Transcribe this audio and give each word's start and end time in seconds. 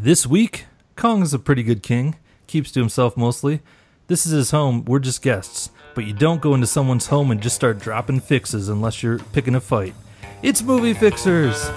This 0.00 0.28
week, 0.28 0.66
Kong 0.94 1.22
is 1.22 1.34
a 1.34 1.40
pretty 1.40 1.64
good 1.64 1.82
king, 1.82 2.14
keeps 2.46 2.70
to 2.70 2.78
himself 2.78 3.16
mostly. 3.16 3.62
This 4.06 4.26
is 4.26 4.30
his 4.30 4.52
home, 4.52 4.84
we're 4.84 5.00
just 5.00 5.22
guests. 5.22 5.70
But 5.96 6.04
you 6.04 6.12
don't 6.12 6.40
go 6.40 6.54
into 6.54 6.68
someone's 6.68 7.08
home 7.08 7.32
and 7.32 7.42
just 7.42 7.56
start 7.56 7.80
dropping 7.80 8.20
fixes 8.20 8.68
unless 8.68 9.02
you're 9.02 9.18
picking 9.18 9.56
a 9.56 9.60
fight. 9.60 9.94
It's 10.40 10.62
Movie 10.62 10.94
Fixers! 10.94 11.68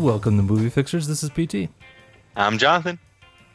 Welcome 0.00 0.38
to 0.38 0.42
Movie 0.42 0.70
Fixers. 0.70 1.06
This 1.06 1.22
is 1.22 1.28
PT. 1.28 1.70
I'm 2.34 2.56
Jonathan. 2.56 2.98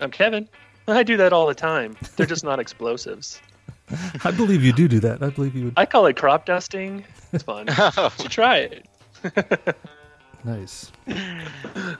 I'm 0.04 0.12
Kevin. 0.12 0.48
I 0.88 1.04
do 1.04 1.16
that 1.18 1.32
all 1.32 1.48
the 1.48 1.56
time. 1.56 1.96
They're 2.18 2.26
just 2.26 2.44
not 2.44 2.60
explosives. 2.60 3.40
I 4.24 4.32
believe 4.32 4.64
you 4.64 4.74
do 4.74 4.88
do 4.88 5.00
that. 5.00 5.24
I 5.24 5.30
believe 5.30 5.56
you 5.56 5.66
would. 5.66 5.74
I 5.78 5.86
call 5.86 6.06
it 6.08 6.18
crop 6.18 6.46
dusting. 6.46 7.06
It's 7.32 7.44
fun. 7.44 7.68
You 7.98 8.10
should 8.20 8.32
try 8.32 8.58
it. 8.58 8.86
Nice. 10.46 10.92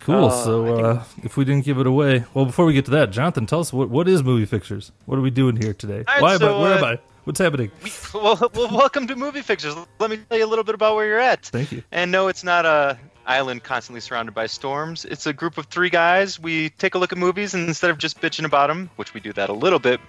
Cool. 0.00 0.26
Uh, 0.26 0.30
so, 0.30 0.64
I 0.64 0.66
think- 0.66 0.86
uh, 0.86 1.04
if 1.24 1.36
we 1.36 1.44
didn't 1.44 1.66
give 1.66 1.78
it 1.78 1.86
away, 1.86 2.24
well, 2.32 2.46
before 2.46 2.64
we 2.64 2.72
get 2.72 2.86
to 2.86 2.90
that, 2.92 3.10
Jonathan, 3.10 3.44
tell 3.44 3.60
us 3.60 3.70
what 3.70 3.90
what 3.90 4.08
is 4.08 4.22
Movie 4.22 4.46
Fixers? 4.46 4.92
What 5.04 5.18
are 5.18 5.20
we 5.20 5.30
doing 5.30 5.56
here 5.56 5.74
today? 5.74 6.04
All 6.08 6.14
right, 6.14 6.22
Why 6.22 6.32
am 6.32 6.38
so, 6.38 6.56
I? 6.56 6.62
Where 6.62 6.78
am 6.78 6.84
uh, 6.84 6.86
I? 6.86 6.98
What's 7.24 7.38
happening? 7.38 7.70
Well, 8.14 8.50
well, 8.54 8.70
welcome 8.74 9.06
to 9.08 9.14
Movie 9.14 9.42
Fixers. 9.42 9.76
Let 9.98 10.08
me 10.08 10.16
tell 10.30 10.38
you 10.38 10.46
a 10.46 10.48
little 10.48 10.64
bit 10.64 10.74
about 10.74 10.96
where 10.96 11.06
you're 11.06 11.18
at. 11.20 11.44
Thank 11.44 11.70
you. 11.70 11.82
And 11.92 12.10
no, 12.10 12.28
it's 12.28 12.42
not 12.42 12.64
a 12.64 12.98
island 13.30 13.62
constantly 13.62 14.00
surrounded 14.00 14.34
by 14.34 14.46
storms. 14.46 15.04
It's 15.04 15.26
a 15.26 15.32
group 15.32 15.56
of 15.56 15.66
three 15.66 15.90
guys. 15.90 16.40
We 16.40 16.70
take 16.70 16.94
a 16.94 16.98
look 16.98 17.12
at 17.12 17.18
movies, 17.18 17.54
and 17.54 17.68
instead 17.68 17.90
of 17.90 17.98
just 17.98 18.20
bitching 18.20 18.44
about 18.44 18.66
them, 18.66 18.90
which 18.96 19.14
we 19.14 19.20
do 19.20 19.32
that 19.34 19.48
a 19.48 19.52
little 19.52 19.78
bit, 19.78 20.00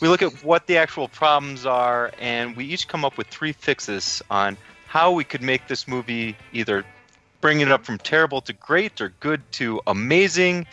we 0.00 0.08
look 0.08 0.22
at 0.22 0.32
what 0.44 0.66
the 0.66 0.76
actual 0.78 1.08
problems 1.08 1.64
are, 1.66 2.12
and 2.18 2.56
we 2.56 2.64
each 2.64 2.88
come 2.88 3.04
up 3.04 3.16
with 3.16 3.28
three 3.28 3.52
fixes 3.52 4.22
on 4.28 4.56
how 4.86 5.12
we 5.12 5.24
could 5.24 5.42
make 5.42 5.68
this 5.68 5.86
movie 5.86 6.36
either 6.52 6.84
bring 7.40 7.60
it 7.60 7.70
up 7.70 7.84
from 7.84 7.98
terrible 7.98 8.40
to 8.40 8.52
great 8.52 9.00
or 9.00 9.10
good 9.20 9.40
to 9.52 9.80
amazing. 9.86 10.66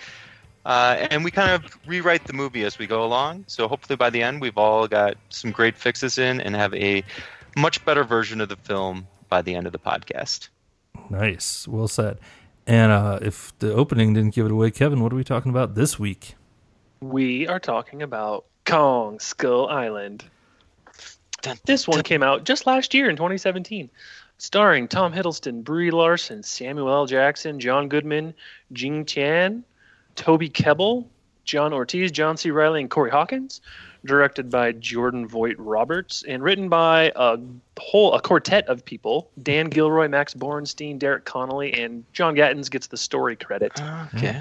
Uh, 0.66 1.08
and 1.12 1.24
we 1.24 1.32
kind 1.32 1.52
of 1.52 1.78
rewrite 1.88 2.26
the 2.26 2.34
movie 2.34 2.64
as 2.64 2.80
we 2.80 2.88
go 2.88 3.04
along. 3.04 3.44
So 3.48 3.68
hopefully 3.68 3.98
by 3.98 4.10
the 4.10 4.22
end, 4.24 4.42
we've 4.42 4.58
all 4.58 4.88
got 4.88 5.18
some 5.30 5.52
great 5.52 5.76
fixes 5.76 6.18
in 6.18 6.40
and 6.40 6.56
have 6.56 6.74
a 6.74 7.04
much 7.58 7.84
better 7.84 8.04
version 8.04 8.42
of 8.42 8.50
the 8.50 8.56
film 8.56 9.08
by 9.28 9.42
the 9.42 9.56
end 9.56 9.66
of 9.66 9.74
the 9.74 9.80
podcast. 9.80 10.50
Nice. 11.12 11.68
Well 11.68 11.90
said. 11.90 12.20
And 12.66 12.92
uh, 12.92 13.20
if 13.22 13.58
the 13.60 13.74
opening 13.74 14.14
didn't 14.14 14.34
give 14.34 14.46
it 14.46 14.52
away, 14.52 14.72
Kevin, 14.72 15.02
what 15.02 15.12
are 15.12 15.16
we 15.18 15.26
talking 15.26 15.50
about 15.50 15.76
this 15.76 16.00
week? 16.00 16.36
We 17.02 17.48
are 17.48 17.60
talking 17.60 18.02
about 18.02 18.46
Kong 18.66 19.20
Skull 19.20 19.68
Island. 19.68 20.24
This 21.66 21.88
one 21.88 22.02
came 22.04 22.24
out 22.24 22.46
just 22.46 22.66
last 22.66 22.94
year 22.94 23.10
in 23.10 23.16
2017, 23.16 23.90
starring 24.38 24.88
Tom 24.88 25.12
Hiddleston, 25.12 25.64
Brie 25.64 25.92
Larson, 25.92 26.44
Samuel 26.44 26.90
L. 26.90 27.06
Jackson, 27.08 27.60
John 27.60 27.90
Goodman, 27.90 28.34
Jing 28.72 29.04
Tian, 29.04 29.66
Toby 30.16 30.50
Kebbell, 30.50 31.06
John 31.44 31.74
Ortiz, 31.74 32.12
John 32.12 32.38
C. 32.38 32.52
Reilly, 32.52 32.82
and 32.82 32.90
Corey 32.90 33.12
Hawkins. 33.12 33.60
Directed 34.04 34.50
by 34.50 34.72
Jordan 34.72 35.28
Vogt-Roberts 35.28 36.24
and 36.28 36.42
written 36.42 36.70
by 36.70 37.12
a 37.16 37.38
whole 37.80 38.14
a 38.14 38.22
quartet 38.22 38.68
of 38.68 38.84
people: 38.84 39.30
Dan 39.44 39.70
Gilroy, 39.70 40.08
Max 40.08 40.34
Borenstein, 40.34 40.98
Derek 40.98 41.26
Connolly, 41.26 41.72
and 41.74 42.04
John 42.12 42.34
Gatins 42.34 42.70
gets 42.70 42.88
the 42.88 42.98
story 42.98 43.36
credit 43.36 43.80
Okay. 44.16 44.34
Hmm. 44.34 44.40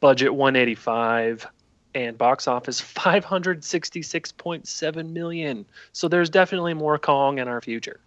budget 0.00 0.34
185 0.34 1.46
and 1.94 2.18
box 2.18 2.48
office 2.48 2.80
566.7 2.82 5.10
million 5.10 5.64
so 5.92 6.08
there's 6.08 6.28
definitely 6.30 6.74
more 6.74 6.98
kong 6.98 7.38
in 7.38 7.46
our 7.48 7.60
future 7.60 8.00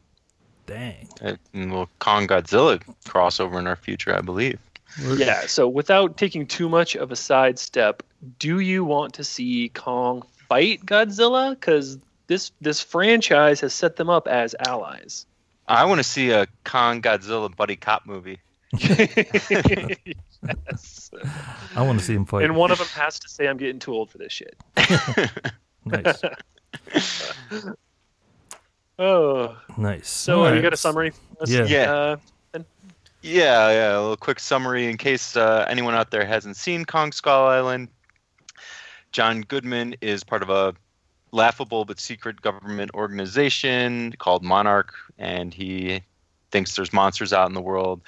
Dang. 0.65 1.08
And 1.21 1.71
we'll 1.71 1.89
Kong 1.98 2.27
Godzilla 2.27 2.80
crossover 3.05 3.58
in 3.58 3.65
our 3.65 3.76
future, 3.76 4.15
I 4.15 4.21
believe. 4.21 4.59
yeah 5.15 5.48
so 5.48 5.67
without 5.67 6.17
taking 6.17 6.45
too 6.45 6.70
much 6.70 6.95
of 6.95 7.11
a 7.11 7.15
sidestep 7.15 8.04
do 8.38 8.59
you 8.59 8.83
want 8.83 9.14
to 9.14 9.23
see 9.23 9.70
kong 9.70 10.23
fight 10.49 10.86
godzilla 10.86 11.52
because 11.52 11.98
this 12.27 12.52
this 12.60 12.82
franchise 12.82 13.61
has 13.61 13.73
set 13.73 13.95
them 13.95 14.10
up 14.10 14.27
as 14.27 14.54
allies 14.67 15.26
I 15.67 15.86
want 15.86 15.99
to 15.99 16.04
see 16.04 16.32
a 16.32 16.48
Kong 16.64 16.99
Godzilla 16.99 17.55
buddy 17.55 17.76
cop 17.76 18.08
movie. 18.08 18.39
yes. 18.73 19.52
I 21.76 21.83
want 21.83 21.99
to 21.99 22.05
see 22.05 22.15
him 22.15 22.26
fight. 22.26 22.45
and 22.45 22.55
one 22.55 22.71
of 22.71 22.80
them 22.80 22.88
has 22.95 23.20
to 23.20 23.30
say 23.30 23.48
i'm 23.48 23.58
getting 23.58 23.77
too 23.80 23.93
old 23.93 24.09
for 24.09 24.17
this 24.17 24.33
shit 24.33 24.55
nice. 25.86 26.21
oh 28.99 29.55
Nice. 29.77 30.09
so 30.09 30.39
All 30.42 30.48
you 30.49 30.55
right. 30.55 30.61
got 30.61 30.73
a 30.73 30.77
summary 30.77 31.14
Yeah. 31.45 31.65
Yeah. 31.65 31.93
uh, 31.93 32.17
Yeah, 33.21 33.70
yeah. 33.71 33.98
A 33.98 33.99
little 33.99 34.17
quick 34.17 34.39
summary 34.39 34.88
in 34.89 34.98
case 34.98 35.36
uh, 35.36 35.65
anyone 35.70 35.93
out 35.93 36.11
there 36.11 36.26
hasn't 36.26 36.55
seen 36.58 36.86
Kong 36.86 37.11
Skull 37.11 37.48
Island. 37.48 37.89
John 39.11 39.42
Goodman 39.42 39.95
is 40.02 40.23
part 40.23 40.43
of 40.43 40.49
a 40.49 40.75
laughable 41.31 41.86
but 41.86 41.99
secret 41.99 42.42
government 42.42 42.92
organization 42.93 44.14
called 44.17 44.43
Monarch, 44.43 44.93
and 45.17 45.53
he 45.53 46.02
thinks 46.52 46.75
there's 46.75 46.93
monsters 46.93 47.33
out 47.33 47.47
in 47.47 47.53
the 47.53 47.61
world. 47.61 48.02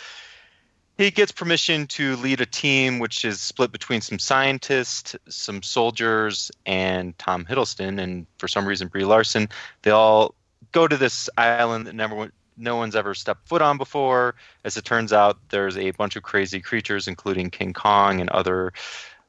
He 0.97 1.09
gets 1.09 1.31
permission 1.31 1.87
to 1.87 2.15
lead 2.17 2.41
a 2.41 2.45
team 2.45 2.99
which 2.99 3.25
is 3.25 3.41
split 3.41 3.71
between 3.71 4.01
some 4.01 4.19
scientists, 4.19 5.15
some 5.29 5.63
soldiers, 5.63 6.51
and 6.65 7.17
Tom 7.17 7.45
Hiddleston, 7.45 7.99
and 7.99 8.27
for 8.37 8.47
some 8.47 8.67
reason 8.67 8.87
Brie 8.87 9.05
Larson. 9.05 9.49
They 9.81 9.91
all 9.91 10.35
go 10.71 10.87
to 10.87 10.97
this 10.97 11.29
island 11.37 11.87
that 11.87 11.95
never 11.95 12.31
no 12.57 12.75
one's 12.75 12.95
ever 12.95 13.15
stepped 13.15 13.47
foot 13.47 13.61
on 13.61 13.77
before. 13.77 14.35
As 14.63 14.77
it 14.77 14.85
turns 14.85 15.11
out, 15.11 15.37
there's 15.49 15.77
a 15.77 15.91
bunch 15.91 16.15
of 16.15 16.23
crazy 16.23 16.59
creatures, 16.59 17.07
including 17.07 17.49
King 17.49 17.73
Kong 17.73 18.21
and 18.21 18.29
other 18.29 18.71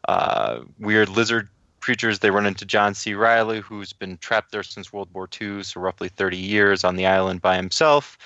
uh, 0.08 0.60
weird 0.78 1.08
lizard 1.08 1.48
creatures. 1.82 2.20
They 2.20 2.30
run 2.30 2.46
into 2.46 2.64
John 2.64 2.94
C. 2.94 3.14
Reilly, 3.14 3.60
who's 3.60 3.92
been 3.92 4.16
trapped 4.18 4.52
there 4.52 4.62
since 4.62 4.92
World 4.92 5.08
War 5.12 5.28
II, 5.40 5.62
so 5.62 5.80
roughly 5.80 6.08
30 6.08 6.38
years 6.38 6.84
on 6.84 6.96
the 6.96 7.06
island 7.06 7.42
by 7.42 7.56
himself. 7.56 8.16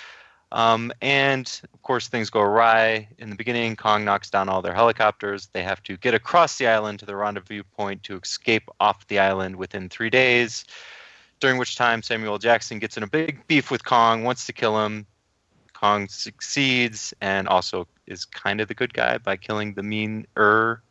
Um, 0.53 0.93
and 1.03 1.61
of 1.75 1.83
course, 1.83 2.07
things 2.07 2.31
go 2.31 2.41
awry. 2.41 3.09
In 3.19 3.31
the 3.31 3.37
beginning, 3.37 3.75
Kong 3.75 4.05
knocks 4.05 4.31
down 4.31 4.49
all 4.49 4.63
their 4.63 4.75
helicopters. 4.75 5.49
They 5.53 5.63
have 5.63 5.83
to 5.85 5.97
get 5.97 6.15
across 6.15 6.59
the 6.59 6.69
island 6.69 7.01
to 7.01 7.07
the 7.07 7.17
rendezvous 7.17 7.65
point 7.77 8.05
to 8.05 8.17
escape 8.17 8.69
off 8.79 9.07
the 9.09 9.19
island 9.19 9.57
within 9.57 9.89
three 9.89 10.11
days. 10.11 10.65
During 11.41 11.59
which 11.59 11.77
time, 11.77 12.03
Samuel 12.03 12.39
Jackson 12.39 12.79
gets 12.79 12.97
in 12.97 13.03
a 13.03 13.09
big 13.09 13.47
beef 13.49 13.71
with 13.71 13.85
Kong, 13.85 14.23
wants 14.23 14.47
to 14.47 14.53
kill 14.53 14.83
him. 14.85 15.07
Kong 15.73 16.09
succeeds 16.09 17.13
and 17.21 17.49
also 17.49 17.87
is 18.07 18.25
kind 18.25 18.61
of 18.61 18.69
the 18.69 18.75
good 18.75 18.95
guy 18.95 19.19
by 19.19 19.37
killing 19.37 19.75
the 19.75 19.83
mean 19.83 20.27
er 20.39 20.83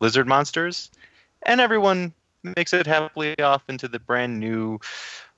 lizard 0.00 0.26
monsters. 0.26 0.90
And 1.46 1.60
everyone 1.60 2.12
makes 2.42 2.72
it 2.72 2.86
happily 2.86 3.38
off 3.40 3.62
into 3.68 3.88
the 3.88 3.98
brand 3.98 4.38
new 4.40 4.78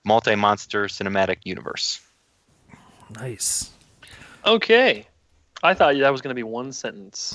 multi 0.04 0.34
monster 0.34 0.84
cinematic 0.86 1.38
universe. 1.44 2.00
Nice. 3.14 3.70
Okay. 4.44 5.06
I 5.62 5.74
thought 5.74 5.96
that 5.96 6.10
was 6.10 6.20
going 6.20 6.30
to 6.30 6.34
be 6.38 6.42
one 6.42 6.72
sentence. 6.72 7.34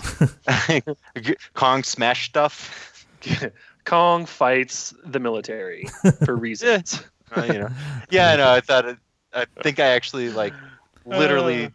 Kong 1.53 1.83
smash 1.83 2.25
stuff. 2.27 3.05
Kong 3.85 4.25
fights 4.25 4.93
the 5.05 5.19
military 5.19 5.87
for 6.25 6.35
reasons. 6.47 7.03
Uh, 7.35 7.43
you 7.45 7.59
know. 7.59 7.69
Yeah, 8.09 8.35
no, 8.35 8.51
I 8.51 8.61
thought 8.61 8.85
it, 8.85 8.97
I 9.33 9.45
think 9.63 9.79
I 9.79 9.87
actually 9.87 10.29
like 10.29 10.53
literally 11.05 11.65
Uh. 11.65 11.69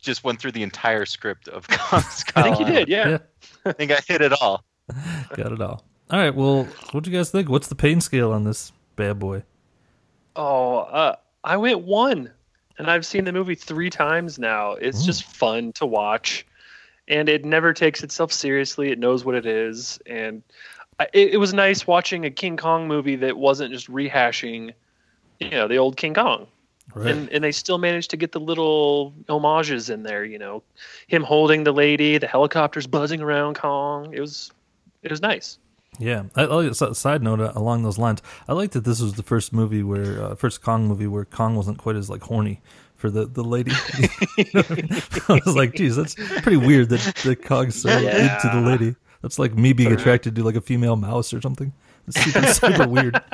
just 0.00 0.22
went 0.22 0.40
through 0.40 0.52
the 0.52 0.62
entire 0.62 1.04
script 1.06 1.48
of 1.48 1.66
Kong 1.68 2.00
Skull 2.02 2.44
I 2.44 2.54
think 2.54 2.60
you 2.60 2.66
did, 2.74 2.88
yeah. 2.88 3.08
Yeah. 3.08 3.18
I 3.66 3.72
think 3.72 3.90
I 3.90 4.00
hit 4.06 4.20
it 4.22 4.32
all. 4.40 4.64
Got 5.36 5.52
it 5.52 5.60
all. 5.60 5.84
All 6.10 6.18
right. 6.18 6.34
Well, 6.34 6.64
what 6.92 7.04
do 7.04 7.10
you 7.10 7.16
guys 7.16 7.30
think? 7.30 7.48
What's 7.48 7.68
the 7.68 7.74
pain 7.74 8.00
scale 8.00 8.32
on 8.32 8.44
this 8.44 8.72
bad 8.96 9.18
boy? 9.18 9.42
Oh, 10.36 10.78
uh, 10.78 11.16
I 11.44 11.56
went 11.56 11.80
one, 11.80 12.30
and 12.78 12.90
I've 12.90 13.06
seen 13.06 13.24
the 13.24 13.32
movie 13.32 13.54
three 13.54 13.90
times 13.90 14.38
now. 14.38 14.72
It's 14.72 15.02
Mm. 15.02 15.06
just 15.06 15.24
fun 15.24 15.72
to 15.74 15.86
watch, 15.86 16.46
and 17.08 17.28
it 17.28 17.44
never 17.44 17.72
takes 17.72 18.02
itself 18.02 18.32
seriously. 18.32 18.90
It 18.90 18.98
knows 18.98 19.24
what 19.24 19.34
it 19.34 19.46
is, 19.46 19.98
and 20.06 20.42
I, 21.00 21.04
it, 21.12 21.34
it 21.34 21.36
was 21.38 21.54
nice 21.54 21.86
watching 21.86 22.24
a 22.24 22.30
King 22.30 22.56
Kong 22.56 22.86
movie 22.88 23.16
that 23.16 23.36
wasn't 23.36 23.72
just 23.72 23.88
rehashing, 23.90 24.72
you 25.40 25.50
know, 25.50 25.68
the 25.68 25.76
old 25.76 25.96
King 25.96 26.14
Kong. 26.14 26.46
Right. 26.94 27.06
and 27.10 27.30
and 27.30 27.42
they 27.42 27.50
still 27.50 27.78
managed 27.78 28.10
to 28.10 28.16
get 28.18 28.32
the 28.32 28.38
little 28.40 29.14
homages 29.26 29.88
in 29.88 30.02
there. 30.02 30.22
You 30.22 30.38
know, 30.38 30.62
him 31.06 31.22
holding 31.22 31.64
the 31.64 31.72
lady, 31.72 32.18
the 32.18 32.26
helicopters 32.26 32.86
buzzing 32.86 33.22
around 33.22 33.56
Kong. 33.56 34.12
It 34.12 34.20
was 34.20 34.52
it 35.04 35.10
was 35.10 35.20
nice. 35.22 35.58
Yeah. 36.00 36.24
I, 36.34 36.42
I, 36.44 36.64
I, 36.64 36.66
s- 36.66 36.98
side 36.98 37.22
note 37.22 37.40
uh, 37.40 37.52
along 37.54 37.84
those 37.84 37.98
lines, 37.98 38.20
I 38.48 38.52
like 38.52 38.72
that 38.72 38.82
this 38.84 39.00
was 39.00 39.14
the 39.14 39.22
first 39.22 39.52
movie 39.52 39.82
where, 39.84 40.20
uh, 40.22 40.34
first 40.34 40.60
Kong 40.62 40.88
movie 40.88 41.06
where 41.06 41.24
Kong 41.24 41.54
wasn't 41.54 41.78
quite 41.78 41.94
as 41.96 42.10
like 42.10 42.22
horny 42.22 42.60
for 42.96 43.10
the 43.10 43.26
the 43.26 43.44
lady. 43.44 43.70
You 44.38 44.44
know 44.54 44.62
I, 44.68 44.74
mean? 44.74 44.88
I 45.28 45.40
was 45.44 45.54
like, 45.56 45.74
geez, 45.74 45.94
that's 45.96 46.14
pretty 46.14 46.56
weird 46.56 46.88
that 46.88 47.00
the 47.22 47.36
Kong's 47.36 47.80
so 47.80 47.88
Yeah. 47.98 48.34
into 48.34 48.56
the 48.60 48.66
lady. 48.68 48.96
That's 49.22 49.38
like 49.38 49.54
me 49.54 49.72
being 49.72 49.92
attracted 49.92 50.34
to 50.36 50.42
like 50.42 50.56
a 50.56 50.60
female 50.60 50.96
mouse 50.96 51.32
or 51.32 51.40
something. 51.40 51.72
It's 52.08 52.20
super, 52.22 52.46
super 52.52 52.88
weird. 52.88 53.20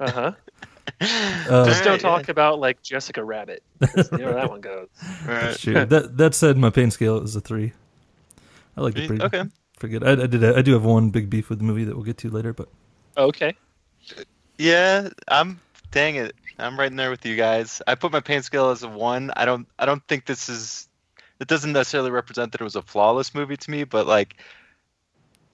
Uh 0.00 0.10
huh. 0.10 0.32
Uh, 1.00 1.64
Just 1.64 1.84
don't 1.84 1.92
Alright, 1.92 2.00
talk 2.00 2.28
about 2.28 2.58
like 2.58 2.82
Jessica 2.82 3.22
Rabbit. 3.24 3.62
You 4.12 4.18
know 4.18 4.24
where 4.24 4.34
that 4.34 4.50
one 4.50 4.60
goes. 4.60 4.88
Right. 5.26 5.58
Sure. 5.58 5.84
that 5.84 6.16
that 6.16 6.34
said, 6.34 6.56
my 6.58 6.70
pain 6.70 6.90
scale 6.90 7.18
is 7.22 7.34
a 7.36 7.40
three. 7.40 7.72
I 8.76 8.80
like 8.80 8.96
it 8.96 9.06
pretty. 9.06 9.24
Okay. 9.24 9.44
Pretty 9.78 9.98
good. 9.98 10.04
I, 10.04 10.24
I 10.24 10.26
did. 10.26 10.44
I 10.44 10.62
do 10.62 10.72
have 10.72 10.84
one 10.84 11.10
big 11.10 11.28
beef 11.28 11.48
with 11.50 11.58
the 11.58 11.64
movie 11.64 11.84
that 11.84 11.94
we'll 11.94 12.04
get 12.04 12.18
to 12.18 12.30
later, 12.30 12.52
but 12.52 12.68
Okay. 13.16 13.54
Yeah, 14.58 15.08
I'm. 15.28 15.60
Dang 15.90 16.16
it, 16.16 16.34
I'm 16.58 16.76
right 16.76 16.90
in 16.90 16.96
there 16.96 17.10
with 17.10 17.24
you 17.24 17.36
guys. 17.36 17.80
I 17.86 17.94
put 17.94 18.10
my 18.10 18.18
pain 18.18 18.42
scale 18.42 18.70
as 18.70 18.82
a 18.82 18.88
one. 18.88 19.30
I 19.36 19.44
don't. 19.44 19.68
I 19.78 19.86
don't 19.86 20.04
think 20.08 20.26
this 20.26 20.48
is. 20.48 20.88
It 21.40 21.48
doesn't 21.48 21.72
necessarily 21.72 22.10
represent 22.10 22.52
that 22.52 22.60
it 22.60 22.64
was 22.64 22.76
a 22.76 22.82
flawless 22.82 23.34
movie 23.34 23.56
to 23.56 23.70
me, 23.70 23.84
but 23.84 24.06
like, 24.06 24.36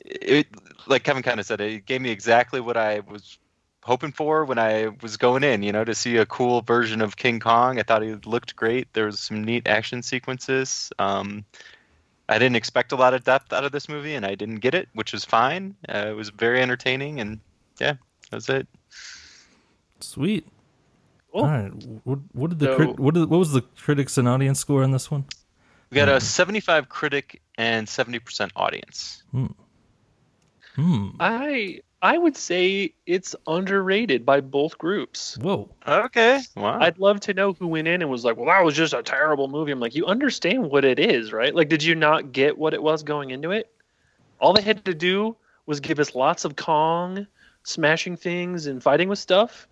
it 0.04 0.46
like 0.86 1.04
Kevin 1.04 1.22
kind 1.22 1.40
of 1.40 1.46
said, 1.46 1.60
it 1.60 1.86
gave 1.86 2.00
me 2.00 2.10
exactly 2.10 2.60
what 2.60 2.76
I 2.76 3.00
was 3.00 3.38
hoping 3.82 4.12
for 4.12 4.44
when 4.44 4.58
I 4.58 4.88
was 5.02 5.16
going 5.16 5.42
in. 5.42 5.62
You 5.62 5.72
know, 5.72 5.84
to 5.84 5.94
see 5.94 6.16
a 6.16 6.26
cool 6.26 6.62
version 6.62 7.00
of 7.02 7.16
King 7.16 7.40
Kong. 7.40 7.78
I 7.78 7.82
thought 7.82 8.02
he 8.02 8.14
looked 8.24 8.56
great. 8.56 8.92
There 8.92 9.06
was 9.06 9.20
some 9.20 9.44
neat 9.44 9.66
action 9.66 10.02
sequences. 10.02 10.90
Um, 10.98 11.44
I 12.30 12.38
didn't 12.38 12.56
expect 12.56 12.92
a 12.92 12.96
lot 12.96 13.12
of 13.12 13.24
depth 13.24 13.52
out 13.52 13.64
of 13.64 13.72
this 13.72 13.88
movie, 13.88 14.14
and 14.14 14.24
I 14.24 14.34
didn't 14.36 14.60
get 14.60 14.74
it, 14.74 14.88
which 14.94 15.12
was 15.12 15.24
fine. 15.24 15.74
Uh, 15.88 16.06
it 16.08 16.16
was 16.16 16.30
very 16.30 16.62
entertaining, 16.62 17.20
and 17.20 17.40
yeah, 17.80 17.94
that's 18.30 18.48
it. 18.48 18.66
sweet. 20.00 20.46
Cool. 21.32 21.42
All 21.42 21.48
right. 21.48 21.70
What, 22.04 22.18
what 22.32 22.50
did 22.50 22.58
the 22.60 22.66
So- 22.66 22.76
crit, 22.76 22.98
what, 22.98 23.14
did, 23.14 23.28
what 23.28 23.38
was 23.38 23.52
the 23.52 23.62
critics 23.76 24.16
and 24.18 24.28
audience 24.28 24.58
score 24.60 24.82
on 24.82 24.90
this 24.92 25.10
one? 25.10 25.24
We 25.90 25.96
got 25.96 26.08
a 26.08 26.20
75 26.20 26.88
critic 26.88 27.42
and 27.58 27.86
70% 27.86 28.50
audience. 28.54 29.24
Hmm. 29.32 29.46
Hmm. 30.76 31.08
I 31.18 31.80
I 32.02 32.16
would 32.16 32.36
say 32.36 32.94
it's 33.06 33.36
underrated 33.46 34.24
by 34.24 34.40
both 34.40 34.78
groups. 34.78 35.36
Whoa. 35.38 35.68
Okay. 35.86 36.40
Wow. 36.56 36.78
I'd 36.80 36.98
love 36.98 37.20
to 37.20 37.34
know 37.34 37.52
who 37.52 37.66
went 37.66 37.88
in 37.88 38.00
and 38.00 38.10
was 38.10 38.24
like, 38.24 38.36
"Well, 38.36 38.46
that 38.46 38.64
was 38.64 38.74
just 38.74 38.94
a 38.94 39.02
terrible 39.02 39.48
movie." 39.48 39.70
I'm 39.70 39.80
like, 39.80 39.94
"You 39.94 40.06
understand 40.06 40.70
what 40.70 40.84
it 40.84 40.98
is, 40.98 41.32
right? 41.32 41.54
Like, 41.54 41.68
did 41.68 41.82
you 41.82 41.94
not 41.94 42.32
get 42.32 42.56
what 42.56 42.72
it 42.72 42.82
was 42.82 43.02
going 43.02 43.30
into 43.30 43.50
it? 43.50 43.70
All 44.40 44.54
they 44.54 44.62
had 44.62 44.84
to 44.86 44.94
do 44.94 45.36
was 45.66 45.80
give 45.80 45.98
us 45.98 46.14
lots 46.14 46.44
of 46.46 46.56
Kong 46.56 47.26
smashing 47.64 48.16
things 48.16 48.66
and 48.66 48.82
fighting 48.82 49.08
with 49.10 49.18
stuff, 49.18 49.68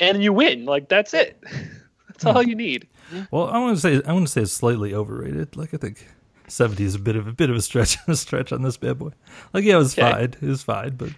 and 0.00 0.22
you 0.24 0.32
win. 0.32 0.64
Like, 0.64 0.88
that's 0.88 1.14
it. 1.14 1.40
that's 2.08 2.24
all 2.24 2.42
you 2.42 2.56
need." 2.56 2.88
Well, 3.30 3.48
I 3.48 3.58
want 3.58 3.76
to 3.76 3.80
say 3.80 4.02
I 4.06 4.12
want 4.12 4.26
to 4.26 4.32
say 4.32 4.42
it's 4.42 4.52
slightly 4.52 4.92
overrated. 4.92 5.56
Like 5.56 5.72
I 5.72 5.76
think 5.76 6.06
seventy 6.52 6.84
is 6.84 6.94
a 6.94 6.98
bit 6.98 7.16
of 7.16 7.26
a 7.26 7.32
bit 7.32 7.50
of 7.50 7.56
a 7.56 7.62
stretch 7.62 7.96
a 8.06 8.14
stretch 8.16 8.52
on 8.52 8.62
this 8.62 8.76
bad 8.76 8.98
boy. 8.98 9.10
Like 9.52 9.64
yeah, 9.64 9.74
it 9.74 9.78
was 9.78 9.98
Okay. 9.98 10.10
fine. 10.10 10.24
It 10.24 10.42
was 10.42 10.62
fine, 10.62 10.96
but 10.96 11.10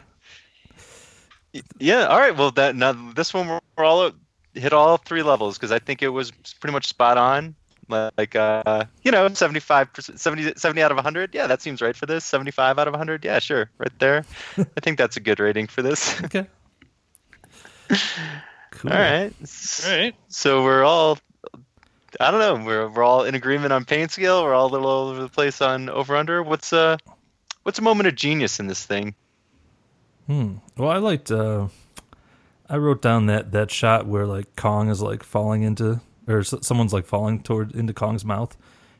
yeah. 1.79 2.07
All 2.07 2.19
right. 2.19 2.37
Well, 2.37 2.51
that 2.53 2.75
now 2.77 2.93
this 3.15 3.33
one 3.35 3.49
we're 3.49 3.61
we're 3.77 3.85
all 3.85 4.11
hit 4.55 4.73
all 4.73 4.97
three 4.97 5.23
levels 5.23 5.57
because 5.57 5.73
I 5.73 5.79
think 5.79 6.03
it 6.03 6.09
was 6.09 6.31
pretty 6.61 6.73
much 6.73 6.87
spot 6.87 7.19
on. 7.19 7.55
Like, 7.87 8.35
uh, 8.35 8.87
you 9.03 9.13
know, 9.13 9.29
75%, 9.29 10.19
70, 10.19 10.55
70 10.57 10.83
out 10.83 10.91
of 10.91 10.97
100. 10.97 11.35
Yeah, 11.35 11.47
that 11.47 11.61
seems 11.61 11.83
right 11.83 11.95
for 11.95 12.07
this. 12.07 12.25
75 12.25 12.79
out 12.79 12.89
of 12.89 12.93
100. 12.93 13.23
Yeah, 13.25 13.39
sure. 13.41 13.69
Right 13.77 13.93
there. 13.99 14.25
I 14.57 14.81
think 14.81 14.97
that's 14.97 15.19
a 15.19 15.21
good 15.21 15.39
rating 15.39 15.67
for 15.67 15.83
this. 15.83 16.19
okay. 16.25 16.47
Cool. 18.71 18.91
all 18.91 18.99
right. 18.99 19.33
All 19.87 19.91
right. 19.97 20.15
So 20.29 20.65
we're 20.65 20.83
all, 20.83 21.19
I 22.21 22.31
don't 22.31 22.41
know, 22.41 22.65
we're, 22.65 22.89
we're 22.89 23.03
all 23.03 23.25
in 23.25 23.35
agreement 23.35 23.73
on 23.73 23.85
pain 23.85 24.09
scale. 24.09 24.43
We're 24.43 24.55
all 24.55 24.67
a 24.67 24.73
little 24.73 24.89
all 24.89 25.09
over 25.09 25.21
the 25.23 25.29
place 25.29 25.61
on 25.61 25.89
over 25.89 26.17
under. 26.17 26.43
What's 26.43 26.73
uh, 26.73 26.97
what's 27.63 27.79
a 27.79 27.83
moment 27.83 28.07
of 28.09 28.15
genius 28.15 28.61
in 28.61 28.67
this 28.67 28.85
thing? 28.85 29.15
Hmm. 30.27 30.57
Well, 30.77 30.91
I 30.91 30.99
liked. 30.99 31.31
Uh, 31.31 31.69
I 32.69 32.77
wrote 32.79 33.03
down 33.03 33.27
that 33.27 33.53
that 33.53 33.71
shot 33.71 34.07
where 34.07 34.27
like 34.27 34.57
Kong 34.57 34.89
is 34.89 35.03
like 35.03 35.23
falling 35.23 35.63
into, 35.63 36.01
or 36.27 36.43
someone's 36.43 36.93
like 36.93 37.07
falling 37.07 37.43
toward 37.43 37.73
into 37.75 37.93
Kong's 37.93 38.25
mouth, 38.25 38.57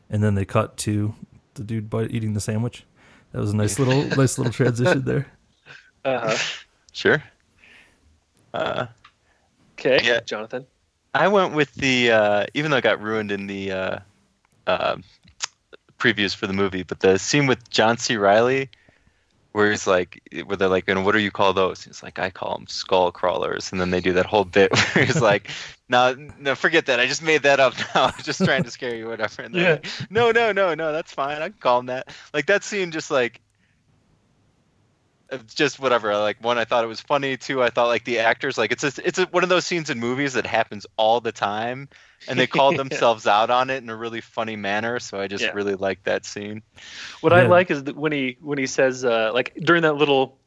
and 0.09 0.23
then 0.23 0.35
they 0.35 0.45
cut 0.45 0.77
to 0.77 1.15
the 1.55 1.63
dude 1.63 1.89
bite, 1.89 2.11
eating 2.11 2.33
the 2.33 2.41
sandwich. 2.41 2.85
That 3.31 3.41
was 3.41 3.51
a 3.51 3.55
nice 3.55 3.79
little 3.79 4.03
nice 4.17 4.37
little 4.37 4.53
transition 4.53 5.03
there. 5.03 5.27
Uh-huh. 6.03 6.37
Sure. 6.91 7.23
Uh, 8.53 8.87
Okay, 9.77 9.99
Yeah. 10.03 10.21
Jonathan. 10.21 10.65
I 11.15 11.29
went 11.29 11.53
with 11.53 11.73
the 11.75 12.11
uh, 12.11 12.45
even 12.53 12.71
though 12.71 12.77
it 12.77 12.83
got 12.83 13.01
ruined 13.01 13.31
in 13.31 13.47
the 13.47 13.71
uh, 13.71 13.99
uh, 14.67 14.97
previews 15.97 16.35
for 16.35 16.45
the 16.45 16.53
movie, 16.53 16.83
but 16.83 16.99
the 16.99 17.17
scene 17.17 17.47
with 17.47 17.69
John 17.69 17.97
C. 17.97 18.17
Reilly, 18.17 18.69
where 19.53 19.71
he's 19.71 19.87
like, 19.87 20.21
where 20.45 20.57
they're 20.57 20.67
like, 20.67 20.89
and 20.89 21.05
what 21.05 21.13
do 21.13 21.19
you 21.19 21.31
call 21.31 21.53
those? 21.53 21.83
He's 21.85 22.03
like, 22.03 22.19
I 22.19 22.29
call 22.29 22.57
them 22.57 22.67
skull 22.67 23.13
crawlers, 23.13 23.71
and 23.71 23.79
then 23.79 23.91
they 23.91 24.01
do 24.01 24.11
that 24.13 24.25
whole 24.25 24.43
bit 24.43 24.71
where 24.93 25.05
he's 25.05 25.21
like, 25.21 25.49
no, 25.87 26.13
no, 26.37 26.53
forget 26.53 26.87
that. 26.87 26.99
I 26.99 27.05
just 27.07 27.23
made 27.23 27.43
that 27.43 27.61
up 27.61 27.73
now. 27.95 28.05
I'm 28.17 28.23
just 28.23 28.43
trying 28.43 28.65
to 28.65 28.71
scare 28.71 28.95
you, 28.95 29.07
whatever. 29.07 29.43
And 29.43 29.55
Yeah. 29.55 29.71
like, 29.71 29.87
no, 30.09 30.31
no, 30.31 30.51
no, 30.51 30.75
no, 30.75 30.91
that's 30.91 31.13
fine. 31.13 31.41
I 31.41 31.47
can 31.49 31.57
call 31.61 31.79
them 31.79 31.85
that. 31.85 32.09
Like 32.33 32.47
that 32.47 32.63
scene, 32.65 32.91
just 32.91 33.09
like. 33.09 33.39
It's 35.31 35.53
Just 35.53 35.79
whatever. 35.79 36.15
Like 36.17 36.43
one, 36.43 36.57
I 36.57 36.65
thought 36.65 36.83
it 36.83 36.87
was 36.87 37.01
funny. 37.01 37.37
Two, 37.37 37.61
I 37.63 37.69
thought 37.69 37.87
like 37.87 38.03
the 38.05 38.19
actors, 38.19 38.57
like 38.57 38.71
it's 38.71 38.83
a, 38.83 38.91
it's 39.03 39.19
a, 39.19 39.25
one 39.25 39.43
of 39.43 39.49
those 39.49 39.65
scenes 39.65 39.89
in 39.89 39.99
movies 39.99 40.33
that 40.33 40.45
happens 40.45 40.85
all 40.97 41.21
the 41.21 41.31
time, 41.31 41.89
and 42.27 42.39
they 42.39 42.47
called 42.47 42.75
themselves 42.77 43.27
out 43.27 43.49
on 43.49 43.69
it 43.69 43.83
in 43.83 43.89
a 43.89 43.95
really 43.95 44.21
funny 44.21 44.55
manner. 44.55 44.99
So 44.99 45.19
I 45.19 45.27
just 45.27 45.43
Yeah. 45.43 45.53
really 45.53 45.75
like 45.75 46.03
that 46.03 46.25
scene. 46.25 46.63
What 47.21 47.33
I 47.33 47.43
like 47.43 47.71
is 47.71 47.83
that 47.85 47.95
when 47.95 48.11
he 48.11 48.37
when 48.41 48.57
he 48.57 48.67
says 48.67 49.03
uh, 49.05 49.31
like 49.33 49.53
during 49.55 49.83
that 49.83 49.95
little 49.95 50.39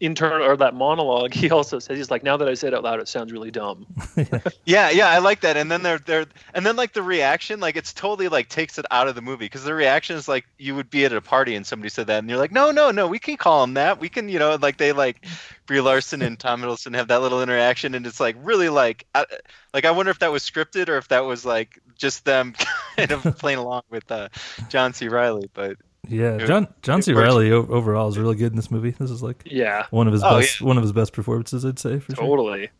intern 0.00 0.42
or 0.42 0.56
that 0.56 0.74
monologue, 0.74 1.32
he 1.32 1.50
also 1.50 1.78
says 1.78 1.96
he's 1.96 2.10
like, 2.10 2.22
"Now 2.22 2.36
that 2.36 2.48
I 2.48 2.54
say 2.54 2.68
it 2.68 2.74
out 2.74 2.82
loud, 2.82 3.00
it 3.00 3.08
sounds 3.08 3.32
really 3.32 3.50
dumb." 3.50 3.86
Yeah, 4.64 4.90
yeah, 4.90 5.08
I 5.08 5.18
like 5.18 5.42
that. 5.42 5.56
And 5.56 5.70
then 5.70 5.82
they're 5.82 5.98
they're 5.98 6.26
and 6.52 6.66
then 6.66 6.74
like 6.74 6.92
the 6.92 7.02
reaction, 7.02 7.60
like 7.60 7.76
it's 7.76 7.92
totally 7.92 8.28
like 8.28 8.48
takes 8.48 8.78
it 8.78 8.86
out 8.90 9.06
of 9.06 9.14
the 9.14 9.22
movie 9.22 9.44
because 9.44 9.62
the 9.62 9.74
reaction 9.74 10.16
is 10.16 10.26
like 10.26 10.44
you 10.58 10.74
would 10.74 10.90
be 10.90 11.04
at 11.04 11.12
a 11.12 11.20
party 11.20 11.54
and 11.54 11.64
somebody 11.64 11.88
said 11.88 12.08
that 12.08 12.18
and 12.18 12.28
you're 12.28 12.38
like, 12.38 12.50
no, 12.50 12.72
no, 12.72 12.90
no, 12.90 13.06
we 13.06 13.18
can 13.18 13.36
call 13.36 13.62
him 13.62 13.74
that. 13.74 14.00
We 14.00 14.08
can, 14.08 14.28
you 14.28 14.38
know, 14.38 14.56
like 14.60 14.76
they 14.76 14.92
like 14.92 15.24
Brie 15.66 15.80
Larson 15.80 16.22
and 16.22 16.38
Tom 16.38 16.62
Hiddleston 16.62 16.96
have 16.96 17.08
that 17.08 17.22
little 17.22 17.42
interaction 17.42 17.94
and 17.94 18.06
it's 18.06 18.18
like 18.18 18.36
really 18.40 18.68
like, 18.68 19.06
I, 19.14 19.24
like 19.72 19.84
I 19.84 19.92
wonder 19.92 20.10
if 20.10 20.18
that 20.20 20.32
was 20.32 20.42
scripted 20.42 20.88
or 20.88 20.96
if 20.96 21.08
that 21.08 21.24
was 21.24 21.44
like 21.44 21.80
just 21.96 22.24
them 22.24 22.54
kind 22.96 23.12
of 23.12 23.22
playing 23.38 23.58
along 23.58 23.82
with 23.90 24.10
uh, 24.10 24.28
John 24.68 24.94
C. 24.94 25.08
Reilly. 25.08 25.48
But 25.52 25.76
Yeah, 26.08 26.38
John 26.38 26.68
John 26.82 27.02
C. 27.02 27.12
works. 27.14 27.24
Reilly 27.24 27.50
overall 27.52 28.08
is 28.08 28.18
really 28.18 28.36
good 28.36 28.52
in 28.52 28.56
this 28.56 28.70
movie. 28.70 28.90
This 28.90 29.10
is 29.10 29.22
like 29.22 29.42
Yeah, 29.46 29.86
one 29.90 30.06
of 30.06 30.12
his 30.12 30.22
Oh, 30.22 30.38
best 30.40 30.60
one 30.60 30.76
of 30.76 30.82
his 30.82 30.92
best 30.92 31.12
performances, 31.12 31.64
I'd 31.64 31.78
say 31.78 31.98
for 31.98 32.14
sure. 32.14 32.24
totally. 32.24 32.70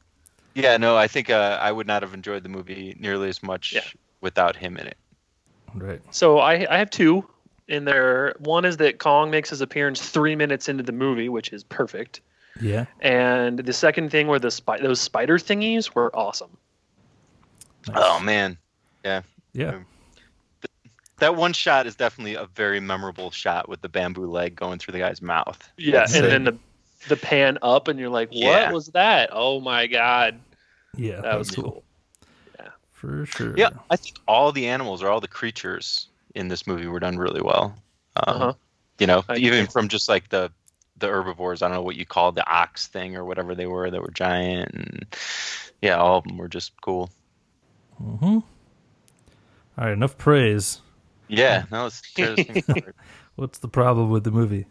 yeah, 0.54 0.76
no, 0.76 0.96
I 0.96 1.08
think 1.08 1.28
uh, 1.30 1.58
I 1.60 1.72
would 1.72 1.86
not 1.86 2.02
have 2.02 2.14
enjoyed 2.14 2.42
the 2.42 2.48
movie 2.48 2.96
nearly 3.00 3.28
as 3.28 3.42
much 3.42 3.72
Yeah. 3.74 3.82
without 4.20 4.54
him 4.56 4.76
in 4.76 4.86
it. 4.86 4.96
Right. 5.74 6.00
So 6.10 6.38
I 6.38 6.66
I 6.72 6.78
have 6.78 6.90
two 6.90 7.26
in 7.68 7.84
there. 7.84 8.34
One 8.38 8.64
is 8.64 8.76
that 8.78 8.98
Kong 8.98 9.30
makes 9.30 9.50
his 9.50 9.60
appearance 9.60 10.00
three 10.08 10.36
minutes 10.36 10.68
into 10.68 10.82
the 10.84 10.92
movie, 10.92 11.28
which 11.28 11.52
is 11.52 11.64
perfect. 11.64 12.20
Yeah. 12.60 12.86
And 13.00 13.58
the 13.58 13.72
second 13.72 14.10
thing 14.10 14.28
were 14.28 14.38
the 14.38 14.50
spi- 14.50 14.78
those 14.80 15.00
spider 15.00 15.36
thingies 15.36 15.94
were 15.94 16.14
awesome. 16.16 16.56
Nice. 17.88 17.96
Oh 18.00 18.20
man. 18.20 18.56
Yeah. 19.04 19.22
Yeah. 19.52 19.78
That 21.18 21.34
one 21.36 21.52
shot 21.54 21.86
is 21.86 21.96
definitely 21.96 22.34
a 22.34 22.46
very 22.54 22.78
memorable 22.80 23.30
shot 23.30 23.68
with 23.68 23.80
the 23.80 23.88
bamboo 23.88 24.26
leg 24.26 24.54
going 24.54 24.78
through 24.78 24.92
the 24.92 24.98
guy's 24.98 25.22
mouth. 25.22 25.70
Yeah, 25.78 26.02
Insane. 26.02 26.24
and 26.24 26.32
then 26.32 26.44
the 26.44 26.58
the 27.08 27.16
pan 27.16 27.58
up, 27.62 27.88
and 27.88 27.98
you're 27.98 28.08
like, 28.10 28.28
"What 28.30 28.38
Yeah. 28.40 28.72
was 28.72 28.88
that? 28.88 29.30
Oh 29.32 29.60
my 29.60 29.86
god, 29.86 30.38
Yeah. 30.96 31.20
that 31.22 31.38
was 31.38 31.48
that's 31.48 31.62
cool." 31.62 31.82
Yeah, 32.58 32.68
for 32.92 33.24
sure. 33.26 33.54
Yeah, 33.56 33.70
I 33.90 33.96
think 33.96 34.16
all 34.28 34.52
the 34.52 34.66
animals 34.66 35.02
or 35.02 35.08
all 35.08 35.20
the 35.20 35.28
creatures 35.28 36.08
in 36.34 36.48
this 36.48 36.66
movie 36.66 36.86
were 36.86 37.00
done 37.00 37.16
really 37.16 37.40
well. 37.40 37.74
Um, 38.16 38.34
Uh-huh. 38.36 38.52
You 38.98 39.06
know, 39.06 39.24
I 39.28 39.36
even 39.36 39.60
agree. 39.60 39.70
from 39.72 39.88
just 39.88 40.08
like 40.08 40.28
the 40.30 40.50
the 40.98 41.06
herbivores. 41.08 41.62
I 41.62 41.68
don't 41.68 41.76
know 41.76 41.82
what 41.82 41.96
you 41.96 42.06
call 42.06 42.32
the 42.32 42.46
ox 42.50 42.86
thing 42.88 43.16
or 43.16 43.24
whatever 43.24 43.54
they 43.54 43.66
were 43.66 43.90
that 43.90 44.00
were 44.02 44.10
giant, 44.10 44.72
and 44.74 45.06
yeah, 45.80 45.96
all 45.96 46.18
of 46.18 46.24
them 46.24 46.36
were 46.38 46.48
just 46.48 46.72
cool. 46.80 47.10
Mm-hmm. 48.02 48.24
All 48.26 48.42
right, 49.76 49.92
enough 49.92 50.16
praise. 50.18 50.80
Yeah, 51.28 51.64
no, 51.70 51.84
let's 51.84 52.02
tear 52.14 52.30
this 52.36 52.46
thing 52.46 52.62
apart. 52.68 52.94
What's 53.36 53.58
the 53.58 53.68
problem 53.68 54.10
with 54.10 54.24
the 54.24 54.30
movie? 54.30 54.66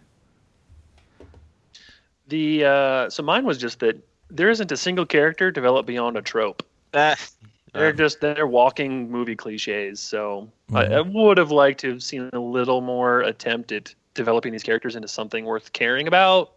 The 2.28 2.66
uh, 2.66 3.10
so 3.10 3.22
mine 3.24 3.46
was 3.46 3.58
just 3.58 3.80
that 3.82 3.98
there 4.30 4.50
isn't 4.50 4.72
a 4.72 4.78
single 4.78 5.06
character 5.06 5.52
developed 5.52 5.88
beyond 5.88 6.18
a 6.18 6.22
trope. 6.22 6.64
Ah, 6.94 7.16
They're 7.74 7.90
uh, 7.90 7.92
just 7.92 8.22
they're 8.22 8.48
walking 8.48 9.12
movie 9.12 9.36
cliches. 9.36 10.00
So 10.00 10.50
I, 10.74 10.86
I 10.86 10.88
Mhm. 11.04 11.14
would 11.14 11.38
have 11.38 11.52
liked 11.52 11.82
to 11.82 11.90
have 11.90 12.02
seen 12.04 12.30
a 12.32 12.40
little 12.40 12.80
more 12.82 13.22
attempt 13.22 13.72
at 13.74 13.94
developing 14.14 14.54
these 14.54 14.64
characters 14.64 14.96
into 14.96 15.10
something 15.10 15.44
worth 15.44 15.74
caring 15.74 16.08
about. 16.08 16.54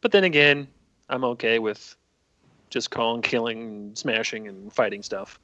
But 0.00 0.12
then 0.12 0.22
again, 0.22 0.68
I'm 1.08 1.24
okay 1.24 1.58
with 1.58 1.96
just 2.70 2.90
Kong 2.90 3.20
killing, 3.20 3.96
smashing, 3.96 4.46
and 4.46 4.72
fighting 4.72 5.02
stuff. 5.02 5.40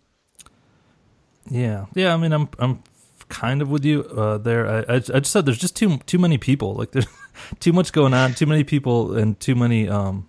Yeah, 1.51 1.87
yeah. 1.95 2.15
I 2.15 2.17
mean, 2.17 2.33
I'm 2.33 2.49
I'm 2.61 2.83
kind 3.31 3.63
of 3.63 3.71
with 3.71 3.85
you 3.85 4.05
uh, 4.05 4.37
there. 4.37 4.69
I, 4.69 4.97
I, 4.97 4.99
just 4.99 5.31
said 5.31 5.47
there's 5.47 5.59
just 5.59 5.77
too 5.77 5.99
too 6.05 6.19
many 6.19 6.37
people. 6.37 6.75
Like 6.75 6.91
there's 6.93 7.07
too 7.61 7.73
much 7.73 7.93
going 7.93 8.13
on, 8.13 8.35
too 8.35 8.47
many 8.47 8.65
people, 8.65 9.17
and 9.17 9.39
too 9.41 9.55
many 9.55 9.89
um, 9.89 10.29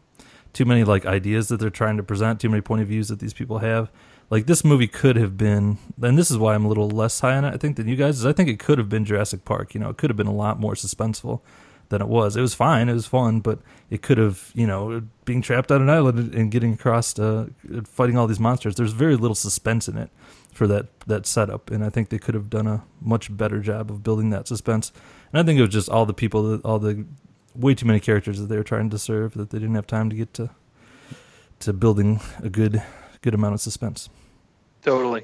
too 0.53 0.63
many 0.63 0.85
like 0.85 1.05
ideas 1.05 1.49
that 1.49 1.59
they're 1.59 1.69
trying 1.69 1.97
to 1.97 2.03
present, 2.03 2.39
too 2.39 2.49
many 2.49 2.61
point 2.61 2.81
of 2.81 2.87
views 2.87 3.09
that 3.09 3.19
these 3.19 3.33
people 3.33 3.59
have. 3.59 3.91
Like 4.29 4.45
this 4.45 4.63
movie 4.63 4.87
could 4.87 5.17
have 5.17 5.37
been, 5.37 5.77
and 6.01 6.17
this 6.17 6.31
is 6.31 6.37
why 6.37 6.55
I'm 6.55 6.63
a 6.63 6.69
little 6.69 6.89
less 6.89 7.19
high 7.19 7.35
on 7.35 7.43
it. 7.43 7.53
I 7.53 7.57
think 7.57 7.75
than 7.75 7.89
you 7.89 7.97
guys. 7.97 8.19
Is 8.19 8.25
I 8.25 8.31
think 8.31 8.47
it 8.47 8.59
could 8.59 8.77
have 8.77 8.87
been 8.87 9.03
Jurassic 9.03 9.43
Park. 9.43 9.73
You 9.73 9.81
know, 9.81 9.89
it 9.89 9.97
could 9.97 10.09
have 10.09 10.17
been 10.17 10.27
a 10.27 10.33
lot 10.33 10.59
more 10.59 10.73
suspenseful 10.73 11.41
than 11.89 12.01
it 12.01 12.07
was. 12.07 12.35
It 12.35 12.41
was 12.41 12.53
fine, 12.53 12.87
it 12.87 12.93
was 12.93 13.05
fun, 13.05 13.41
but 13.41 13.59
it 13.89 14.01
could 14.01 14.17
have, 14.17 14.51
you 14.55 14.65
know, 14.65 15.03
being 15.25 15.41
trapped 15.41 15.71
on 15.71 15.81
an 15.81 15.89
island 15.89 16.33
and 16.33 16.49
getting 16.49 16.73
across, 16.73 17.19
uh, 17.19 17.47
fighting 17.83 18.17
all 18.17 18.27
these 18.27 18.39
monsters. 18.39 18.75
There's 18.75 18.93
very 18.93 19.17
little 19.17 19.35
suspense 19.35 19.89
in 19.89 19.97
it 19.97 20.09
for 20.51 20.67
that 20.67 20.87
that 21.07 21.25
setup, 21.25 21.71
and 21.71 21.83
I 21.83 21.89
think 21.89 22.09
they 22.09 22.19
could 22.19 22.35
have 22.35 22.49
done 22.49 22.67
a 22.67 22.83
much 23.01 23.35
better 23.35 23.59
job 23.59 23.89
of 23.89 24.03
building 24.03 24.29
that 24.31 24.47
suspense. 24.47 24.91
And 25.31 25.39
I 25.39 25.43
think 25.43 25.57
it 25.57 25.61
was 25.61 25.71
just 25.71 25.89
all 25.89 26.05
the 26.05 26.13
people, 26.13 26.59
all 26.61 26.79
the 26.79 27.05
way 27.55 27.73
too 27.73 27.85
many 27.85 27.99
characters 27.99 28.39
that 28.39 28.47
they 28.47 28.57
were 28.57 28.63
trying 28.63 28.89
to 28.89 28.99
serve 28.99 29.33
that 29.33 29.49
they 29.49 29.59
didn't 29.59 29.75
have 29.75 29.87
time 29.87 30.09
to 30.09 30.15
get 30.15 30.33
to 30.35 30.49
to 31.59 31.73
building 31.73 32.19
a 32.39 32.49
good 32.49 32.81
good 33.21 33.33
amount 33.33 33.53
of 33.53 33.61
suspense. 33.61 34.09
Totally. 34.81 35.23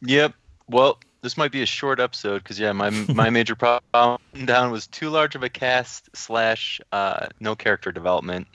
Yep. 0.00 0.34
Well, 0.68 0.98
this 1.20 1.36
might 1.36 1.52
be 1.52 1.62
a 1.62 1.66
short 1.66 2.00
episode 2.00 2.38
because 2.42 2.58
yeah, 2.58 2.72
my 2.72 2.90
my 3.08 3.30
major 3.30 3.54
problem 3.54 4.20
down 4.44 4.70
was 4.70 4.86
too 4.86 5.08
large 5.08 5.34
of 5.34 5.42
a 5.42 5.48
cast 5.48 6.14
slash 6.14 6.80
uh, 6.90 7.28
no 7.40 7.54
character 7.54 7.92
development, 7.92 8.48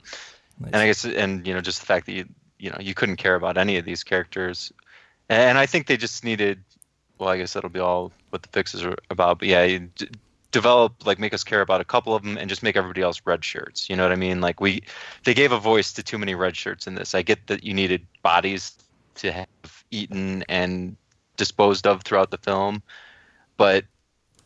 nice. 0.60 0.70
and 0.72 0.76
I 0.76 0.86
guess 0.86 1.04
and 1.04 1.46
you 1.46 1.54
know 1.54 1.60
just 1.60 1.80
the 1.80 1.86
fact 1.86 2.06
that 2.06 2.12
you 2.12 2.26
you 2.58 2.70
know 2.70 2.78
you 2.80 2.94
couldn't 2.94 3.16
care 3.16 3.34
about 3.34 3.56
any 3.56 3.76
of 3.78 3.84
these 3.84 4.04
characters, 4.04 4.72
and 5.28 5.58
I 5.58 5.66
think 5.66 5.86
they 5.86 5.96
just 5.96 6.24
needed. 6.24 6.62
Well, 7.18 7.28
I 7.28 7.38
guess 7.38 7.52
that'll 7.52 7.70
be 7.70 7.80
all 7.80 8.12
what 8.30 8.42
the 8.42 8.48
fixes 8.48 8.84
are 8.84 8.96
about. 9.10 9.40
But 9.40 9.48
yeah, 9.48 9.64
you 9.64 9.90
d- 9.96 10.08
develop 10.50 11.06
like 11.06 11.18
make 11.18 11.34
us 11.34 11.44
care 11.44 11.60
about 11.60 11.80
a 11.80 11.84
couple 11.84 12.14
of 12.14 12.22
them 12.22 12.38
and 12.38 12.48
just 12.48 12.62
make 12.62 12.76
everybody 12.76 13.02
else 13.02 13.20
red 13.24 13.44
shirts. 13.44 13.90
You 13.90 13.96
know 13.96 14.02
what 14.04 14.12
I 14.12 14.16
mean? 14.16 14.40
Like 14.40 14.60
we 14.60 14.82
they 15.24 15.34
gave 15.34 15.52
a 15.52 15.58
voice 15.58 15.92
to 15.94 16.02
too 16.02 16.18
many 16.18 16.34
red 16.34 16.56
shirts 16.56 16.86
in 16.86 16.94
this. 16.94 17.14
I 17.14 17.22
get 17.22 17.46
that 17.48 17.64
you 17.64 17.74
needed 17.74 18.06
bodies 18.22 18.76
to 19.16 19.32
have 19.32 19.84
eaten 19.90 20.44
and 20.48 20.96
disposed 21.36 21.86
of 21.86 22.02
throughout 22.02 22.30
the 22.30 22.38
film, 22.38 22.82
but 23.56 23.84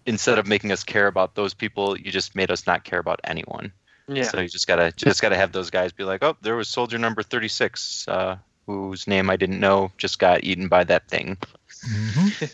instead 0.06 0.38
of 0.38 0.46
making 0.46 0.72
us 0.72 0.82
care 0.82 1.06
about 1.06 1.34
those 1.34 1.54
people, 1.54 1.98
you 1.98 2.10
just 2.10 2.34
made 2.34 2.50
us 2.50 2.66
not 2.66 2.84
care 2.84 2.98
about 2.98 3.20
anyone. 3.24 3.72
Yeah. 4.08 4.24
So 4.24 4.40
you 4.40 4.48
just 4.48 4.66
gotta 4.66 4.92
just 4.92 5.22
gotta 5.22 5.36
have 5.36 5.52
those 5.52 5.70
guys 5.70 5.92
be 5.92 6.04
like, 6.04 6.22
oh, 6.22 6.36
there 6.42 6.56
was 6.56 6.68
soldier 6.68 6.98
number 6.98 7.22
thirty 7.22 7.48
six, 7.48 8.06
uh, 8.08 8.36
whose 8.66 9.06
name 9.06 9.30
I 9.30 9.36
didn't 9.36 9.60
know, 9.60 9.90
just 9.98 10.18
got 10.18 10.44
eaten 10.44 10.68
by 10.68 10.84
that 10.84 11.08
thing. 11.08 11.36
Mm-hmm. 11.86 12.44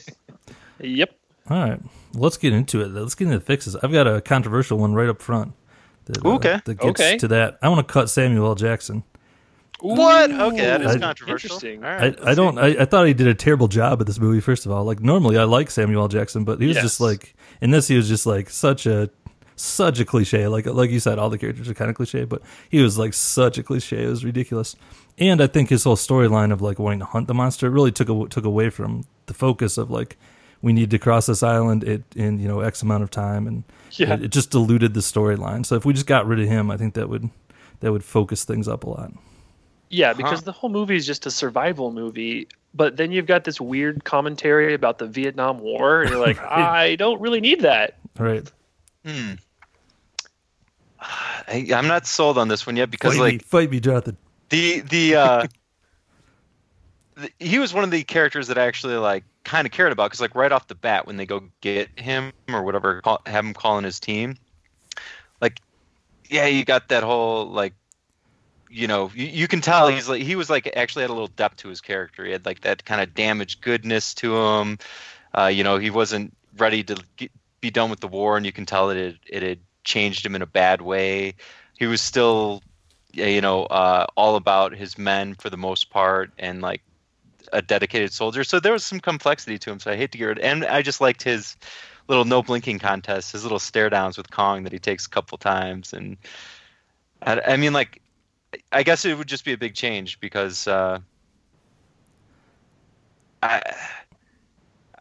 yep. 0.84 1.10
All 1.50 1.58
right, 1.58 1.80
let's 2.14 2.36
get 2.36 2.52
into 2.52 2.82
it. 2.82 2.88
Let's 2.88 3.14
get 3.14 3.26
into 3.26 3.38
the 3.38 3.44
fixes. 3.44 3.76
I've 3.76 3.92
got 3.92 4.06
a 4.06 4.20
controversial 4.20 4.78
one 4.78 4.94
right 4.94 5.08
up 5.08 5.22
front. 5.22 5.54
That, 6.06 6.24
uh, 6.24 6.34
okay. 6.34 6.60
That 6.64 6.74
gets 6.74 7.00
okay. 7.00 7.18
to 7.18 7.28
that. 7.28 7.58
I 7.62 7.68
want 7.68 7.86
to 7.86 7.92
cut 7.92 8.10
Samuel 8.10 8.46
L. 8.46 8.54
Jackson. 8.54 9.04
What? 9.80 10.30
Okay, 10.30 10.62
that 10.62 10.82
is 10.82 10.96
I, 10.96 10.98
controversial. 10.98 11.54
Interesting. 11.54 11.84
I, 11.84 12.14
I 12.24 12.34
don't. 12.34 12.58
I, 12.58 12.82
I, 12.82 12.84
thought 12.84 13.06
he 13.06 13.14
did 13.14 13.28
a 13.28 13.34
terrible 13.34 13.68
job 13.68 14.00
at 14.00 14.08
this 14.08 14.18
movie. 14.18 14.40
First 14.40 14.66
of 14.66 14.72
all, 14.72 14.84
like 14.84 15.00
normally 15.00 15.38
I 15.38 15.44
like 15.44 15.70
Samuel 15.70 16.02
L. 16.02 16.08
Jackson, 16.08 16.44
but 16.44 16.60
he 16.60 16.66
was 16.66 16.76
yes. 16.76 16.84
just 16.84 17.00
like 17.00 17.36
in 17.60 17.70
this 17.70 17.86
he 17.86 17.96
was 17.96 18.08
just 18.08 18.26
like 18.26 18.50
such 18.50 18.86
a 18.86 19.08
such 19.60 20.00
a 20.00 20.04
cliche. 20.04 20.48
Like 20.48 20.66
like 20.66 20.90
you 20.90 21.00
said, 21.00 21.18
all 21.18 21.30
the 21.30 21.38
characters 21.38 21.68
are 21.68 21.74
kind 21.74 21.90
of 21.90 21.96
cliche, 21.96 22.24
but 22.24 22.42
he 22.68 22.82
was 22.82 22.98
like 22.98 23.14
such 23.14 23.58
a 23.58 23.62
cliche. 23.62 24.04
It 24.04 24.08
was 24.08 24.24
ridiculous. 24.24 24.76
And 25.18 25.40
I 25.40 25.48
think 25.48 25.68
his 25.68 25.84
whole 25.84 25.96
storyline 25.96 26.52
of 26.52 26.62
like 26.62 26.78
wanting 26.78 27.00
to 27.00 27.04
hunt 27.04 27.26
the 27.26 27.34
monster 27.34 27.70
really 27.70 27.90
took 27.90 28.08
a, 28.08 28.28
took 28.28 28.44
away 28.44 28.70
from 28.70 29.04
the 29.26 29.34
focus 29.34 29.76
of 29.76 29.90
like 29.90 30.16
we 30.62 30.72
need 30.72 30.90
to 30.90 30.98
cross 30.98 31.26
this 31.26 31.42
island 31.42 31.84
in, 31.84 32.04
in 32.16 32.38
you 32.38 32.48
know 32.48 32.60
X 32.60 32.82
amount 32.82 33.02
of 33.02 33.10
time, 33.10 33.46
and 33.46 33.64
yeah. 33.92 34.14
it, 34.14 34.24
it 34.24 34.28
just 34.28 34.50
diluted 34.50 34.94
the 34.94 35.00
storyline. 35.00 35.64
So 35.64 35.76
if 35.76 35.84
we 35.84 35.92
just 35.92 36.06
got 36.06 36.26
rid 36.26 36.40
of 36.40 36.48
him, 36.48 36.70
I 36.70 36.76
think 36.76 36.94
that 36.94 37.08
would 37.08 37.30
that 37.80 37.92
would 37.92 38.04
focus 38.04 38.44
things 38.44 38.68
up 38.68 38.84
a 38.84 38.90
lot. 38.90 39.12
Yeah, 39.90 40.12
because 40.12 40.40
huh. 40.40 40.44
the 40.46 40.52
whole 40.52 40.70
movie 40.70 40.96
is 40.96 41.06
just 41.06 41.26
a 41.26 41.30
survival 41.30 41.92
movie. 41.92 42.48
But 42.74 42.96
then 42.96 43.12
you've 43.12 43.26
got 43.26 43.44
this 43.44 43.60
weird 43.60 44.04
commentary 44.04 44.74
about 44.74 44.98
the 44.98 45.06
Vietnam 45.06 45.58
War, 45.58 46.02
and 46.02 46.10
you're 46.10 46.20
like, 46.20 46.38
I 46.42 46.96
don't 46.96 47.20
really 47.20 47.40
need 47.40 47.62
that. 47.62 47.96
Right. 48.18 48.50
Hmm. 49.04 49.34
I, 51.48 51.66
am 51.70 51.86
not 51.86 52.06
sold 52.06 52.38
on 52.38 52.48
this 52.48 52.66
one 52.66 52.76
yet 52.76 52.90
because 52.90 53.14
fight 53.14 53.20
like 53.20 53.32
me, 53.34 53.38
fight 53.38 53.70
me, 53.70 53.80
Jonathan. 53.80 54.16
The 54.50 54.80
the, 54.80 55.14
uh, 55.14 55.46
the 57.16 57.30
he 57.38 57.58
was 57.58 57.74
one 57.74 57.84
of 57.84 57.90
the 57.90 58.02
characters 58.04 58.48
that 58.48 58.58
I 58.58 58.66
actually 58.66 58.96
like 58.96 59.24
kind 59.44 59.66
of 59.66 59.72
cared 59.72 59.92
about 59.92 60.06
because 60.06 60.20
like 60.20 60.34
right 60.34 60.52
off 60.52 60.66
the 60.66 60.74
bat 60.74 61.06
when 61.06 61.16
they 61.16 61.26
go 61.26 61.42
get 61.60 61.98
him 61.98 62.32
or 62.48 62.62
whatever 62.62 63.00
call, 63.00 63.20
have 63.26 63.44
him 63.44 63.54
call 63.54 63.72
calling 63.72 63.84
his 63.84 64.00
team, 64.00 64.36
like 65.40 65.60
yeah, 66.28 66.46
you 66.46 66.64
got 66.64 66.88
that 66.88 67.02
whole 67.02 67.46
like 67.46 67.74
you 68.70 68.86
know, 68.86 69.10
you, 69.14 69.26
you, 69.26 69.48
can 69.48 69.62
tell 69.62 69.88
he's 69.88 70.08
like 70.08 70.22
he 70.22 70.36
was 70.36 70.50
like 70.50 70.70
actually 70.76 71.02
had 71.02 71.10
a 71.10 71.14
little 71.14 71.28
depth 71.28 71.56
to 71.56 71.68
his 71.68 71.80
character. 71.80 72.24
He 72.24 72.32
had 72.32 72.44
like 72.44 72.60
that 72.62 72.84
kind 72.84 73.00
of 73.00 73.14
damaged 73.14 73.62
goodness 73.62 74.14
to 74.14 74.36
him. 74.36 74.78
Uh, 75.36 75.46
you 75.46 75.64
know, 75.64 75.78
he 75.78 75.88
wasn't 75.88 76.36
ready 76.56 76.82
to 76.84 77.02
get, 77.16 77.30
be 77.60 77.70
done 77.70 77.90
with 77.90 78.00
the 78.00 78.08
war, 78.08 78.36
and 78.36 78.44
you 78.44 78.52
can 78.52 78.66
tell 78.66 78.88
that 78.88 78.96
it 78.96 79.16
it 79.26 79.42
had 79.42 79.60
changed 79.88 80.24
him 80.24 80.36
in 80.36 80.42
a 80.42 80.46
bad 80.46 80.82
way. 80.82 81.34
He 81.78 81.86
was 81.86 82.00
still, 82.00 82.62
you 83.12 83.40
know, 83.40 83.64
uh, 83.64 84.06
all 84.16 84.36
about 84.36 84.76
his 84.76 84.98
men 84.98 85.34
for 85.34 85.50
the 85.50 85.56
most 85.56 85.90
part, 85.90 86.30
and 86.38 86.60
like 86.60 86.82
a 87.52 87.62
dedicated 87.62 88.12
soldier. 88.12 88.44
So 88.44 88.60
there 88.60 88.72
was 88.72 88.84
some 88.84 89.00
complexity 89.00 89.58
to 89.58 89.70
him. 89.70 89.80
So 89.80 89.90
I 89.90 89.96
hate 89.96 90.12
to 90.12 90.18
get 90.18 90.28
it, 90.28 90.38
and 90.40 90.64
I 90.64 90.82
just 90.82 91.00
liked 91.00 91.22
his 91.22 91.56
little 92.06 92.24
no 92.24 92.42
blinking 92.42 92.78
contest, 92.78 93.32
his 93.32 93.42
little 93.42 93.58
stare 93.58 93.90
downs 93.90 94.16
with 94.16 94.30
Kong 94.30 94.62
that 94.64 94.72
he 94.72 94.78
takes 94.78 95.06
a 95.06 95.10
couple 95.10 95.38
times, 95.38 95.92
and 95.92 96.16
I, 97.22 97.40
I 97.40 97.56
mean, 97.56 97.72
like 97.72 98.00
I 98.72 98.82
guess 98.82 99.04
it 99.04 99.16
would 99.16 99.28
just 99.28 99.44
be 99.44 99.52
a 99.52 99.58
big 99.58 99.74
change 99.74 100.20
because 100.20 100.68
uh, 100.68 100.98
I 103.42 103.62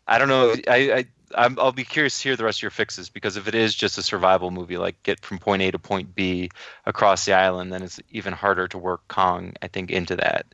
I 0.08 0.18
don't 0.18 0.30
know. 0.30 0.56
I, 0.68 0.78
I 0.94 1.06
will 1.36 1.72
be 1.72 1.84
curious 1.84 2.18
to 2.20 2.30
hear 2.30 2.36
the 2.36 2.44
rest 2.44 2.60
of 2.60 2.64
your 2.64 2.72
fixes 2.72 3.10
because 3.10 3.38
if 3.38 3.48
it 3.48 3.56
is 3.56 3.76
just 3.76 3.98
a 3.98 4.04
survival 4.04 4.52
movie, 4.52 4.78
like 4.78 5.02
get 5.04 5.24
from 5.24 5.40
point 5.40 5.62
A 5.62 5.72
to 5.72 5.80
point 5.80 6.16
B 6.16 6.50
across 6.86 7.26
the 7.26 7.34
island, 7.34 7.74
then 7.74 7.84
it's 7.84 8.00
even 8.12 8.34
harder 8.34 8.68
to 8.70 8.78
work 8.78 9.08
Kong. 9.08 9.54
I 9.62 9.68
think 9.68 9.92
into 9.92 10.16
that. 10.16 10.46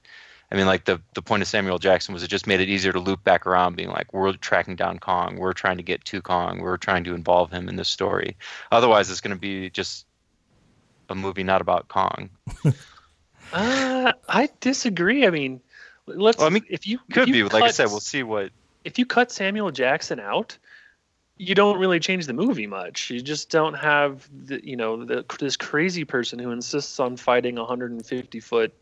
I 0.51 0.56
mean, 0.56 0.68
like 0.68 0.86
the 0.86 1.01
the 1.15 1.22
point 1.22 1.42
of 1.42 1.48
Samuel 1.48 1.80
Jackson 1.80 2.13
was 2.13 2.22
it 2.22 2.27
just 2.27 2.46
made 2.46 2.62
it 2.62 2.70
easier 2.70 2.92
to 2.92 3.00
loop 3.00 3.24
back 3.24 3.48
around, 3.48 3.75
being 3.75 3.89
like, 3.89 4.13
we're 4.13 4.34
tracking 4.34 4.75
down 4.75 5.00
Kong, 5.00 5.38
we're 5.38 5.53
trying 5.53 5.77
to 5.77 5.84
get 5.84 6.06
to 6.06 6.22
Kong, 6.22 6.60
we're 6.60 6.77
trying 6.77 7.03
to 7.06 7.15
involve 7.15 7.51
him 7.51 7.68
in 7.68 7.75
this 7.75 7.89
story. 7.89 8.38
Otherwise, 8.72 9.10
it's 9.10 9.22
going 9.22 9.36
to 9.36 9.39
be 9.39 9.72
just 9.72 10.06
a 11.10 11.15
movie 11.15 11.44
not 11.44 11.62
about 11.62 11.88
Kong. 11.88 12.30
uh, 13.53 14.13
I 14.30 14.50
disagree. 14.60 15.25
I 15.25 15.32
mean, 15.32 15.62
let's. 16.06 16.38
Well, 16.38 16.48
I 16.48 16.50
mean, 16.51 16.65
if 16.70 16.86
you 16.86 17.00
could 17.12 17.30
if 17.30 17.36
you 17.36 17.46
be 17.46 17.50
cut, 17.50 17.53
like 17.53 17.63
I 17.63 17.72
said, 17.72 17.88
we'll 17.88 18.00
see 18.00 18.22
what. 18.22 18.51
If 18.84 19.00
you 19.00 19.06
cut 19.06 19.32
Samuel 19.32 19.72
Jackson 19.72 20.20
out, 20.20 20.58
you 21.38 21.56
don't 21.56 21.80
really 21.80 22.00
change 22.00 22.28
the 22.28 22.34
movie 22.34 22.68
much. 22.68 23.10
You 23.10 23.22
just 23.22 23.50
don't 23.50 23.74
have 23.74 24.30
the 24.32 24.66
you 24.66 24.75
know 24.75 25.04
the, 25.06 25.25
this 25.40 25.58
crazy 25.58 26.06
person 26.06 26.40
who 26.40 26.52
insists 26.52 27.00
on 27.00 27.18
fighting 27.18 27.58
a 27.58 27.62
150 27.62 28.40
foot 28.40 28.74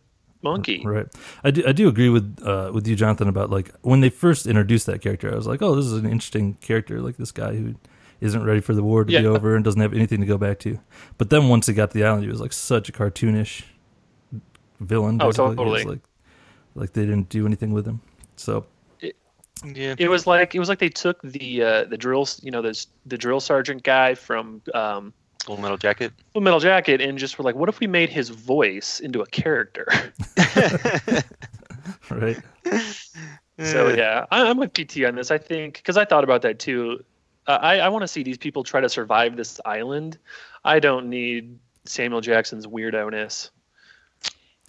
monkey. 0.44 0.82
Right. 0.86 1.08
I 1.44 1.52
do, 1.52 1.64
I 1.68 1.72
do 1.72 1.88
agree 1.88 2.10
with 2.10 2.42
uh, 2.46 2.72
with 2.74 2.88
you, 2.88 2.96
Jonathan, 2.96 3.28
about 3.28 3.50
like 3.50 3.72
when 3.82 4.02
they 4.02 4.10
first 4.10 4.48
introduced 4.48 4.86
that 4.88 5.02
character, 5.02 5.32
I 5.32 5.36
was 5.36 5.48
like, 5.48 5.62
oh, 5.62 5.76
this 5.76 5.86
is 5.86 5.94
an 5.94 6.06
interesting 6.06 6.56
character, 6.56 7.02
like 7.02 7.18
this 7.18 7.32
guy 7.32 7.56
who 7.56 7.76
isn't 8.20 8.44
ready 8.44 8.60
for 8.60 8.74
the 8.74 8.84
war 8.84 9.04
to 9.04 9.12
yeah. 9.12 9.22
be 9.22 9.28
over 9.28 9.56
and 9.56 9.66
doesn't 9.66 9.82
have 9.82 9.94
anything 9.94 10.20
to 10.22 10.28
go 10.28 10.38
back 10.38 10.60
to. 10.60 10.80
But 11.18 11.30
then 11.30 11.50
once 11.50 11.68
he 11.68 11.74
got 11.74 11.92
to 11.92 11.98
the 11.98 12.06
island, 12.06 12.24
he 12.24 12.30
was 12.30 12.40
like 12.40 12.54
such 12.54 12.90
a 12.90 12.92
cartoonish 12.92 13.64
villain. 14.80 15.18
Basically. 15.18 15.46
Oh, 15.46 15.56
totally. 15.56 15.84
Like, 15.84 16.00
like 16.76 16.94
they 16.94 17.02
didn't 17.02 17.30
do 17.30 17.46
anything 17.46 17.74
with 17.74 17.88
him. 17.88 18.02
So 18.36 18.66
yeah, 19.66 19.96
it 19.98 20.10
was 20.10 20.26
like 20.28 20.56
it 20.56 20.60
was 20.60 20.70
like 20.70 20.80
they 20.80 20.90
took 20.90 21.22
the 21.22 21.64
uh, 21.64 21.84
the 21.86 21.98
drill, 21.98 22.28
you 22.42 22.52
know, 22.52 22.62
the 22.62 22.86
the 23.06 23.18
drill 23.18 23.40
sergeant 23.40 23.84
guy 23.84 24.16
from 24.16 24.62
um, 24.74 25.14
Full 25.46 25.58
Metal 25.58 25.78
Jacket. 25.78 26.14
Full 26.34 26.42
Metal 26.42 26.60
Jacket, 26.60 27.02
and 27.02 27.18
just 27.18 27.38
were 27.38 27.44
like, 27.44 27.56
what 27.56 27.70
if 27.70 27.80
we 27.80 27.88
made 27.88 28.10
his 28.10 28.30
voice 28.30 29.00
into 29.00 29.22
a 29.22 29.26
character? 29.28 29.88
right. 32.10 32.40
So 33.60 33.90
yeah, 33.90 34.26
I, 34.32 34.50
am 34.50 34.58
with 34.58 34.74
PT 34.74 35.04
on 35.06 35.16
this. 35.16 35.32
I 35.32 35.38
think 35.38 35.76
because 35.76 35.98
I 35.98 36.06
thought 36.06 36.24
about 36.24 36.42
that 36.44 36.60
too. 36.60 37.04
Uh, 37.48 37.58
I, 37.62 37.80
I 37.80 37.90
want 37.90 38.04
to 38.04 38.08
see 38.08 38.24
these 38.24 38.38
people 38.38 38.64
try 38.64 38.82
to 38.82 38.90
survive 38.90 39.36
this 39.36 39.60
island. 39.66 40.18
I 40.64 40.80
don't 40.80 41.10
need 41.10 41.58
Samuel 41.86 42.22
Jackson's 42.22 42.68
weirdo-ness. 42.68 43.50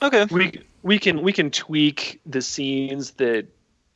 Okay. 0.00 0.26
We 0.30 0.62
we 0.82 0.98
can 0.98 1.22
we 1.22 1.32
can 1.32 1.50
tweak 1.50 2.20
the 2.26 2.42
scenes 2.42 3.12
that 3.12 3.46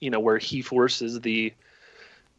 you 0.00 0.11
know 0.11 0.21
where 0.21 0.38
he 0.38 0.62
forces 0.62 1.21
the 1.21 1.53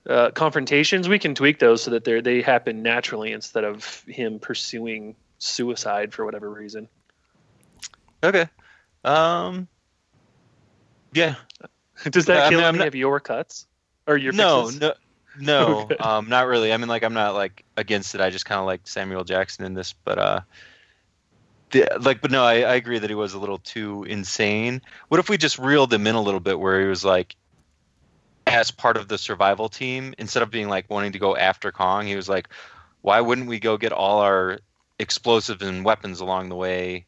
uh, 0.08 0.32
confrontations. 0.32 1.10
We 1.10 1.20
can 1.20 1.36
tweak 1.36 1.60
those 1.60 1.84
so 1.84 1.92
that 1.92 2.04
they 2.04 2.22
they 2.22 2.42
happen 2.42 2.82
naturally 2.84 3.32
instead 3.34 3.64
of 3.64 4.04
him 4.08 4.40
pursuing 4.40 5.16
suicide 5.40 6.14
for 6.14 6.26
whatever 6.26 6.50
reason. 6.50 6.88
Okay. 8.24 8.48
Um. 9.04 9.68
Yeah. 11.14 11.36
Does 12.10 12.26
that 12.26 12.50
kill 12.50 12.60
I 12.60 12.64
mean, 12.64 12.68
any 12.70 12.78
not... 12.80 12.88
of 12.88 12.96
your 12.96 13.20
cuts 13.20 13.66
or 14.06 14.18
your 14.18 14.34
no 14.34 14.66
fixes? 14.66 14.82
no 14.82 14.94
No, 15.40 15.80
Okay. 15.92 15.96
um, 15.98 16.30
not 16.30 16.48
really. 16.48 16.72
I 16.72 16.78
mean, 16.78 16.90
like, 16.90 17.04
I'm 17.04 17.14
not 17.14 17.34
like 17.34 17.66
against 17.76 18.16
it. 18.16 18.22
I 18.22 18.30
just 18.30 18.46
kind 18.46 18.60
of 18.60 18.66
like 18.66 18.88
Samuel 18.88 19.24
Jackson 19.24 19.66
in 19.66 19.74
this, 19.74 19.94
but 19.94 20.20
uh, 20.20 20.42
the, 21.72 21.88
like, 22.00 22.22
but 22.22 22.32
no, 22.32 22.44
I, 22.44 22.62
I 22.62 22.76
agree 22.76 23.00
that 23.00 23.10
he 23.10 23.16
was 23.16 23.34
a 23.34 23.40
little 23.40 23.58
too 23.58 24.04
insane. 24.04 24.82
What 25.08 25.20
if 25.20 25.30
we 25.30 25.38
just 25.38 25.60
reeled 25.60 25.92
him 25.92 26.08
in 26.08 26.16
a 26.16 26.22
little 26.22 26.40
bit, 26.40 26.60
where 26.60 26.82
he 26.82 26.88
was 26.88 27.04
like, 27.04 27.36
as 28.48 28.72
part 28.72 28.98
of 28.98 29.08
the 29.08 29.18
survival 29.18 29.70
team, 29.70 30.14
instead 30.18 30.44
of 30.44 30.50
being 30.50 30.70
like 30.70 30.90
wanting 30.90 31.12
to 31.12 31.20
go 31.20 31.36
after 31.36 31.72
Kong, 31.72 32.06
he 32.08 32.16
was 32.16 32.30
like, 32.30 32.50
why 33.02 33.22
wouldn't 33.22 33.48
we 33.48 33.60
go 33.60 33.78
get 33.78 33.92
all 33.92 34.20
our 34.20 34.60
explosives 35.00 35.62
and 35.62 35.86
weapons 35.86 36.20
along 36.20 36.50
the 36.50 36.56
way? 36.56 37.06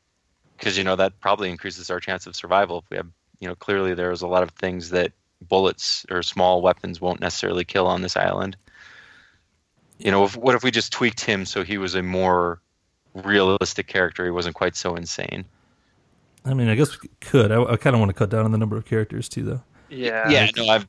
Because 0.58 0.78
you 0.78 0.84
know 0.84 0.96
that 0.96 1.20
probably 1.20 1.50
increases 1.50 1.90
our 1.90 2.00
chance 2.00 2.28
of 2.28 2.36
survival. 2.36 2.80
If 2.80 2.90
we 2.90 2.98
have, 2.98 3.08
you 3.40 3.48
know, 3.48 3.56
clearly 3.56 3.94
there's 3.94 4.22
a 4.22 4.28
lot 4.28 4.44
of 4.44 4.52
things 4.52 4.90
that 4.90 5.14
bullets 5.42 6.06
or 6.12 6.22
small 6.22 6.62
weapons 6.62 7.00
won't 7.00 7.22
necessarily 7.22 7.64
kill 7.64 7.88
on 7.88 8.02
this 8.02 8.18
island. 8.18 8.58
You 9.98 10.12
know, 10.12 10.26
if, 10.26 10.36
what 10.36 10.56
if 10.56 10.64
we 10.64 10.72
just 10.72 10.92
tweaked 10.92 11.22
him 11.22 11.46
so 11.46 11.64
he 11.64 11.78
was 11.78 11.96
a 11.96 12.04
more 12.04 12.62
realistic 13.14 13.88
character? 13.88 14.26
He 14.26 14.32
wasn't 14.32 14.56
quite 14.56 14.76
so 14.76 14.96
insane. 14.96 15.46
I 16.46 16.54
mean, 16.54 16.70
I 16.70 16.76
guess 16.76 17.02
we 17.02 17.10
could. 17.22 17.52
I, 17.52 17.62
I 17.64 17.78
kind 17.78 17.96
of 17.96 18.00
want 18.00 18.10
to 18.10 18.14
cut 18.14 18.30
down 18.30 18.46
on 18.46 18.52
the 18.52 18.58
number 18.58 18.78
of 18.78 18.86
characters 18.86 19.28
too, 19.28 19.44
though. 19.44 19.64
Yeah. 19.90 20.30
yeah, 20.30 20.50
no, 20.56 20.68
I've 20.68 20.88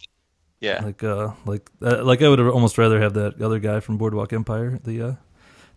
yeah, 0.60 0.84
Like, 0.84 1.02
uh, 1.02 1.32
like, 1.46 1.70
uh, 1.82 2.04
like 2.04 2.22
I 2.22 2.28
would 2.28 2.40
almost 2.40 2.78
rather 2.78 3.00
have 3.00 3.14
that 3.14 3.40
other 3.40 3.58
guy 3.58 3.80
from 3.80 3.98
Boardwalk 3.98 4.32
Empire, 4.32 4.78
the, 4.84 5.02
uh, 5.02 5.14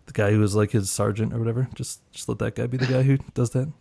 the 0.06 0.12
guy 0.12 0.30
who 0.30 0.38
was 0.38 0.54
like 0.54 0.70
his 0.70 0.90
sergeant 0.90 1.32
or 1.32 1.38
whatever. 1.38 1.68
Just, 1.74 2.00
just 2.12 2.28
let 2.28 2.38
that 2.38 2.54
guy 2.54 2.66
be 2.66 2.76
the 2.76 2.86
guy 2.86 3.02
who 3.02 3.18
does 3.34 3.50
that. 3.50 3.72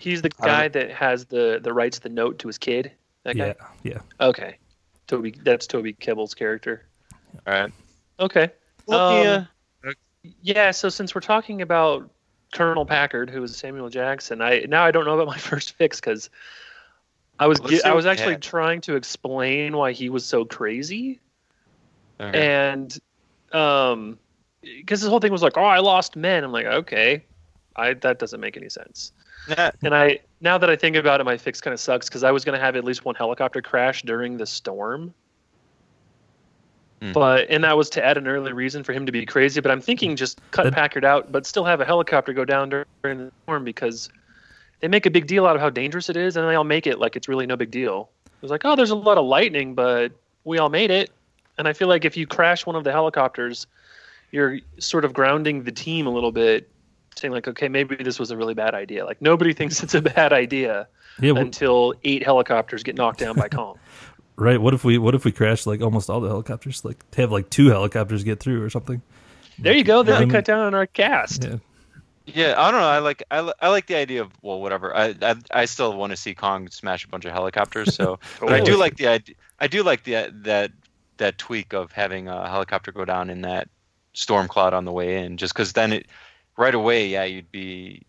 He's 0.00 0.22
the 0.22 0.30
guy 0.30 0.68
that 0.68 0.90
has 0.90 1.26
the 1.26 1.60
the 1.62 1.74
writes 1.74 1.98
the 1.98 2.08
note 2.08 2.38
to 2.38 2.48
his 2.48 2.56
kid. 2.56 2.90
That 3.24 3.36
guy. 3.36 3.54
Yeah, 3.82 3.92
yeah. 3.92 4.26
Okay. 4.26 4.56
Toby. 5.06 5.34
That's 5.42 5.66
Toby 5.66 5.92
Kebbell's 5.92 6.32
character. 6.32 6.86
all 7.46 7.52
right. 7.52 7.72
Okay. 8.18 8.50
Well, 8.86 9.08
Um, 9.18 9.24
yeah, 9.84 9.92
Yeah. 10.40 10.70
So 10.70 10.88
since 10.88 11.14
we're 11.14 11.20
talking 11.20 11.60
about 11.60 12.10
Colonel 12.54 12.86
Packard, 12.86 13.28
who 13.28 13.42
was 13.42 13.54
Samuel 13.54 13.90
Jackson, 13.90 14.40
I 14.40 14.64
now 14.68 14.84
I 14.84 14.90
don't 14.90 15.04
know 15.04 15.14
about 15.14 15.26
my 15.26 15.36
first 15.50 15.72
fix 15.72 16.00
because 16.00 16.30
I 17.40 17.48
was 17.48 17.58
Let's 17.60 17.82
I 17.84 17.92
was 17.92 18.06
actually 18.06 18.34
had. 18.34 18.42
trying 18.42 18.80
to 18.82 18.94
explain 18.94 19.76
why 19.76 19.92
he 19.92 20.08
was 20.10 20.24
so 20.24 20.44
crazy. 20.44 21.18
And 22.20 22.96
um 23.52 24.18
because 24.62 25.00
this 25.00 25.08
whole 25.08 25.20
thing 25.20 25.32
was 25.32 25.42
like 25.42 25.56
oh 25.56 25.64
i 25.64 25.78
lost 25.78 26.16
men 26.16 26.44
i'm 26.44 26.52
like 26.52 26.66
okay 26.66 27.24
i 27.76 27.94
that 27.94 28.18
doesn't 28.18 28.40
make 28.40 28.56
any 28.56 28.68
sense 28.68 29.12
and 29.82 29.94
i 29.94 30.20
now 30.40 30.58
that 30.58 30.68
i 30.68 30.76
think 30.76 30.96
about 30.96 31.20
it 31.20 31.24
my 31.24 31.38
fix 31.38 31.60
kind 31.60 31.72
of 31.72 31.80
sucks 31.80 32.08
because 32.08 32.22
i 32.22 32.30
was 32.30 32.44
going 32.44 32.56
to 32.56 32.62
have 32.64 32.76
at 32.76 32.84
least 32.84 33.04
one 33.04 33.14
helicopter 33.14 33.62
crash 33.62 34.02
during 34.02 34.36
the 34.36 34.46
storm 34.46 35.14
Hmm. 37.02 37.12
but 37.12 37.46
and 37.48 37.64
that 37.64 37.78
was 37.78 37.88
to 37.90 38.04
add 38.04 38.18
an 38.18 38.26
early 38.28 38.52
reason 38.52 38.84
for 38.84 38.92
him 38.92 39.06
to 39.06 39.12
be 39.12 39.24
crazy 39.24 39.62
but 39.62 39.70
i'm 39.70 39.80
thinking 39.80 40.16
just 40.16 40.38
cut 40.50 40.70
packard 40.74 41.02
out 41.02 41.32
but 41.32 41.46
still 41.46 41.64
have 41.64 41.80
a 41.80 41.84
helicopter 41.86 42.34
go 42.34 42.44
down 42.44 42.68
during 42.68 43.18
the 43.18 43.32
storm 43.44 43.64
because 43.64 44.10
they 44.80 44.88
make 44.88 45.06
a 45.06 45.10
big 45.10 45.26
deal 45.26 45.46
out 45.46 45.54
of 45.56 45.62
how 45.62 45.70
dangerous 45.70 46.08
it 46.08 46.16
is 46.16 46.36
and 46.36 46.48
they 46.48 46.54
all 46.54 46.64
make 46.64 46.86
it 46.86 46.98
like 46.98 47.16
it's 47.16 47.28
really 47.28 47.46
no 47.46 47.56
big 47.56 47.70
deal 47.70 48.08
it 48.26 48.42
was 48.42 48.50
like 48.50 48.62
oh 48.64 48.74
there's 48.76 48.90
a 48.90 48.94
lot 48.96 49.18
of 49.18 49.24
lightning 49.24 49.74
but 49.74 50.12
we 50.44 50.58
all 50.58 50.70
made 50.70 50.90
it 50.90 51.10
and 51.58 51.68
I 51.68 51.74
feel 51.74 51.88
like 51.88 52.04
if 52.06 52.16
you 52.16 52.26
crash 52.26 52.64
one 52.64 52.74
of 52.74 52.84
the 52.84 52.92
helicopters, 52.92 53.66
you're 54.30 54.60
sort 54.78 55.04
of 55.04 55.12
grounding 55.12 55.64
the 55.64 55.72
team 55.72 56.06
a 56.06 56.10
little 56.10 56.32
bit, 56.32 56.70
saying 57.16 57.32
like, 57.34 57.46
okay, 57.48 57.68
maybe 57.68 57.96
this 57.96 58.18
was 58.18 58.30
a 58.30 58.36
really 58.36 58.54
bad 58.54 58.74
idea. 58.74 59.04
Like 59.04 59.20
nobody 59.20 59.52
thinks 59.58 59.82
it's 59.82 59.92
a 59.92 60.00
bad 60.00 60.32
idea 60.32 60.88
Yeah, 61.20 61.34
wh- 61.34 61.38
until 61.40 61.92
eight 62.04 62.22
helicopters 62.24 62.82
get 62.82 62.94
knocked 62.96 63.18
down 63.18 63.34
by 63.36 63.48
Kong. 63.50 63.78
right. 64.36 64.58
What 64.58 64.72
if 64.72 64.84
we, 64.84 64.96
what 64.96 65.14
if 65.14 65.26
we 65.26 65.32
crash 65.32 65.66
like 65.66 65.82
almost 65.82 66.08
all 66.08 66.20
the 66.20 66.28
helicopters? 66.28 66.82
Like 66.82 66.96
have 67.16 67.30
like 67.30 67.50
two 67.50 67.66
helicopters 67.68 68.24
get 68.24 68.40
through 68.40 68.62
or 68.62 68.70
something. 68.70 69.02
there 69.58 69.74
you 69.74 69.84
go. 69.84 70.02
Then 70.02 70.26
we 70.26 70.32
cut 70.32 70.46
down 70.46 70.60
on 70.60 70.72
our 70.74 70.86
cast. 70.86 71.44
Yeah, 71.44 71.56
Yeah, 72.34 72.54
I 72.56 72.70
don't 72.70 72.80
know. 72.80 72.86
I 72.88 72.98
like 72.98 73.22
I, 73.30 73.52
I 73.60 73.68
like 73.68 73.86
the 73.86 73.96
idea 73.96 74.22
of 74.22 74.30
well, 74.42 74.60
whatever. 74.60 74.94
I 74.96 75.14
I, 75.22 75.36
I 75.52 75.64
still 75.64 75.96
want 75.96 76.10
to 76.10 76.16
see 76.16 76.34
Kong 76.34 76.68
smash 76.70 77.04
a 77.04 77.08
bunch 77.08 77.24
of 77.24 77.32
helicopters. 77.32 77.94
So, 77.94 78.18
but 78.40 78.52
I 78.52 78.60
do 78.60 78.76
like 78.76 78.96
the 78.96 79.08
idea. 79.08 79.34
I 79.58 79.66
do 79.66 79.82
like 79.82 80.04
the 80.04 80.32
that 80.42 80.72
that 81.18 81.38
tweak 81.38 81.72
of 81.72 81.92
having 81.92 82.28
a 82.28 82.48
helicopter 82.48 82.92
go 82.92 83.04
down 83.04 83.30
in 83.30 83.42
that 83.42 83.68
storm 84.12 84.48
cloud 84.48 84.74
on 84.74 84.84
the 84.84 84.92
way 84.92 85.24
in, 85.24 85.36
just 85.36 85.54
because 85.54 85.72
then 85.72 85.92
it 85.92 86.06
right 86.56 86.74
away, 86.74 87.06
yeah, 87.06 87.24
you'd 87.24 87.50
be, 87.50 88.02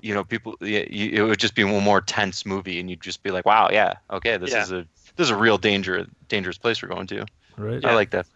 you 0.00 0.14
know, 0.14 0.24
people, 0.24 0.56
yeah, 0.60 0.84
you, 0.90 1.10
it 1.24 1.28
would 1.28 1.38
just 1.38 1.54
be 1.54 1.64
one 1.64 1.82
more 1.82 2.00
tense 2.00 2.44
movie, 2.44 2.80
and 2.80 2.90
you'd 2.90 3.00
just 3.00 3.22
be 3.22 3.30
like, 3.30 3.46
wow, 3.46 3.68
yeah, 3.70 3.94
okay, 4.10 4.36
this 4.36 4.52
Yeah. 4.52 4.62
is 4.62 4.72
a 4.72 4.86
this 5.16 5.26
is 5.26 5.30
a 5.30 5.36
real 5.36 5.58
danger 5.58 6.06
dangerous 6.28 6.58
place 6.58 6.82
we're 6.82 6.88
going 6.88 7.06
to. 7.08 7.26
right. 7.56 7.84
I 7.84 7.94
like 7.94 8.10
that. 8.10 8.26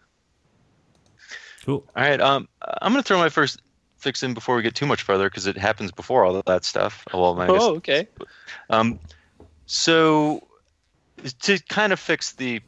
Cool. 1.65 1.83
All 1.95 2.03
right, 2.03 2.21
um, 2.21 2.47
I'm 2.81 2.91
gonna 2.91 3.03
throw 3.03 3.17
my 3.17 3.29
first 3.29 3.61
fix 4.05 4.21
in 4.21 4.35
before 4.35 4.55
we 4.55 4.61
get 4.61 4.75
too 4.75 4.85
much 4.85 5.01
further 5.01 5.27
because 5.27 5.47
it 5.47 5.57
happens 5.57 5.91
before 5.91 6.23
all 6.23 6.35
of 6.35 6.45
that 6.45 6.63
stuff. 6.63 7.03
Well, 7.11 7.41
I 7.41 7.47
guess 7.47 7.61
Oh, 7.63 7.75
okay. 7.77 8.07
Um, 8.69 8.99
so 9.65 10.47
to 11.41 11.59
kind 11.67 11.91
of 11.91 11.99
fix 11.99 12.33
the 12.33 12.61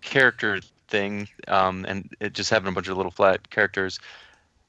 character 0.00 0.60
thing, 0.88 1.28
um, 1.46 1.86
and 1.88 2.12
it 2.18 2.32
just 2.32 2.50
having 2.50 2.68
a 2.68 2.72
bunch 2.72 2.88
of 2.88 2.96
little 2.96 3.12
flat 3.12 3.48
characters, 3.48 4.00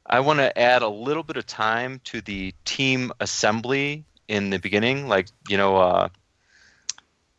I 0.06 0.19
want 0.19 0.38
to 0.38 0.56
add 0.58 0.84
a 0.84 0.88
little 0.88 1.23
bit 1.23 1.36
of 1.36 1.47
time 1.47 1.99
to 2.06 2.21
the 2.21 2.54
team 2.63 3.12
assembly 3.19 4.06
in 4.28 4.51
the 4.51 4.60
beginning. 4.60 5.08
Like 5.08 5.30
you 5.49 5.58
know, 5.58 5.78
uh, 5.78 6.10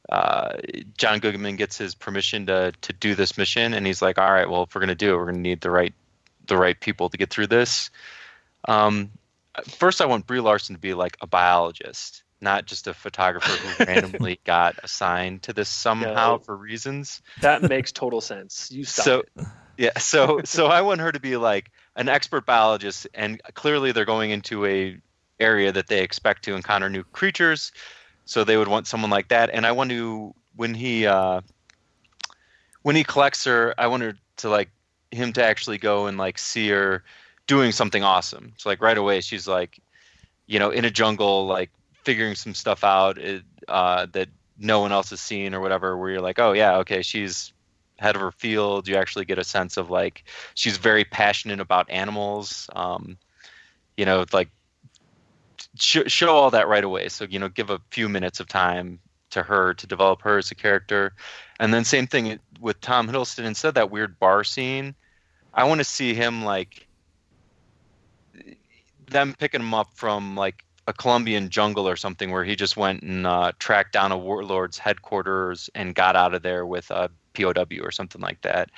uh, 0.08 0.56
John 0.98 1.20
Goodman 1.20 1.54
gets 1.54 1.78
his 1.78 1.94
permission 1.94 2.46
to 2.46 2.72
to 2.80 2.92
do 2.92 3.14
this 3.14 3.38
mission, 3.38 3.72
and 3.72 3.86
he's 3.86 4.02
like, 4.02 4.18
"All 4.18 4.32
right, 4.32 4.50
well, 4.50 4.64
if 4.64 4.74
we're 4.74 4.80
gonna 4.80 4.96
do 4.96 5.14
it, 5.14 5.16
we're 5.16 5.26
gonna 5.26 5.38
need 5.38 5.60
the 5.60 5.70
right 5.70 5.94
the 6.46 6.56
right 6.56 6.78
people 6.78 7.08
to 7.10 7.16
get 7.16 7.30
through 7.30 7.46
this." 7.48 7.90
Um, 8.68 9.10
first, 9.66 10.00
I 10.00 10.06
want 10.06 10.26
Brie 10.26 10.40
Larson 10.40 10.74
to 10.74 10.80
be 10.80 10.94
like 10.94 11.16
a 11.20 11.26
biologist, 11.26 12.22
not 12.40 12.66
just 12.66 12.86
a 12.86 12.94
photographer 12.94 13.50
who 13.52 13.84
randomly 13.86 14.40
got 14.44 14.76
assigned 14.82 15.42
to 15.44 15.52
this 15.52 15.68
somehow 15.68 16.32
No. 16.36 16.38
for 16.38 16.56
reasons. 16.56 17.22
That 17.40 17.62
makes 17.62 17.92
total 17.92 18.20
sense. 18.20 18.70
You 18.70 18.84
stop 18.84 19.04
So- 19.04 19.20
it. 19.36 19.46
Yeah, 19.78 19.98
so 19.98 20.40
so 20.46 20.68
I 20.68 20.80
want 20.80 21.02
her 21.02 21.12
to 21.12 21.20
be 21.20 21.36
like 21.36 21.70
an 21.96 22.08
expert 22.08 22.46
biologist, 22.46 23.06
and 23.12 23.38
clearly 23.52 23.92
they're 23.92 24.06
going 24.06 24.30
into 24.30 24.64
a 24.64 24.98
area 25.38 25.70
that 25.70 25.86
they 25.86 26.00
expect 26.02 26.44
to 26.44 26.54
encounter 26.54 26.88
new 26.88 27.04
creatures, 27.04 27.72
so 28.24 28.42
they 28.42 28.56
would 28.56 28.68
want 28.68 28.86
someone 28.86 29.10
like 29.10 29.28
that. 29.28 29.50
And 29.50 29.66
I 29.66 29.72
want 29.72 29.90
to 29.90 30.34
when 30.54 30.72
he 30.72 31.06
uh, 31.06 31.42
when 32.80 32.96
he 32.96 33.04
collects 33.04 33.44
her, 33.44 33.74
I 33.76 33.88
want 33.88 34.02
her 34.02 34.14
to 34.38 34.48
like 34.48 34.70
him 35.10 35.32
to 35.34 35.44
actually 35.44 35.78
go 35.78 36.06
and 36.06 36.18
like 36.18 36.38
see 36.38 36.68
her 36.68 37.04
doing 37.46 37.72
something 37.72 38.02
awesome. 38.02 38.52
So 38.56 38.68
like 38.68 38.82
right 38.82 38.98
away, 38.98 39.20
she's 39.20 39.46
like, 39.46 39.78
you 40.46 40.58
know, 40.58 40.70
in 40.70 40.84
a 40.84 40.90
jungle, 40.90 41.46
like 41.46 41.70
figuring 42.04 42.34
some 42.34 42.54
stuff 42.54 42.84
out 42.84 43.18
uh, 43.68 44.06
that 44.12 44.28
no 44.58 44.80
one 44.80 44.92
else 44.92 45.10
has 45.10 45.20
seen 45.20 45.54
or 45.54 45.60
whatever. 45.60 45.96
Where 45.96 46.10
you're 46.10 46.20
like, 46.20 46.38
oh 46.38 46.52
yeah, 46.52 46.78
okay, 46.78 47.02
she's 47.02 47.52
head 47.98 48.14
of 48.14 48.20
her 48.20 48.32
field. 48.32 48.88
You 48.88 48.96
actually 48.96 49.24
get 49.24 49.38
a 49.38 49.44
sense 49.44 49.76
of 49.76 49.90
like 49.90 50.24
she's 50.54 50.76
very 50.76 51.04
passionate 51.04 51.60
about 51.60 51.90
animals. 51.90 52.68
Um, 52.74 53.16
you 53.96 54.04
know, 54.04 54.24
like 54.32 54.50
sh- 55.78 56.08
show 56.08 56.34
all 56.34 56.50
that 56.50 56.68
right 56.68 56.84
away. 56.84 57.08
So 57.08 57.24
you 57.24 57.38
know, 57.38 57.48
give 57.48 57.70
a 57.70 57.80
few 57.90 58.08
minutes 58.08 58.40
of 58.40 58.48
time 58.48 59.00
to 59.36 59.42
her 59.42 59.74
to 59.74 59.86
develop 59.86 60.22
her 60.22 60.38
as 60.38 60.50
a 60.50 60.54
character, 60.54 61.14
and 61.60 61.72
then 61.72 61.84
same 61.84 62.06
thing 62.06 62.38
with 62.60 62.80
Tom 62.80 63.08
Hiddleston. 63.08 63.44
Instead 63.44 63.74
that 63.74 63.90
weird 63.90 64.18
bar 64.18 64.44
scene, 64.44 64.94
I 65.54 65.64
want 65.64 65.78
to 65.78 65.84
see 65.84 66.14
him 66.14 66.44
like 66.44 66.86
them 69.08 69.34
picking 69.38 69.60
him 69.60 69.74
up 69.74 69.88
from 69.94 70.36
like 70.36 70.64
a 70.86 70.92
Colombian 70.92 71.48
jungle 71.48 71.88
or 71.88 71.96
something 71.96 72.30
where 72.30 72.44
he 72.44 72.56
just 72.56 72.76
went 72.76 73.02
and 73.02 73.26
uh, 73.26 73.52
tracked 73.58 73.92
down 73.92 74.12
a 74.12 74.18
warlord's 74.18 74.78
headquarters 74.78 75.68
and 75.74 75.94
got 75.94 76.16
out 76.16 76.34
of 76.34 76.42
there 76.42 76.64
with 76.64 76.90
a 76.90 77.10
POW 77.34 77.82
or 77.82 77.90
something 77.90 78.20
like 78.20 78.40
that. 78.42 78.70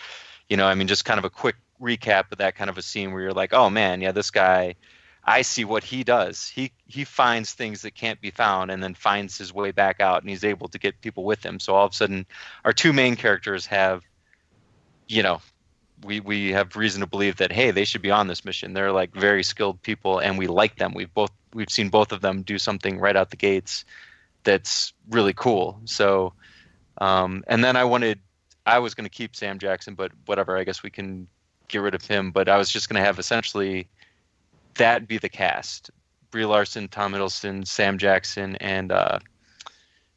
You 0.48 0.56
know, 0.56 0.66
I 0.66 0.74
mean, 0.74 0.88
just 0.88 1.04
kind 1.04 1.18
of 1.18 1.24
a 1.24 1.30
quick 1.30 1.56
recap 1.80 2.32
of 2.32 2.38
that 2.38 2.56
kind 2.56 2.70
of 2.70 2.78
a 2.78 2.82
scene 2.82 3.12
where 3.12 3.22
you're 3.22 3.32
like, 3.32 3.52
oh 3.52 3.68
man, 3.68 4.00
yeah, 4.00 4.12
this 4.12 4.30
guy, 4.30 4.74
I 5.28 5.42
see 5.42 5.66
what 5.66 5.84
he 5.84 6.04
does. 6.04 6.48
He 6.48 6.72
he 6.86 7.04
finds 7.04 7.52
things 7.52 7.82
that 7.82 7.94
can't 7.94 8.18
be 8.18 8.30
found 8.30 8.70
and 8.70 8.82
then 8.82 8.94
finds 8.94 9.36
his 9.36 9.52
way 9.52 9.72
back 9.72 10.00
out, 10.00 10.22
and 10.22 10.30
he's 10.30 10.42
able 10.42 10.68
to 10.68 10.78
get 10.78 11.02
people 11.02 11.22
with 11.22 11.44
him. 11.44 11.60
So 11.60 11.74
all 11.74 11.84
of 11.84 11.92
a 11.92 11.94
sudden, 11.94 12.24
our 12.64 12.72
two 12.72 12.94
main 12.94 13.14
characters 13.14 13.66
have, 13.66 14.02
you 15.06 15.22
know, 15.22 15.42
we 16.02 16.20
we 16.20 16.52
have 16.52 16.76
reason 16.76 17.02
to 17.02 17.06
believe 17.06 17.36
that 17.36 17.52
hey, 17.52 17.72
they 17.72 17.84
should 17.84 18.00
be 18.00 18.10
on 18.10 18.26
this 18.26 18.42
mission. 18.42 18.72
They're 18.72 18.90
like 18.90 19.12
very 19.14 19.42
skilled 19.42 19.82
people, 19.82 20.18
and 20.18 20.38
we 20.38 20.46
like 20.46 20.76
them. 20.76 20.94
We've 20.94 21.12
both 21.12 21.30
we've 21.52 21.70
seen 21.70 21.90
both 21.90 22.10
of 22.12 22.22
them 22.22 22.40
do 22.40 22.58
something 22.58 22.98
right 22.98 23.14
out 23.14 23.28
the 23.28 23.36
gates 23.36 23.84
that's 24.44 24.94
really 25.10 25.34
cool. 25.34 25.78
So, 25.84 26.32
um, 27.02 27.44
and 27.48 27.62
then 27.62 27.76
I 27.76 27.84
wanted 27.84 28.18
I 28.64 28.78
was 28.78 28.94
going 28.94 29.04
to 29.04 29.10
keep 29.10 29.36
Sam 29.36 29.58
Jackson, 29.58 29.94
but 29.94 30.10
whatever. 30.24 30.56
I 30.56 30.64
guess 30.64 30.82
we 30.82 30.88
can 30.88 31.28
get 31.68 31.82
rid 31.82 31.94
of 31.94 32.06
him. 32.06 32.30
But 32.30 32.48
I 32.48 32.56
was 32.56 32.70
just 32.70 32.88
going 32.88 32.98
to 32.98 33.04
have 33.04 33.18
essentially 33.18 33.90
that 34.78 35.06
be 35.06 35.18
the 35.18 35.28
cast: 35.28 35.90
Brie 36.30 36.44
Larson, 36.46 36.88
Tom 36.88 37.12
Hiddleston, 37.12 37.66
Sam 37.66 37.98
Jackson, 37.98 38.56
and 38.56 38.90
uh, 38.90 39.18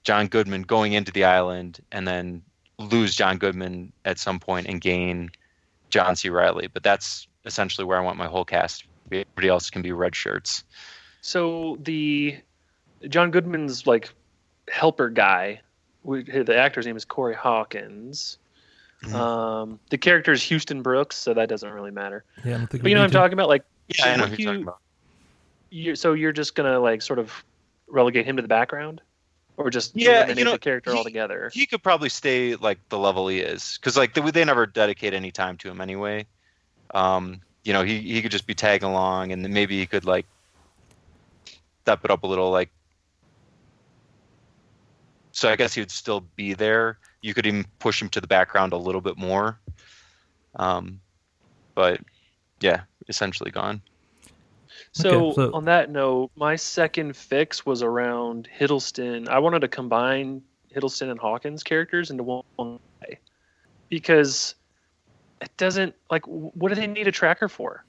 John 0.04 0.28
Goodman 0.28 0.64
going 0.64 0.94
into 0.94 1.12
the 1.12 1.26
island, 1.26 1.80
and 1.92 2.08
then 2.08 2.42
lose 2.80 3.14
John 3.16 3.38
Goodman 3.38 3.94
at 4.06 4.18
some 4.18 4.40
point 4.40 4.68
and 4.68 4.82
gain 4.82 5.30
John 5.90 6.16
C. 6.16 6.30
Reilly. 6.30 6.68
But 6.68 6.82
that's 6.84 7.28
essentially 7.46 7.86
where 7.86 7.98
I 8.00 8.02
want 8.02 8.18
my 8.18 8.28
whole 8.28 8.46
cast. 8.46 8.86
Everybody 9.08 9.50
else 9.50 9.70
can 9.70 9.82
be 9.82 9.92
red 9.92 10.16
shirts. 10.16 10.64
So 11.22 11.78
the 11.82 12.38
John 13.10 13.30
Goodman's 13.30 13.86
like 13.86 14.10
helper 14.70 15.10
guy, 15.10 15.62
the 16.06 16.56
actor's 16.58 16.86
name 16.86 16.96
is 16.96 17.06
Corey 17.06 17.36
Hawkins. 17.36 18.38
Mhm. 19.04 19.14
Um, 19.14 19.80
the 19.90 19.98
character 19.98 20.32
is 20.32 20.44
Houston 20.44 20.82
Brooks, 20.84 21.16
so 21.18 21.34
that 21.34 21.50
doesn't 21.50 21.72
really 21.72 21.92
matter. 21.92 22.24
Yeah, 22.46 22.56
I 22.56 22.58
don't 22.60 22.68
think 22.68 22.84
But 22.84 22.90
you 22.90 22.96
know 22.96 23.02
what 23.02 23.06
I'm 23.06 23.12
to. 23.12 23.18
talking 23.18 23.34
about? 23.34 23.50
Like, 23.50 23.64
Yeah, 23.98 24.06
I 24.06 24.16
know 24.18 24.26
who 24.26 24.36
you're 24.38 24.54
talking 24.54 24.64
about. 24.64 24.80
you 25.70 25.96
so 25.96 26.14
you're 26.14 26.32
just 26.32 26.56
gonna 26.56 26.80
like 26.80 27.02
sort 27.02 27.20
of 27.20 27.34
relegate 27.88 28.26
him 28.26 28.36
to 28.38 28.42
the 28.42 28.48
background, 28.48 29.02
or 29.58 29.70
just 29.70 29.96
Yeah, 29.96 30.18
eliminate 30.18 30.38
you 30.38 30.46
know, 30.46 30.52
the 30.52 30.60
character 30.60 30.92
he- 30.92 30.98
altogether? 30.98 31.52
He 31.54 31.66
could 31.66 31.84
probably 31.84 32.10
stay 32.10 32.56
like 32.56 32.80
the 32.90 32.98
level 32.98 33.28
he 33.28 33.40
is, 33.40 33.78
because 33.80 33.98
like 33.98 34.14
they, 34.14 34.32
they 34.32 34.46
never 34.46 34.66
dedicate 34.66 35.14
any 35.14 35.32
time 35.32 35.58
to 35.58 35.70
him 35.70 35.82
anyway. 35.82 36.26
Um, 36.94 37.42
you 37.64 37.74
know, 37.74 37.84
he 37.84 38.00
he 38.00 38.22
could 38.22 38.32
just 38.32 38.48
be 38.48 38.54
tagging 38.54 38.90
along, 38.90 39.32
and 39.32 39.44
then 39.44 39.54
maybe 39.54 39.80
he 39.80 39.86
could 39.86 40.06
like 40.06 40.26
step 41.84 42.04
it 42.06 42.12
up 42.12 42.24
a 42.24 42.28
little, 42.28 42.52
like. 42.52 42.70
So 45.34 45.50
I 45.50 45.56
guess 45.56 45.74
he 45.74 45.82
would 45.82 45.92
still 45.92 46.22
be 46.36 46.54
there. 46.54 47.00
You 47.22 47.34
could 47.34 47.46
even 47.46 47.66
push 47.80 48.02
him 48.02 48.10
to 48.10 48.22
the 48.22 48.28
background 48.28 48.74
a 48.74 48.78
little 48.78 49.02
bit 49.02 49.18
more. 49.18 49.60
Um, 50.56 51.00
but 51.74 52.02
yeah, 52.60 52.82
essentially 53.08 53.52
gone. 53.52 53.82
So, 54.94 55.28
Okay, 55.28 55.36
so- 55.36 55.54
on 55.54 55.66
that 55.66 55.90
note, 55.90 56.32
my 56.36 56.56
second 56.56 57.16
fix 57.16 57.66
was 57.66 57.82
around 57.84 58.48
Hiddleston. 58.58 59.28
I 59.28 59.40
wanted 59.40 59.60
to 59.60 59.68
combine 59.68 60.42
Hiddleston 60.74 61.10
and 61.10 61.20
Hawkins 61.20 61.64
characters 61.64 62.10
into 62.10 62.24
one 62.24 62.80
guy 63.02 63.18
because 63.90 64.56
it 65.42 65.56
doesn't 65.58 65.96
like 66.10 66.26
what 66.26 66.70
do 66.70 66.76
they 66.76 66.88
need 66.88 67.08
a 67.08 67.12
tracker 67.12 67.50
for? 67.50 67.84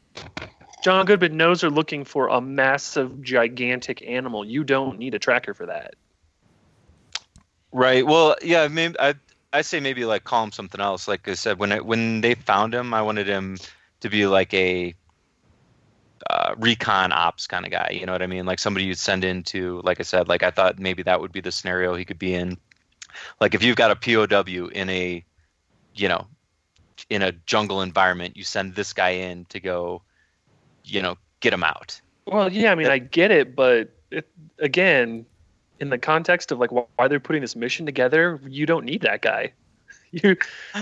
John 0.82 1.06
Goodman 1.06 1.36
knows 1.36 1.60
they're 1.60 1.70
looking 1.70 2.04
for 2.04 2.26
a 2.28 2.40
massive, 2.40 3.22
gigantic 3.22 4.02
animal. 4.02 4.44
You 4.44 4.64
don't 4.64 4.98
need 4.98 5.14
a 5.14 5.18
tracker 5.18 5.54
for 5.54 5.66
that. 5.66 5.94
Right. 7.72 8.04
Well, 8.04 8.36
yeah. 8.42 8.66
Maybe 8.68 8.98
I 8.98 9.14
I 9.52 9.62
say 9.62 9.80
maybe 9.80 10.04
like 10.04 10.24
call 10.24 10.44
him 10.44 10.52
something 10.52 10.80
else. 10.80 11.06
Like 11.06 11.28
I 11.28 11.34
said, 11.34 11.58
when 11.58 11.72
I, 11.72 11.80
when 11.80 12.20
they 12.20 12.34
found 12.34 12.74
him, 12.74 12.92
I 12.92 13.02
wanted 13.02 13.28
him 13.28 13.58
to 14.00 14.08
be 14.10 14.26
like 14.26 14.52
a 14.54 14.94
uh, 16.30 16.54
recon 16.58 17.12
ops 17.12 17.46
kind 17.46 17.64
of 17.64 17.70
guy. 17.70 17.96
You 17.98 18.06
know 18.06 18.12
what 18.12 18.22
I 18.22 18.26
mean? 18.26 18.46
Like 18.46 18.58
somebody 18.58 18.86
you'd 18.86 18.98
send 18.98 19.24
into. 19.24 19.80
Like 19.84 20.00
I 20.00 20.02
said, 20.02 20.28
like 20.28 20.42
I 20.42 20.50
thought 20.50 20.78
maybe 20.78 21.02
that 21.04 21.20
would 21.20 21.32
be 21.32 21.40
the 21.40 21.52
scenario 21.52 21.94
he 21.94 22.04
could 22.04 22.18
be 22.18 22.34
in. 22.34 22.58
Like 23.40 23.54
if 23.54 23.62
you've 23.62 23.76
got 23.76 23.90
a 23.90 23.96
POW 23.96 24.68
in 24.68 24.88
a, 24.88 25.24
you 25.94 26.08
know, 26.08 26.26
in 27.10 27.22
a 27.22 27.32
jungle 27.32 27.82
environment, 27.82 28.36
you 28.36 28.44
send 28.44 28.74
this 28.74 28.92
guy 28.92 29.10
in 29.10 29.44
to 29.46 29.60
go, 29.60 30.02
you 30.84 31.02
know, 31.02 31.16
get 31.40 31.52
him 31.52 31.64
out. 31.64 32.00
Well, 32.26 32.52
yeah, 32.52 32.72
I 32.72 32.74
mean, 32.74 32.86
I 32.86 32.98
get 32.98 33.30
it, 33.30 33.56
but 33.56 33.90
it, 34.10 34.28
again, 34.58 35.26
in 35.80 35.90
the 35.90 35.98
context 35.98 36.52
of 36.52 36.58
like 36.58 36.70
why 36.70 37.08
they're 37.08 37.20
putting 37.20 37.42
this 37.42 37.56
mission 37.56 37.86
together, 37.86 38.40
you 38.46 38.66
don't 38.66 38.84
need 38.84 39.02
that 39.02 39.20
guy. 39.22 39.52
You 40.12 40.36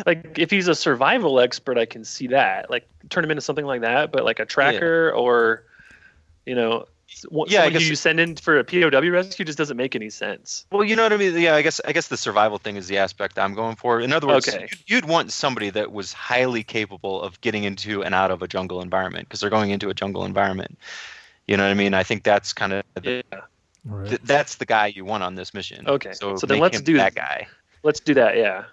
like 0.07 0.39
if 0.39 0.51
he's 0.51 0.67
a 0.67 0.75
survival 0.75 1.39
expert, 1.39 1.79
I 1.79 1.87
can 1.87 2.05
see 2.05 2.27
that. 2.29 2.69
Like 2.69 2.89
turn 3.11 3.23
him 3.25 3.31
into 3.31 3.41
something 3.41 3.65
like 3.65 3.81
that, 3.83 4.11
but 4.11 4.25
like 4.25 4.41
a 4.41 4.45
tracker 4.45 5.13
or, 5.13 5.63
you 6.47 6.57
know, 6.57 6.87
Yeah, 7.47 7.63
I 7.63 7.71
guess- 7.71 7.89
you 7.89 7.95
send 7.95 8.19
in 8.19 8.35
for 8.37 8.59
a 8.59 8.65
POW 8.65 9.09
rescue 9.11 9.45
just 9.45 9.57
doesn't 9.57 9.77
make 9.77 9.95
any 9.95 10.11
sense. 10.11 10.67
Well, 10.73 10.83
you 10.83 10.97
know 10.97 11.05
what 11.05 11.13
I 11.13 11.17
mean. 11.17 11.39
Yeah, 11.39 11.55
I 11.55 11.63
guess 11.63 11.81
I 11.85 11.93
guess 11.93 12.09
the 12.09 12.17
survival 12.17 12.59
thing 12.59 12.75
is 12.75 12.89
the 12.89 12.99
aspect 12.99 13.39
I'm 13.39 13.55
going 13.55 13.77
for. 13.77 14.01
In 14.01 14.13
other 14.13 14.27
words, 14.27 14.49
Okay. 14.49 14.67
you'd, 14.69 14.81
you'd 14.91 15.05
want 15.05 15.31
somebody 15.31 15.71
that 15.71 15.93
was 15.93 16.13
highly 16.13 16.65
capable 16.65 17.23
of 17.23 17.41
getting 17.41 17.63
into 17.63 18.03
and 18.03 18.15
out 18.17 18.33
of 18.33 18.43
a 18.43 18.49
jungle 18.49 18.83
environment 18.83 19.29
because 19.29 19.39
they're 19.41 19.51
going 19.51 19.71
into 19.71 19.91
a 19.91 19.95
jungle 19.95 20.25
environment. 20.25 20.77
You 21.47 21.57
know 21.57 21.63
what 21.65 21.71
I 21.71 21.75
mean? 21.75 21.95
I 21.95 22.03
think 22.03 22.25
that's 22.25 22.53
kind 22.53 22.73
of 22.73 22.85
Yeah. 23.03 23.23
Right. 23.85 24.09
th- 24.09 24.21
that's 24.25 24.57
the 24.57 24.67
guy 24.67 24.87
you 24.89 25.05
want 25.05 25.23
on 25.23 25.37
this 25.37 25.55
mission. 25.55 25.87
Okay, 25.89 26.13
so, 26.13 26.37
so 26.37 26.47
then 26.47 26.59
let's 26.59 26.81
do 26.81 26.97
that 26.99 27.15
guy. 27.15 27.47
Let's 27.83 27.99
do 28.01 28.13
that. 28.15 28.37
Yeah. 28.37 28.65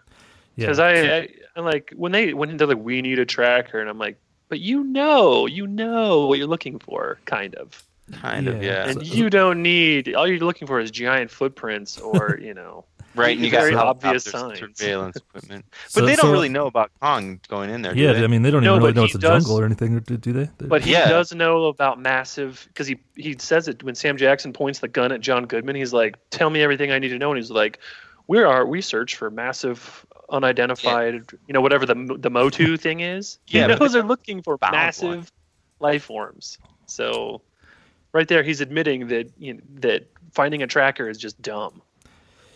Yeah. 0.58 0.66
Because 0.66 0.80
I, 0.80 0.92
I, 1.20 1.30
I'm 1.56 1.64
like 1.64 1.94
when 1.96 2.12
they 2.12 2.34
when 2.34 2.58
they're 2.58 2.68
like 2.68 2.78
we 2.78 3.02
need 3.02 3.20
a 3.20 3.26
tracker, 3.26 3.80
and 3.80 3.90
I'm 3.90 3.98
like, 4.00 4.18
but 4.50 4.60
you 4.60 4.84
know, 4.84 5.46
you 5.46 5.66
know 5.68 6.28
what 6.28 6.38
you're 6.38 6.48
looking 6.48 6.80
for, 6.80 7.18
kind 7.26 7.56
of. 7.56 7.84
Kind 8.12 8.48
of, 8.48 8.62
Yeah. 8.64 8.86
yeah. 8.86 8.90
and 8.90 9.06
So- 9.08 9.14
you 9.16 9.30
don't 9.30 9.62
need 9.62 10.14
all 10.16 10.28
you're 10.28 10.40
looking 10.40 10.68
for 10.68 10.80
is 10.80 10.92
giant 10.92 11.30
footprints 11.32 11.98
or 12.00 12.40
you 12.42 12.54
know 12.54 12.86
right, 13.16 13.36
and 13.36 13.44
you 13.46 13.52
got 13.52 13.62
very 13.62 13.74
helicopters, 13.74 14.34
obvious 14.34 14.60
signs. 14.60 14.78
surveillance 14.78 15.18
equipment, 15.18 15.66
but 15.72 15.92
So- 15.92 16.06
they 16.06 16.16
don't 16.16 16.28
so- 16.28 16.32
really 16.32 16.48
know 16.48 16.68
about 16.68 16.90
Kong 17.02 17.42
going 17.50 17.70
in 17.70 17.82
there. 17.82 17.94
do 17.94 18.00
Yeah, 18.00 18.14
they? 18.14 18.24
I 18.24 18.28
mean 18.28 18.44
they 18.44 18.52
don't 18.52 18.64
No, 18.64 18.76
even 18.76 18.82
really 18.84 18.94
know 18.94 19.04
it's 19.04 19.16
a 19.16 19.18
does- 19.20 19.44
jungle 19.44 19.60
or 19.60 19.66
anything, 19.66 20.00
do, 20.00 20.16
do 20.16 20.32
they? 20.32 20.50
They- 20.58 20.68
but 20.68 20.84
he 20.84 20.94
Yeah. 20.94 21.10
does 21.10 21.34
know 21.34 21.66
about 21.66 22.00
massive 22.00 22.64
because 22.70 22.88
he 22.88 22.98
he 23.18 23.36
says 23.40 23.68
it 23.68 23.84
when 23.84 23.94
sam 23.96 24.16
jackson 24.16 24.54
points 24.54 24.80
the 24.80 24.88
gun 24.88 25.12
at 25.12 25.20
john 25.20 25.46
goodman 25.46 25.76
he's 25.76 25.92
like 25.92 26.16
tell 26.30 26.50
me 26.50 26.62
everything 26.62 26.92
i 26.94 27.00
need 27.00 27.10
to 27.10 27.18
know 27.18 27.32
and 27.32 27.38
he's 27.38 27.52
like 27.52 27.80
we 28.28 28.40
are 28.42 28.66
we 28.66 28.80
search 28.82 29.16
for 29.18 29.30
massive 29.30 30.06
unidentified 30.30 31.14
you 31.48 31.54
know 31.54 31.62
whatever 31.62 31.86
the 31.86 31.96
the 32.20 32.30
MUTO 32.30 32.80
thing 32.86 33.00
is 33.00 33.40
Yeah, 33.48 33.68
but 33.68 33.80
knows 33.80 33.94
they're 33.94 34.04
looking 34.04 34.42
for 34.42 34.58
found 34.58 34.74
massive 34.74 35.10
one. 35.80 35.92
life 35.92 36.04
forms 36.04 36.58
so 36.86 37.42
right 38.14 38.28
there 38.28 38.44
he's 38.44 38.62
admitting 38.62 39.08
that 39.08 39.32
you 39.38 39.54
know, 39.56 39.60
that 39.76 40.08
finding 40.34 40.62
a 40.64 40.68
tracker 40.68 41.10
is 41.10 41.18
just 41.18 41.42
dumb 41.42 41.82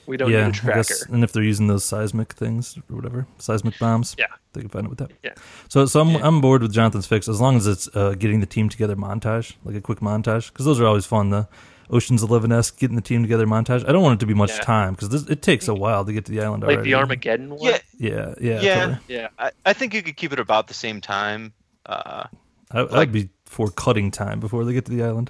we 0.08 0.18
don't 0.18 0.32
yeah, 0.32 0.48
need 0.48 0.56
a 0.56 0.58
I 0.58 0.60
tracker 0.60 0.78
guess, 0.80 1.04
and 1.04 1.24
if 1.24 1.32
they're 1.32 1.44
using 1.44 1.68
those 1.68 1.86
seismic 1.86 2.34
things 2.34 2.76
or 2.90 2.96
whatever, 2.98 3.28
seismic 3.38 3.78
bombs, 3.78 4.16
Yeah. 4.18 4.26
they 4.52 4.60
can 4.62 4.70
find 4.70 4.88
it 4.88 4.90
with 4.90 4.98
that. 4.98 5.12
Yeah. 5.24 5.36
So, 5.70 5.86
so 5.86 6.02
I'm 6.02 6.10
Yeah. 6.10 6.22
I'm 6.28 6.42
bored 6.42 6.64
with 6.64 6.74
Jonathan's 6.74 7.06
fix 7.06 7.30
as 7.30 7.40
long 7.40 7.56
as 7.56 7.68
it's 7.68 7.88
uh, 7.96 8.16
getting 8.18 8.40
the 8.40 8.48
team 8.48 8.68
together 8.68 8.96
montage, 8.96 9.54
like 9.64 9.76
a 9.76 9.80
quick 9.80 10.00
montage, 10.00 10.52
because 10.52 10.66
those 10.66 10.80
are 10.82 10.88
always 10.88 11.06
fun. 11.06 11.30
The 11.30 11.48
Ocean's 11.92 12.24
Eleven 12.24 12.52
esque 12.52 12.78
getting 12.80 12.96
the 12.96 13.02
team 13.02 13.22
together 13.22 13.46
montage. 13.46 13.88
I 13.88 13.92
don't 13.92 14.02
want 14.02 14.16
it 14.18 14.20
to 14.22 14.26
be 14.26 14.34
much 14.34 14.52
Yeah. 14.52 14.60
time 14.62 14.94
because 14.96 15.30
it 15.30 15.42
takes 15.42 15.68
a 15.68 15.74
while 15.74 16.06
to 16.06 16.14
get 16.14 16.26
to 16.26 16.32
the 16.32 16.42
island 16.42 16.64
like 16.64 16.76
already. 16.78 16.90
the 16.92 16.94
armageddon 16.96 17.50
one 17.50 17.60
Yeah, 17.62 17.78
Yeah, 17.98 18.34
yeah, 18.42 18.62
Yeah. 18.62 18.80
totally. 18.80 18.98
yeah 19.10 19.28
I, 19.38 19.52
I 19.66 19.74
think 19.74 19.94
you 19.94 20.02
could 20.02 20.16
keep 20.18 20.32
it 20.34 20.40
about 20.40 20.68
the 20.68 20.74
same 20.74 21.02
time. 21.02 21.54
Uh, 21.86 22.24
I, 22.72 22.82
Like- 22.82 22.94
I'd 22.94 23.12
be 23.12 23.30
for 23.46 23.70
cutting 23.70 24.12
time 24.12 24.40
before 24.40 24.64
they 24.64 24.72
get 24.74 24.86
to 24.86 24.92
the 24.92 25.04
island. 25.04 25.30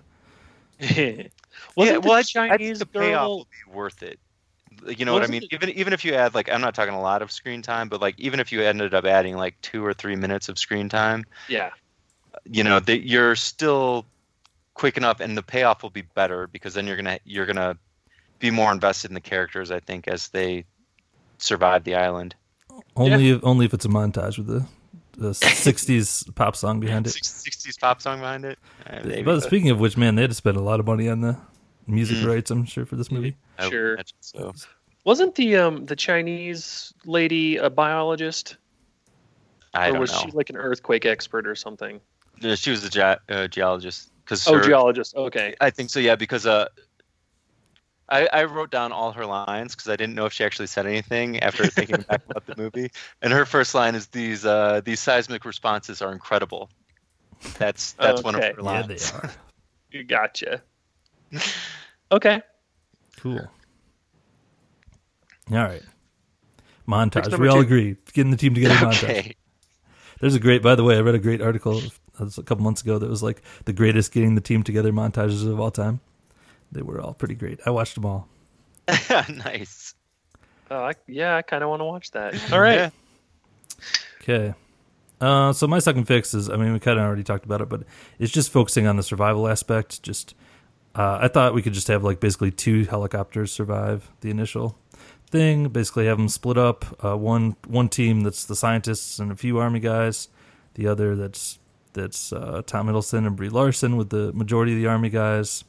Wasn't 0.82 1.32
yeah, 1.78 1.98
well, 1.98 2.14
I, 2.14 2.20
I 2.20 2.22
Chinese 2.24 2.80
think 2.80 2.92
the 2.92 3.00
payoff 3.00 3.22
girl? 3.28 3.38
will 3.38 3.46
be 3.46 3.74
worth 3.76 4.04
it. 4.04 4.20
You 4.98 5.06
know 5.06 5.14
what 5.14 5.24
I 5.24 5.28
mean? 5.28 5.44
it- 5.44 5.54
Even 5.54 5.70
even 5.70 5.94
if 5.94 6.06
you 6.06 6.14
add 6.14 6.34
like, 6.34 6.50
I'm 6.52 6.62
not 6.62 6.74
talking 6.76 6.94
a 6.94 7.02
lot 7.02 7.22
of 7.22 7.32
screen 7.32 7.62
time, 7.62 7.90
but 7.90 8.02
like 8.02 8.20
even 8.20 8.40
if 8.40 8.52
you 8.52 8.62
ended 8.62 8.94
up 8.94 9.06
adding 9.06 9.36
like 9.36 9.60
two 9.62 9.86
or 9.86 9.94
three 9.94 10.16
minutes 10.16 10.50
of 10.50 10.58
screen 10.58 10.90
time, 10.90 11.26
Yeah, 11.50 11.72
you 12.46 12.64
know 12.64 12.80
that 12.80 13.08
you're 13.08 13.36
still 13.36 14.06
quick 14.74 14.98
enough, 14.98 15.20
and 15.20 15.38
the 15.38 15.44
payoff 15.44 15.84
will 15.84 15.90
be 15.90 16.04
better 16.04 16.48
because 16.48 16.74
then 16.74 16.88
you're 16.88 16.96
gonna 16.98 17.20
you're 17.26 17.46
gonna 17.46 17.78
be 18.40 18.52
more 18.52 18.72
invested 18.72 19.12
in 19.12 19.16
the 19.16 19.22
characters. 19.22 19.72
I 19.72 19.80
think 19.80 20.08
as 20.08 20.30
they 20.30 20.66
survive 21.38 21.84
the 21.84 21.96
island. 21.96 22.36
Only 22.96 23.30
if, 23.32 23.44
only 23.44 23.66
if 23.66 23.74
it's 23.74 23.86
a 23.86 23.90
montage 23.90 24.38
with 24.38 24.48
the 24.48 24.66
the 25.18 25.30
'60s 25.32 26.34
pop 26.36 26.56
song 26.56 26.80
behind 26.80 27.06
it. 27.08 27.12
60s 27.14 27.80
pop 27.80 28.02
song 28.02 28.20
behind 28.20 28.46
it. 28.46 28.58
Uh, 28.90 29.22
But 29.24 29.42
speaking 29.42 29.70
of 29.70 29.80
which, 29.80 29.98
man, 29.98 30.16
they 30.16 30.22
had 30.22 30.32
to 30.32 30.36
spend 30.36 30.58
a 30.58 30.62
lot 30.62 30.80
of 30.80 30.86
money 30.86 31.10
on 31.10 31.22
the 31.22 31.38
music 31.88 32.18
Mm. 32.18 32.28
rights. 32.28 32.52
I'm 32.52 32.66
sure 32.66 32.86
for 32.86 32.96
this 32.96 33.12
movie. 33.12 33.36
I 33.60 33.70
sure. 33.70 33.98
So. 34.22 34.54
wasn't 35.04 35.36
the 35.36 35.58
um 35.58 35.86
the 35.86 35.96
Chinese 35.96 36.94
lady 37.06 37.58
a 37.58 37.70
biologist, 37.70 38.56
I 39.74 39.90
or 39.90 39.92
don't 39.94 40.02
was 40.02 40.12
know. 40.14 40.20
she 40.20 40.32
like 40.32 40.50
an 40.50 40.58
earthquake 40.58 41.06
expert 41.06 41.46
or 41.48 41.56
something? 41.56 42.00
Yeah, 42.40 42.56
She 42.56 42.72
was 42.72 42.84
a 42.84 42.90
ge- 42.90 43.20
uh, 43.30 43.48
geologist. 43.48 44.11
Cause 44.26 44.48
Oh, 44.48 44.56
her- 44.56 44.64
geologist. 44.64 45.16
Okay. 45.16 45.56
I 45.60 45.70
think 45.72 45.90
so. 45.90 46.00
Yeah, 46.00 46.16
because 46.16 46.46
uh, 46.46 46.68
I 48.10 48.28
I 48.32 48.44
wrote 48.46 48.72
down 48.72 48.92
all 48.92 49.12
her 49.14 49.26
lines 49.26 49.76
because 49.76 49.90
I 49.90 49.96
didn't 49.96 50.16
know 50.16 50.26
if 50.26 50.34
she 50.34 50.44
actually 50.44 50.68
said 50.68 50.86
anything 50.86 51.40
after 51.40 51.66
thinking 51.68 52.02
back 52.10 52.22
about 52.30 52.46
the 52.46 52.54
movie. 52.62 52.92
And 53.22 53.34
her 53.34 53.46
first 53.46 53.74
line 53.76 53.96
is 53.96 54.08
these 54.08 54.46
uh 54.46 54.82
these 54.84 55.00
seismic 55.00 55.44
responses 55.46 56.02
are 56.02 56.12
incredible. 56.12 56.70
That's 57.58 57.94
that's 57.94 58.24
one 58.24 58.36
of 58.36 58.42
Okay. 58.42 58.54
her 58.56 58.62
Yeah, 58.62 58.66
lines. 58.82 58.88
they 58.88 59.18
are. 59.18 59.32
You 59.92 60.04
Gotcha. 60.06 60.62
Okay. 62.12 62.42
Cool. 63.18 63.40
All 65.52 65.58
right. 65.58 65.84
Montage. 66.88 67.38
We 67.38 67.48
all 67.48 67.56
two. 67.58 67.62
agree. 67.62 67.96
Getting 68.14 68.32
the 68.32 68.38
team 68.38 68.54
together 68.54 68.76
montage. 68.76 69.04
okay. 69.04 69.36
There's 70.20 70.36
a 70.36 70.40
great, 70.40 70.62
by 70.62 70.76
the 70.76 70.84
way, 70.84 70.98
I 70.98 71.02
read 71.02 71.16
a 71.16 71.20
great 71.20 71.42
article 71.42 71.82
uh, 72.20 72.26
a 72.38 72.44
couple 72.44 72.64
months 72.64 72.82
ago 72.82 72.98
that 73.00 73.10
was 73.10 73.24
like 73.24 73.42
the 73.66 73.74
greatest 73.74 74.12
getting 74.12 74.36
the 74.36 74.42
team 74.42 74.64
together 74.64 74.92
montages 74.92 75.48
of 75.48 75.60
all 75.60 75.72
time. 75.72 76.00
They 76.72 76.82
were 76.82 77.02
all 77.02 77.14
pretty 77.14 77.36
great. 77.36 77.60
I 77.66 77.70
watched 77.72 77.96
them 77.96 78.06
all. 78.06 78.28
nice. 78.88 79.94
Oh, 80.72 80.86
I, 80.86 80.94
yeah, 81.06 81.36
I 81.36 81.42
kind 81.42 81.64
of 81.64 81.70
want 81.70 81.82
to 81.82 81.86
watch 81.86 82.12
that. 82.12 82.34
All 82.54 82.62
right. 82.62 82.92
Okay. 84.22 84.54
Uh, 85.20 85.52
so 85.52 85.68
my 85.68 85.80
second 85.80 86.06
fix 86.06 86.34
is, 86.34 86.50
I 86.50 86.56
mean, 86.56 86.72
we 86.72 86.80
kind 86.80 86.98
of 86.98 87.06
already 87.06 87.24
talked 87.24 87.44
about 87.46 87.60
it, 87.62 87.68
but 87.68 87.84
it's 88.20 88.32
just 88.32 88.52
focusing 88.52 88.88
on 88.88 88.96
the 88.96 89.04
survival 89.04 89.50
aspect. 89.50 90.02
Just, 90.02 90.34
uh, 90.96 91.20
I 91.22 91.28
thought 91.28 91.54
we 91.54 91.62
could 91.62 91.74
just 91.74 91.90
have 91.90 92.06
like 92.06 92.22
basically 92.22 92.52
two 92.52 92.86
helicopters 92.86 93.52
survive 93.52 94.10
the 94.22 94.30
initial 94.30 94.78
thing. 95.28 95.68
Basically, 95.68 96.06
have 96.06 96.18
them 96.18 96.30
split 96.30 96.58
up. 96.58 96.86
Uh, 97.04 97.18
one 97.18 97.58
one 97.68 97.90
team 97.90 98.22
that's 98.22 98.46
the 98.46 98.56
scientists 98.56 99.20
and 99.20 99.32
a 99.32 99.36
few 99.36 99.58
army 99.58 99.80
guys. 99.80 100.30
The 100.76 100.88
other 100.88 101.16
that's 101.18 101.60
that's 101.94 102.34
uh, 102.34 102.62
Tom 102.66 102.88
Hiddleston 102.88 103.26
and 103.28 103.36
Brie 103.36 103.50
Larson 103.50 103.98
with 103.98 104.10
the 104.10 104.32
majority 104.34 104.74
of 104.74 104.80
the 104.80 104.88
army 104.88 105.10
guys. 105.10 105.64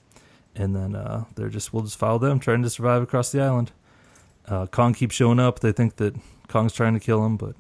And 0.55 0.77
then 0.77 0.95
uh, 0.95 1.25
they're 1.35 1.49
just 1.49 1.73
we'll 1.73 1.83
just 1.83 1.97
follow 1.99 2.19
them 2.19 2.39
trying 2.39 2.63
to 2.63 2.71
survive 2.71 3.03
across 3.03 3.33
the 3.33 3.41
island. 3.41 3.73
Uh, 4.47 4.67
Kong 4.67 4.93
keeps 4.93 5.15
showing 5.15 5.41
up. 5.41 5.61
They 5.61 5.73
think 5.73 5.97
that 5.97 6.15
Kong's 6.49 6.73
trying 6.73 6.95
to 6.95 7.01
kill 7.01 7.25
him, 7.25 7.37
but 7.37 7.55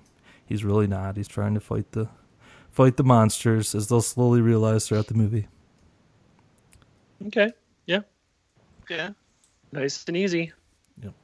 he's 0.44 0.64
really 0.64 0.87
not. 0.87 1.16
He's 1.16 1.29
trying 1.29 1.55
to 1.55 1.61
fight 1.61 1.92
the 1.92 2.09
fight 2.70 2.96
the 2.96 3.05
monsters, 3.05 3.75
as 3.75 3.88
they'll 3.88 4.03
slowly 4.03 4.40
realize 4.40 4.88
throughout 4.88 5.07
the 5.07 5.14
movie. 5.14 5.48
Okay. 7.27 7.53
Yeah. 7.87 8.01
Yeah. 8.90 9.11
Nice 9.70 10.05
and 10.07 10.16
easy. 10.16 10.53
Yep. 11.03 11.14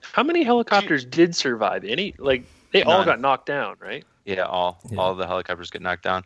How 0.00 0.22
many 0.22 0.42
helicopters 0.42 1.04
did 1.04 1.34
survive? 1.34 1.84
Any? 1.84 2.14
Like 2.18 2.44
they 2.72 2.82
all 2.82 3.04
got 3.04 3.20
knocked 3.20 3.46
down, 3.46 3.76
right? 3.80 4.04
Yeah, 4.30 4.44
all 4.44 4.80
Yeah. 4.90 4.98
all 4.98 5.14
the 5.14 5.26
helicopters 5.26 5.70
get 5.70 5.82
knocked 5.82 6.04
down. 6.04 6.24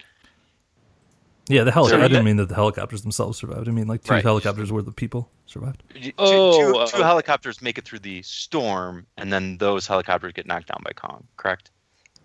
Yeah, 1.49 1.65
the 1.65 1.73
helicopter. 1.73 2.01
So 2.01 2.05
I 2.05 2.09
didn't 2.09 2.25
mean 2.25 2.37
that 2.37 2.49
the 2.49 2.55
helicopters 2.55 3.03
themselves 3.03 3.39
survived. 3.39 3.69
I 3.69 3.71
mean 3.71 3.87
like 3.87 4.03
two 4.03 4.13
Right. 4.15 4.23
helicopters 4.23 4.73
worth 4.73 4.87
of 4.87 4.97
people 4.97 5.29
survived. 5.47 5.83
Two- 5.95 6.01
two- 6.01 6.13
Oh, 6.19 6.73
two, 6.73 6.79
uh, 6.79 6.87
two 6.87 7.03
helicopters 7.03 7.61
make 7.61 7.77
it 7.79 7.85
through 7.85 7.99
the 8.01 8.23
storm, 8.23 9.07
and 9.19 9.33
then 9.33 9.59
those 9.59 9.87
helicopters 9.87 10.33
get 10.33 10.47
knocked 10.47 10.69
down 10.69 10.81
by 10.85 10.93
Kong. 10.93 11.25
Correct? 11.37 11.71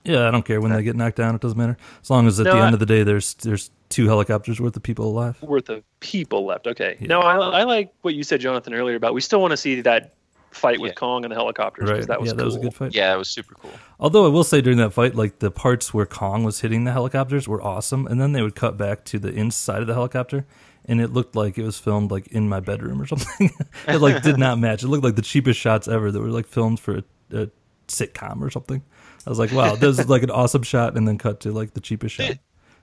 Yeah, 0.05 0.27
I 0.27 0.31
don't 0.31 0.45
care 0.45 0.61
when 0.61 0.71
they 0.71 0.81
get 0.83 0.95
knocked 0.95 1.17
down. 1.17 1.35
It 1.35 1.41
doesn't 1.41 1.57
matter 1.57 1.77
as 2.01 2.09
long 2.09 2.27
as 2.27 2.39
at 2.39 2.45
No, 2.45 2.53
the 2.55 2.61
end 2.63 2.73
of 2.73 2.79
the 2.79 2.85
day 2.85 3.03
there's 3.03 3.33
there's 3.35 3.71
two 3.89 4.07
helicopters 4.07 4.61
worth 4.61 4.75
of 4.77 4.83
people 4.83 5.05
alive. 5.07 5.41
Worth 5.41 5.67
of 5.69 5.83
people 5.99 6.45
left. 6.45 6.67
Okay. 6.67 6.95
Yeah. 7.01 7.07
No, 7.07 7.19
I, 7.21 7.35
I 7.35 7.63
like 7.63 7.91
what 8.03 8.13
you 8.15 8.23
said, 8.23 8.39
Jonathan, 8.39 8.73
earlier 8.73 8.95
about 8.95 9.13
we 9.13 9.19
still 9.21 9.41
want 9.41 9.51
to 9.51 9.57
see 9.57 9.81
that 9.81 10.13
fight 10.51 10.79
with 10.79 10.89
Yeah. 10.89 10.95
Kong 10.95 11.23
and 11.25 11.31
the 11.31 11.35
helicopters 11.35 11.85
because 11.89 11.99
Right? 12.01 12.07
that 12.07 12.21
was 12.21 12.29
yeah, 12.29 12.35
that 12.35 12.45
was 12.45 12.55
a 12.55 12.59
good 12.59 12.73
fight. 12.73 12.93
Yeah, 12.95 13.13
it 13.13 13.17
was 13.17 13.29
super 13.29 13.55
cool. 13.55 13.71
Although 13.99 14.25
I 14.25 14.29
will 14.29 14.43
say 14.43 14.61
during 14.61 14.77
that 14.79 14.91
fight, 14.93 15.15
like 15.15 15.39
the 15.39 15.51
parts 15.51 15.93
where 15.93 16.05
Kong 16.05 16.43
was 16.43 16.61
hitting 16.61 16.83
the 16.85 16.91
helicopters 16.91 17.47
were 17.47 17.61
awesome, 17.61 18.07
and 18.07 18.19
then 18.19 18.31
they 18.33 18.41
would 18.41 18.55
cut 18.55 18.77
back 18.77 19.05
to 19.05 19.19
the 19.19 19.29
inside 19.29 19.81
of 19.81 19.87
the 19.87 19.93
helicopter, 19.93 20.45
and 20.85 20.99
it 21.01 21.11
looked 21.13 21.35
like 21.35 21.57
it 21.57 21.63
was 21.63 21.77
filmed 21.77 22.11
like 22.11 22.27
in 22.27 22.49
my 22.49 22.59
bedroom 22.59 23.01
or 23.01 23.05
something. 23.05 23.49
it 23.87 23.97
like 24.01 24.21
did 24.23 24.37
not 24.37 24.57
match. 24.59 24.83
It 24.83 24.87
looked 24.87 25.03
like 25.03 25.15
the 25.15 25.21
cheapest 25.21 25.59
shots 25.59 25.87
ever 25.87 26.11
that 26.11 26.19
were 26.19 26.29
like 26.29 26.47
filmed 26.47 26.79
for 26.79 26.97
a, 26.97 27.03
a 27.37 27.49
sitcom 27.87 28.41
or 28.41 28.49
something. 28.49 28.81
I 29.27 29.29
was 29.29 29.37
like, 29.39 29.51
wow, 29.51 29.75
this 29.75 29.99
is 29.99 30.09
like 30.09 30.23
an 30.23 30.31
awesome 30.31 30.63
shot, 30.63 30.97
and 30.97 31.07
then 31.07 31.17
cut 31.17 31.41
to 31.41 31.51
like 31.51 31.73
the 31.73 31.81
cheapest 31.81 32.15
shot. 32.15 32.37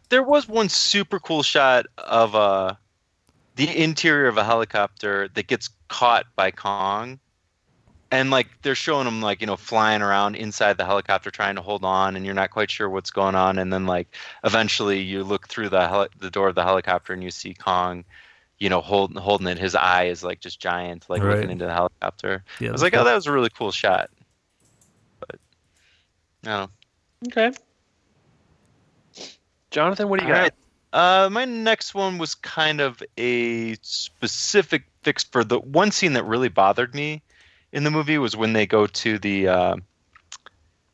There 0.09 0.22
was 0.22 0.46
one 0.46 0.68
super 0.68 1.18
cool 1.18 1.42
shot 1.42 1.87
of 1.98 2.37
uh, 2.37 2.74
the 3.57 3.83
interior 3.83 4.29
of 4.29 4.37
a 4.37 4.44
helicopter 4.44 5.29
that 5.35 5.48
gets 5.48 5.70
caught 5.88 6.26
by 6.37 6.50
Kong. 6.52 7.18
And 8.16 8.31
like 8.31 8.48
they're 8.62 8.74
showing 8.74 9.07
him 9.07 9.20
like 9.20 9.42
you 9.42 9.46
know 9.46 9.57
flying 9.59 10.00
around 10.00 10.37
inside 10.37 10.79
the 10.79 10.87
helicopter 10.87 11.31
trying 11.31 11.57
to 11.57 11.62
hold 11.62 11.85
on, 11.85 12.16
and 12.16 12.24
you're 12.24 12.35
not 12.35 12.50
quite 12.50 12.70
sure 12.70 12.88
what's 12.88 13.11
going 13.11 13.35
on. 13.35 13.59
And 13.59 13.70
then 13.70 13.85
like 13.85 14.09
eventually 14.42 15.00
you 15.00 15.22
look 15.22 15.48
through 15.48 15.68
the 15.68 15.87
heli- 15.87 16.09
the 16.18 16.31
door 16.31 16.48
of 16.48 16.55
the 16.55 16.62
helicopter 16.62 17.12
and 17.12 17.22
you 17.22 17.31
see 17.31 17.52
Kong, 17.52 18.05
you 18.59 18.70
know 18.70 18.81
holding 18.81 19.18
holding 19.18 19.46
it. 19.48 19.59
His 19.59 19.74
eye 19.74 20.05
is 20.05 20.24
like 20.24 20.40
just 20.40 20.59
giant, 20.59 21.05
like 21.11 21.20
Right. 21.22 21.35
looking 21.35 21.50
into 21.50 21.66
the 21.66 21.72
helicopter. 21.74 22.42
Yeah, 22.59 22.70
I 22.70 22.72
was 22.72 22.81
like, 22.83 22.94
cool. 22.94 23.02
oh, 23.02 23.05
that 23.05 23.14
was 23.14 23.26
a 23.26 23.33
really 23.33 23.50
cool 23.50 23.70
shot. 23.70 24.09
But 25.20 25.38
no, 26.42 26.68
Okay. 27.26 27.52
Jonathan, 29.70 30.09
what 30.09 30.20
do 30.20 30.26
you 30.26 30.33
got? 30.33 30.37
Alright. 30.37 30.52
Uh, 30.92 31.29
my 31.31 31.44
next 31.44 31.94
one 31.94 32.16
was 32.16 32.35
kind 32.35 32.81
of 32.81 33.02
a 33.18 33.74
specific 33.83 34.85
fix 35.02 35.22
for 35.24 35.44
the 35.44 35.59
one 35.59 35.90
scene 35.90 36.14
that 36.14 36.24
really 36.24 36.48
bothered 36.48 36.94
me 36.94 37.20
in 37.77 37.85
the 37.85 37.91
movie 37.91 38.17
was 38.17 38.35
when 38.35 38.55
they 38.55 38.67
go 38.67 38.87
to 38.87 39.19
the 39.19 39.49
uh, 39.49 39.77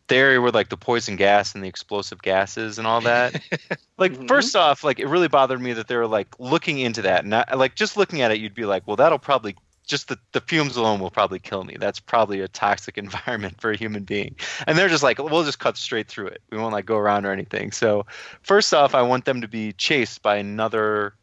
the 0.08 0.16
area 0.16 0.40
where 0.40 0.50
like 0.50 0.68
the 0.68 0.76
poison 0.76 1.14
gas 1.14 1.54
and 1.54 1.62
the 1.62 1.68
explosive 1.68 2.20
gases 2.20 2.76
and 2.78 2.88
all 2.88 3.00
that. 3.02 3.40
like 3.98 4.12
Mhm. 4.14 4.26
first 4.26 4.56
off, 4.56 4.82
like 4.82 4.98
it 4.98 5.06
really 5.06 5.28
bothered 5.28 5.60
me 5.60 5.72
that 5.74 5.86
they 5.86 5.96
were 5.96 6.08
like 6.08 6.28
looking 6.40 6.80
into 6.80 7.02
that, 7.02 7.24
and 7.24 7.32
I, 7.34 7.44
like 7.54 7.76
just 7.76 7.96
looking 7.96 8.20
at 8.20 8.32
it, 8.32 8.40
you'd 8.40 8.54
be 8.54 8.64
like, 8.64 8.86
well, 8.86 8.96
that'll 8.96 9.20
probably 9.20 9.54
just 9.86 10.08
the, 10.08 10.18
the 10.32 10.40
fumes 10.40 10.76
alone 10.76 10.98
will 11.00 11.10
probably 11.10 11.38
kill 11.38 11.62
me. 11.64 11.76
That's 11.78 12.00
probably 12.00 12.40
a 12.40 12.48
toxic 12.48 12.98
environment 12.98 13.60
for 13.60 13.70
a 13.70 13.76
human 13.76 14.02
being. 14.02 14.36
And 14.66 14.76
they're 14.76 14.88
just 14.88 15.02
like, 15.04 15.18
we'll 15.18 15.44
just 15.44 15.60
cut 15.60 15.76
straight 15.76 16.08
through 16.08 16.28
it. 16.28 16.42
We 16.50 16.58
won't 16.58 16.72
like 16.72 16.86
go 16.86 16.96
around 16.96 17.26
or 17.26 17.32
anything. 17.32 17.70
So 17.72 18.06
first 18.42 18.74
off, 18.74 18.94
I 18.94 19.02
want 19.02 19.24
them 19.24 19.40
to 19.40 19.48
be 19.48 19.72
chased 19.72 20.22
by 20.22 20.36
another 20.36 21.14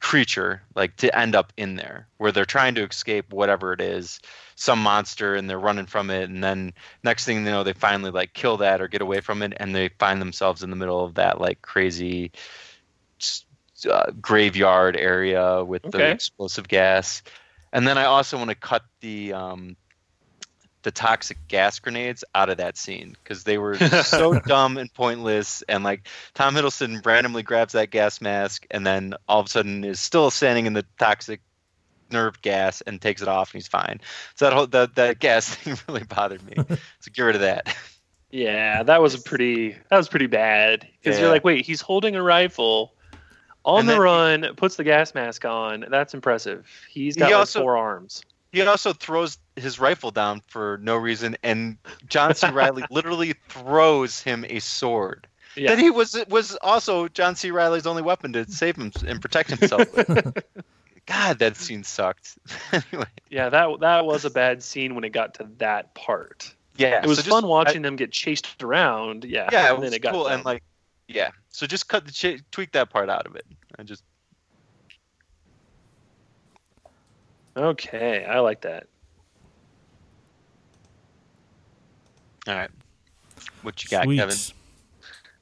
creature, 0.00 0.62
like 0.74 0.96
to 0.96 1.16
end 1.16 1.36
up 1.36 1.52
in 1.56 1.76
there 1.76 2.08
where 2.16 2.32
they're 2.32 2.44
trying 2.44 2.74
to 2.74 2.84
escape 2.84 3.32
whatever 3.32 3.72
it 3.72 3.80
is, 3.80 4.20
some 4.56 4.82
monster, 4.82 5.34
and 5.34 5.48
they're 5.48 5.58
running 5.58 5.86
from 5.86 6.10
it. 6.10 6.28
And 6.28 6.42
then 6.42 6.72
next 7.04 7.24
thing 7.24 7.36
you 7.38 7.44
know, 7.44 7.62
they 7.62 7.74
finally 7.74 8.10
like 8.10 8.32
kill 8.32 8.56
that 8.58 8.80
or 8.80 8.88
get 8.88 9.02
away 9.02 9.20
from 9.20 9.42
it, 9.42 9.52
and 9.58 9.74
they 9.74 9.90
find 9.98 10.20
themselves 10.20 10.62
in 10.62 10.70
the 10.70 10.76
middle 10.76 11.04
of 11.04 11.14
that 11.14 11.40
like 11.40 11.62
crazy 11.62 12.32
uh, 13.88 14.10
graveyard 14.20 14.96
area 14.96 15.64
with 15.64 15.82
the 15.82 16.10
explosive 16.10 16.66
gas. 16.66 17.22
And 17.72 17.86
then 17.86 17.98
I 17.98 18.04
also 18.04 18.36
want 18.36 18.50
to 18.50 18.56
cut 18.56 18.82
the 19.00 19.32
um, 19.32 19.76
the 20.82 20.90
toxic 20.90 21.36
gas 21.48 21.78
grenades 21.78 22.24
out 22.34 22.48
of 22.48 22.56
that 22.56 22.76
scene 22.76 23.16
because 23.22 23.44
they 23.44 23.58
were 23.58 23.76
so 24.04 24.38
dumb 24.40 24.78
and 24.78 24.92
pointless. 24.94 25.62
And 25.68 25.84
like 25.84 26.06
Tom 26.34 26.54
Hiddleston 26.54 27.04
randomly 27.04 27.42
grabs 27.42 27.72
that 27.74 27.90
gas 27.90 28.20
mask 28.20 28.66
and 28.70 28.86
then 28.86 29.14
all 29.28 29.40
of 29.40 29.46
a 29.46 29.48
sudden 29.50 29.84
is 29.84 30.00
still 30.00 30.30
standing 30.30 30.66
in 30.66 30.72
the 30.72 30.84
toxic 30.98 31.40
nerve 32.10 32.40
gas 32.42 32.80
and 32.82 33.00
takes 33.00 33.22
it 33.22 33.28
off 33.28 33.52
and 33.52 33.60
he's 33.60 33.68
fine. 33.68 34.00
So 34.36 34.46
that 34.46 34.52
whole 34.54 34.66
that, 34.68 34.94
that 34.96 35.18
gas 35.18 35.48
thing 35.54 35.76
really 35.86 36.04
bothered 36.04 36.42
me. 36.44 36.54
so 36.56 37.10
get 37.12 37.22
rid 37.22 37.34
of 37.36 37.42
that. 37.42 37.76
Yeah, 38.30 38.82
that 38.84 39.02
was 39.02 39.14
a 39.14 39.18
pretty 39.20 39.72
that 39.90 39.96
was 39.96 40.08
pretty 40.08 40.26
bad 40.28 40.86
because 41.02 41.16
Yeah. 41.18 41.24
you're 41.24 41.30
like, 41.32 41.44
wait, 41.44 41.66
he's 41.66 41.80
holding 41.80 42.16
a 42.16 42.22
rifle 42.22 42.94
on 43.64 43.80
And 43.80 43.88
the 43.88 43.92
then- 43.92 44.00
run, 44.00 44.46
puts 44.56 44.76
the 44.76 44.84
gas 44.84 45.14
mask 45.14 45.44
on. 45.44 45.84
That's 45.90 46.14
impressive. 46.14 46.66
He's 46.88 47.16
got 47.16 47.26
He 47.26 47.34
like 47.34 47.40
also- 47.40 47.60
four 47.60 47.76
arms. 47.76 48.22
He 48.52 48.60
also 48.62 48.92
throws 48.92 49.38
his 49.56 49.78
rifle 49.78 50.10
down 50.10 50.42
for 50.48 50.78
no 50.82 50.96
reason, 50.96 51.36
and 51.42 51.76
John 52.08 52.34
C. 52.34 52.48
Reilly 52.50 52.84
literally 52.90 53.34
throws 53.48 54.20
him 54.20 54.44
a 54.48 54.58
sword. 54.58 55.26
Yeah. 55.56 55.70
That 55.74 55.78
he 55.80 55.90
was 55.90 56.16
was 56.28 56.56
also 56.56 57.08
John 57.08 57.36
C. 57.36 57.50
Reilly's 57.50 57.86
only 57.86 58.02
weapon 58.02 58.32
to 58.34 58.50
save 58.50 58.76
him 58.76 58.92
and 59.06 59.20
protect 59.20 59.50
himself. 59.50 59.84
God, 61.06 61.38
that 61.40 61.56
scene 61.56 61.82
sucked. 61.82 62.38
anyway, 62.72 63.06
yeah, 63.30 63.48
that 63.48 63.80
that 63.80 64.04
was 64.06 64.24
a 64.24 64.30
bad 64.30 64.62
scene 64.62 64.94
when 64.94 65.02
it 65.04 65.10
got 65.10 65.34
to 65.34 65.48
that 65.58 65.94
part. 65.94 66.54
yeah, 66.76 67.02
It 67.02 67.06
was 67.06 67.18
so 67.18 67.22
just- 67.24 67.30
fun 67.32 67.46
watching 67.48 67.82
them 67.82 67.96
get 67.96 68.12
chased 68.12 68.62
around. 68.62 69.24
Yeah, 69.24 69.48
I- 69.50 69.52
yeah, 69.52 69.66
it 69.66 69.70
and 69.70 69.78
was 69.80 69.90
then 69.90 69.96
it 69.96 70.02
cool, 70.08 70.26
and 70.28 70.44
like, 70.44 70.62
yeah. 71.08 71.30
So 71.48 71.66
just 71.66 71.88
cut 71.88 72.06
the 72.06 72.12
ch- 72.12 72.42
tweak 72.52 72.72
that 72.72 72.90
part 72.90 73.08
out 73.10 73.26
of 73.26 73.34
it. 73.34 73.44
I 73.78 73.82
just 73.82 74.04
okay, 77.56 78.24
I 78.24 78.40
like 78.40 78.62
that. 78.62 78.86
all 82.50 82.54
right. 82.54 82.70
What 83.62 83.82
you 83.84 83.90
got, 83.90 84.04
Sweet. 84.04 84.16
Kevin? 84.16 84.36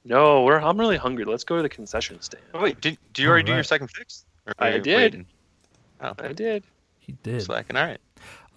No, 0.05 0.43
we're 0.45 0.59
I'm 0.59 0.79
really 0.79 0.97
hungry. 0.97 1.25
Let's 1.25 1.45
go 1.45 1.57
to 1.57 1.63
the 1.63 1.69
concession 1.69 2.21
stand. 2.21 2.43
Oh, 2.55 2.63
wait, 2.63 2.81
did, 2.81 2.99
do 3.13 3.23
you 3.23 3.29
already 3.29 3.47
do 3.47 3.55
your 3.55 3.63
second 3.63 3.89
fix? 3.89 4.25
I 4.59 4.75
you 4.77 4.81
did. 4.81 4.97
waiting? 4.97 5.27
Oh, 6.01 6.13
I 6.19 6.33
did. 6.33 6.65
He 6.99 7.13
did. 7.23 7.43
slacking. 7.43 7.77
All 7.77 7.85
right. 7.85 8.01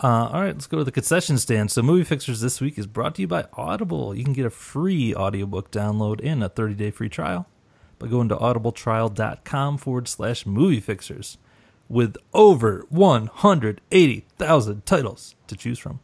Uh, 0.03 0.29
all 0.33 0.41
right, 0.41 0.53
let's 0.53 0.67
go 0.67 0.79
to 0.79 0.83
the 0.83 0.91
concession 0.91 1.37
stand. 1.37 1.69
So, 1.69 1.83
Movie 1.83 2.03
Fixers 2.03 2.41
this 2.41 2.59
week 2.59 2.79
is 2.79 2.87
brought 2.87 3.15
to 3.15 3.21
you 3.21 3.27
by 3.27 3.45
Audible. 3.53 4.15
You 4.15 4.23
can 4.23 4.33
get 4.33 4.45
a 4.45 4.49
free 4.49 5.13
audiobook 5.13 5.69
download 5.69 6.21
and 6.23 6.43
a 6.43 6.49
30 6.49 6.73
day 6.73 6.91
free 6.91 7.09
trial 7.09 7.47
by 7.99 8.07
going 8.07 8.27
to 8.29 8.35
audibletrial.com 8.35 9.77
forward 9.77 10.07
slash 10.07 10.45
movie 10.45 10.79
fixers 10.79 11.37
with 11.91 12.15
over 12.33 12.85
180,000 12.89 14.85
titles 14.85 15.35
to 15.47 15.57
choose 15.57 15.77
from. 15.77 15.99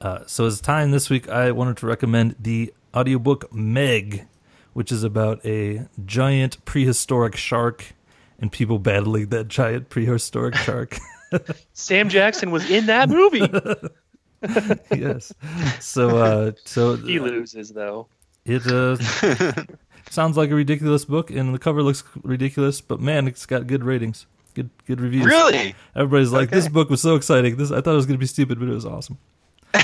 Uh, 0.00 0.20
so, 0.26 0.46
as 0.46 0.60
time 0.60 0.92
this 0.92 1.10
week, 1.10 1.28
I 1.28 1.50
wanted 1.50 1.76
to 1.78 1.86
recommend 1.86 2.36
the 2.38 2.72
audiobook 2.94 3.52
Meg, 3.52 4.26
which 4.72 4.92
is 4.92 5.02
about 5.02 5.44
a 5.44 5.88
giant 6.04 6.64
prehistoric 6.64 7.36
shark 7.36 7.94
and 8.38 8.50
people 8.50 8.78
battling 8.78 9.26
that 9.28 9.48
giant 9.48 9.90
prehistoric 9.90 10.54
shark. 10.56 10.98
Sam 11.72 12.08
Jackson 12.08 12.50
was 12.50 12.68
in 12.70 12.86
that 12.86 13.08
movie. 13.08 13.48
yes. 14.96 15.32
So, 15.80 16.18
uh, 16.18 16.52
so 16.64 16.96
he 17.06 17.18
loses 17.18 17.70
though. 17.70 18.08
it 18.44 18.66
uh, 18.66 18.96
sounds 20.10 20.36
like 20.36 20.50
a 20.50 20.54
ridiculous 20.54 21.04
book, 21.04 21.30
and 21.30 21.54
the 21.54 21.58
cover 21.58 21.82
looks 21.82 22.04
ridiculous. 22.22 22.80
But 22.80 23.00
man, 23.00 23.28
it's 23.28 23.46
got 23.46 23.66
good 23.66 23.84
ratings, 23.84 24.26
good 24.54 24.70
good 24.86 25.00
reviews. 25.00 25.26
Really? 25.26 25.74
Everybody's 25.96 26.32
like, 26.32 26.50
"This 26.50 26.68
book 26.68 26.90
was 26.90 27.00
so 27.00 27.14
exciting." 27.14 27.56
This 27.56 27.70
I 27.70 27.80
thought 27.80 27.92
it 27.92 27.96
was 27.96 28.06
going 28.06 28.16
to 28.16 28.20
be 28.20 28.26
stupid, 28.26 28.58
but 28.58 28.68
it 28.68 28.72
was 28.74 28.86
awesome. 28.86 29.18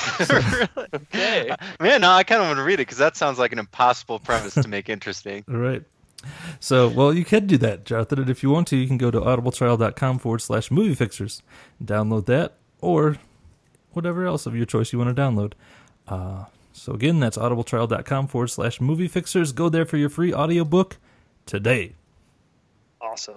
Okay. 0.95 1.55
Man, 1.81 2.01
no, 2.01 2.11
I 2.11 2.25
kind 2.25 2.41
of 2.41 2.49
want 2.49 2.59
to 2.59 2.63
read 2.63 2.75
it 2.75 2.79
because 2.79 2.99
that 2.99 3.17
sounds 3.17 3.39
like 3.39 3.53
an 3.53 3.59
impossible 3.59 4.19
premise 4.19 4.55
to 4.55 4.69
make 4.69 4.89
interesting. 4.89 5.45
All 5.49 5.57
right. 5.59 5.83
So, 6.61 6.89
well, 6.89 7.15
you 7.15 7.25
can 7.25 7.47
do 7.47 7.57
that, 7.59 7.85
Jonathan. 7.85 8.21
And 8.21 8.31
if 8.31 8.43
you 8.43 8.51
want 8.51 8.67
to, 8.69 8.77
you 8.77 8.87
can 8.87 8.99
go 8.99 9.11
to 9.11 9.21
audibletrial.com 9.21 10.19
forward 10.19 10.41
slash 10.41 10.71
movie 10.71 10.95
fixers 10.95 11.43
download 11.83 12.27
that, 12.27 12.55
or 12.81 13.19
whatever 13.93 14.27
else 14.27 14.47
of 14.47 14.57
your 14.57 14.67
choice 14.67 14.93
you 14.93 14.99
want 14.99 15.15
to 15.15 15.21
download. 15.21 15.53
Uh, 16.09 16.47
so 16.73 16.93
again, 16.93 17.21
that's 17.21 17.37
audibletrial.com 17.37 18.29
forward 18.29 18.49
slash 18.49 18.81
movie 18.81 19.09
fixers. 19.09 19.53
Go 19.53 19.69
there 19.69 19.85
for 19.85 19.97
your 19.97 20.09
free 20.09 20.33
audiobook 20.35 20.97
today. 21.47 21.95
Awesome. 23.01 23.37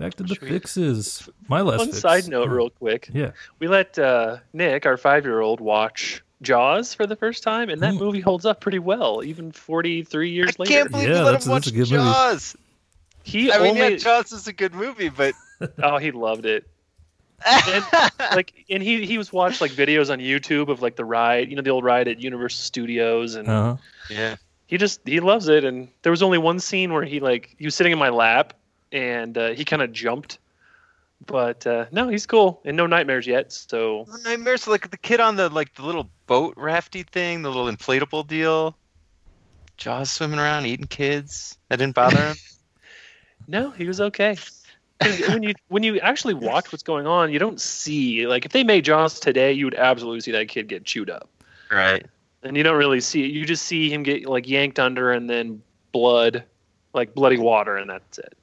Back 0.00 0.14
to 0.14 0.22
the 0.22 0.34
Sweet. 0.34 0.48
fixes. 0.50 1.28
My 1.48 1.60
last 1.60 1.78
One 1.78 1.88
fix. 1.88 2.00
side 2.00 2.26
note, 2.28 2.48
real 2.48 2.70
quick. 2.70 3.10
Yeah. 3.12 3.32
We 3.58 3.68
let 3.68 3.98
uh, 3.98 4.38
Nick, 4.54 4.86
our 4.86 4.96
five-year-old, 4.96 5.60
watch 5.60 6.22
Jaws 6.42 6.94
for 6.94 7.06
the 7.06 7.16
first 7.16 7.42
time, 7.42 7.68
and 7.68 7.82
that 7.82 7.92
Mm. 7.94 7.98
movie 8.00 8.20
holds 8.20 8.46
up 8.46 8.60
pretty 8.62 8.78
well, 8.78 9.22
even 9.22 9.52
43 9.52 10.30
years 10.30 10.58
later. 10.58 10.72
I 10.72 10.76
later. 10.76 10.80
can't 10.80 10.90
believe 10.90 11.08
Yeah, 11.08 11.14
you 11.18 11.24
let 11.24 11.30
that's- 11.32 11.46
him 11.46 11.52
watch 11.52 11.64
that's 11.66 11.74
a 11.74 11.78
good 11.78 11.90
movie. 11.90 12.02
Jaws. 12.10 12.56
He 13.22 13.52
I 13.52 13.58
mean, 13.58 13.68
only 13.76 13.80
yeah, 13.92 13.96
Jaws 13.96 14.32
is 14.32 14.46
a 14.46 14.52
good 14.54 14.74
movie, 14.74 15.10
but 15.10 15.34
oh 15.82 15.98
he 15.98 16.10
loved 16.12 16.46
it. 16.46 16.66
And, 17.46 17.84
like 18.34 18.52
and 18.70 18.82
he 18.82 19.04
he 19.04 19.18
was 19.18 19.32
watched 19.32 19.60
like 19.60 19.72
videos 19.72 20.10
on 20.10 20.18
YouTube 20.18 20.68
of 20.68 20.80
like 20.80 20.96
the 20.96 21.04
ride, 21.04 21.50
you 21.50 21.56
know, 21.56 21.62
the 21.62 21.70
old 21.70 21.84
ride 21.84 22.08
at 22.08 22.20
Universal 22.20 22.60
Studios, 22.62 23.34
and 23.34 23.46
Uh-huh. 23.48 23.76
yeah, 24.08 24.36
he 24.66 24.78
just 24.78 25.00
he 25.04 25.20
loves 25.20 25.48
it. 25.48 25.64
And 25.64 25.88
there 26.02 26.10
was 26.10 26.22
only 26.22 26.38
one 26.38 26.58
scene 26.60 26.92
where 26.94 27.04
he 27.04 27.20
like 27.20 27.54
he 27.58 27.66
was 27.66 27.74
sitting 27.74 27.92
in 27.92 27.98
my 27.98 28.08
lap 28.08 28.54
and 28.92 29.36
uh, 29.36 29.50
he 29.50 29.64
kind 29.64 29.82
of 29.82 29.92
jumped, 29.92 30.38
but 31.26 31.66
uh, 31.66 31.86
no, 31.92 32.08
he's 32.08 32.26
cool 32.26 32.60
and 32.64 32.76
no 32.76 32.86
nightmares 32.86 33.26
yet. 33.26 33.52
So 33.52 34.06
No 34.08 34.16
nightmares 34.30 34.66
like 34.66 34.90
the 34.90 34.96
kid 34.96 35.20
on 35.20 35.36
the 35.36 35.48
like 35.48 35.74
the 35.74 35.82
little 35.82 36.10
boat 36.26 36.54
rafty 36.56 37.02
thing, 37.02 37.42
the 37.42 37.50
little 37.50 37.70
inflatable 37.70 38.26
deal. 38.26 38.76
Jaws 39.76 40.10
swimming 40.10 40.38
around 40.38 40.66
eating 40.66 40.86
kids. 40.86 41.56
That 41.68 41.78
didn't 41.78 41.94
bother 41.94 42.20
him. 42.22 42.36
no, 43.48 43.70
he 43.70 43.86
was 43.86 44.00
okay. 44.00 44.36
when 45.28 45.42
you 45.42 45.54
when 45.68 45.82
you 45.82 45.98
actually 46.00 46.34
watch 46.34 46.70
what's 46.72 46.82
going 46.82 47.06
on, 47.06 47.32
you 47.32 47.38
don't 47.38 47.60
see 47.60 48.26
like 48.26 48.44
if 48.44 48.52
they 48.52 48.64
made 48.64 48.84
Jaws 48.84 49.18
today, 49.18 49.52
you 49.52 49.64
would 49.64 49.74
absolutely 49.74 50.20
see 50.20 50.32
that 50.32 50.48
kid 50.48 50.68
get 50.68 50.84
chewed 50.84 51.08
up. 51.08 51.30
right. 51.70 52.04
and 52.42 52.56
you 52.56 52.62
don't 52.62 52.76
really 52.76 53.00
see 53.00 53.24
it. 53.24 53.30
You 53.30 53.46
just 53.46 53.64
see 53.64 53.90
him 53.92 54.02
get 54.02 54.26
like 54.26 54.46
yanked 54.46 54.78
under 54.78 55.10
and 55.10 55.28
then 55.28 55.62
blood, 55.92 56.44
like 56.92 57.14
bloody 57.14 57.38
water, 57.38 57.76
and 57.76 57.88
that's 57.88 58.18
it. 58.18 58.36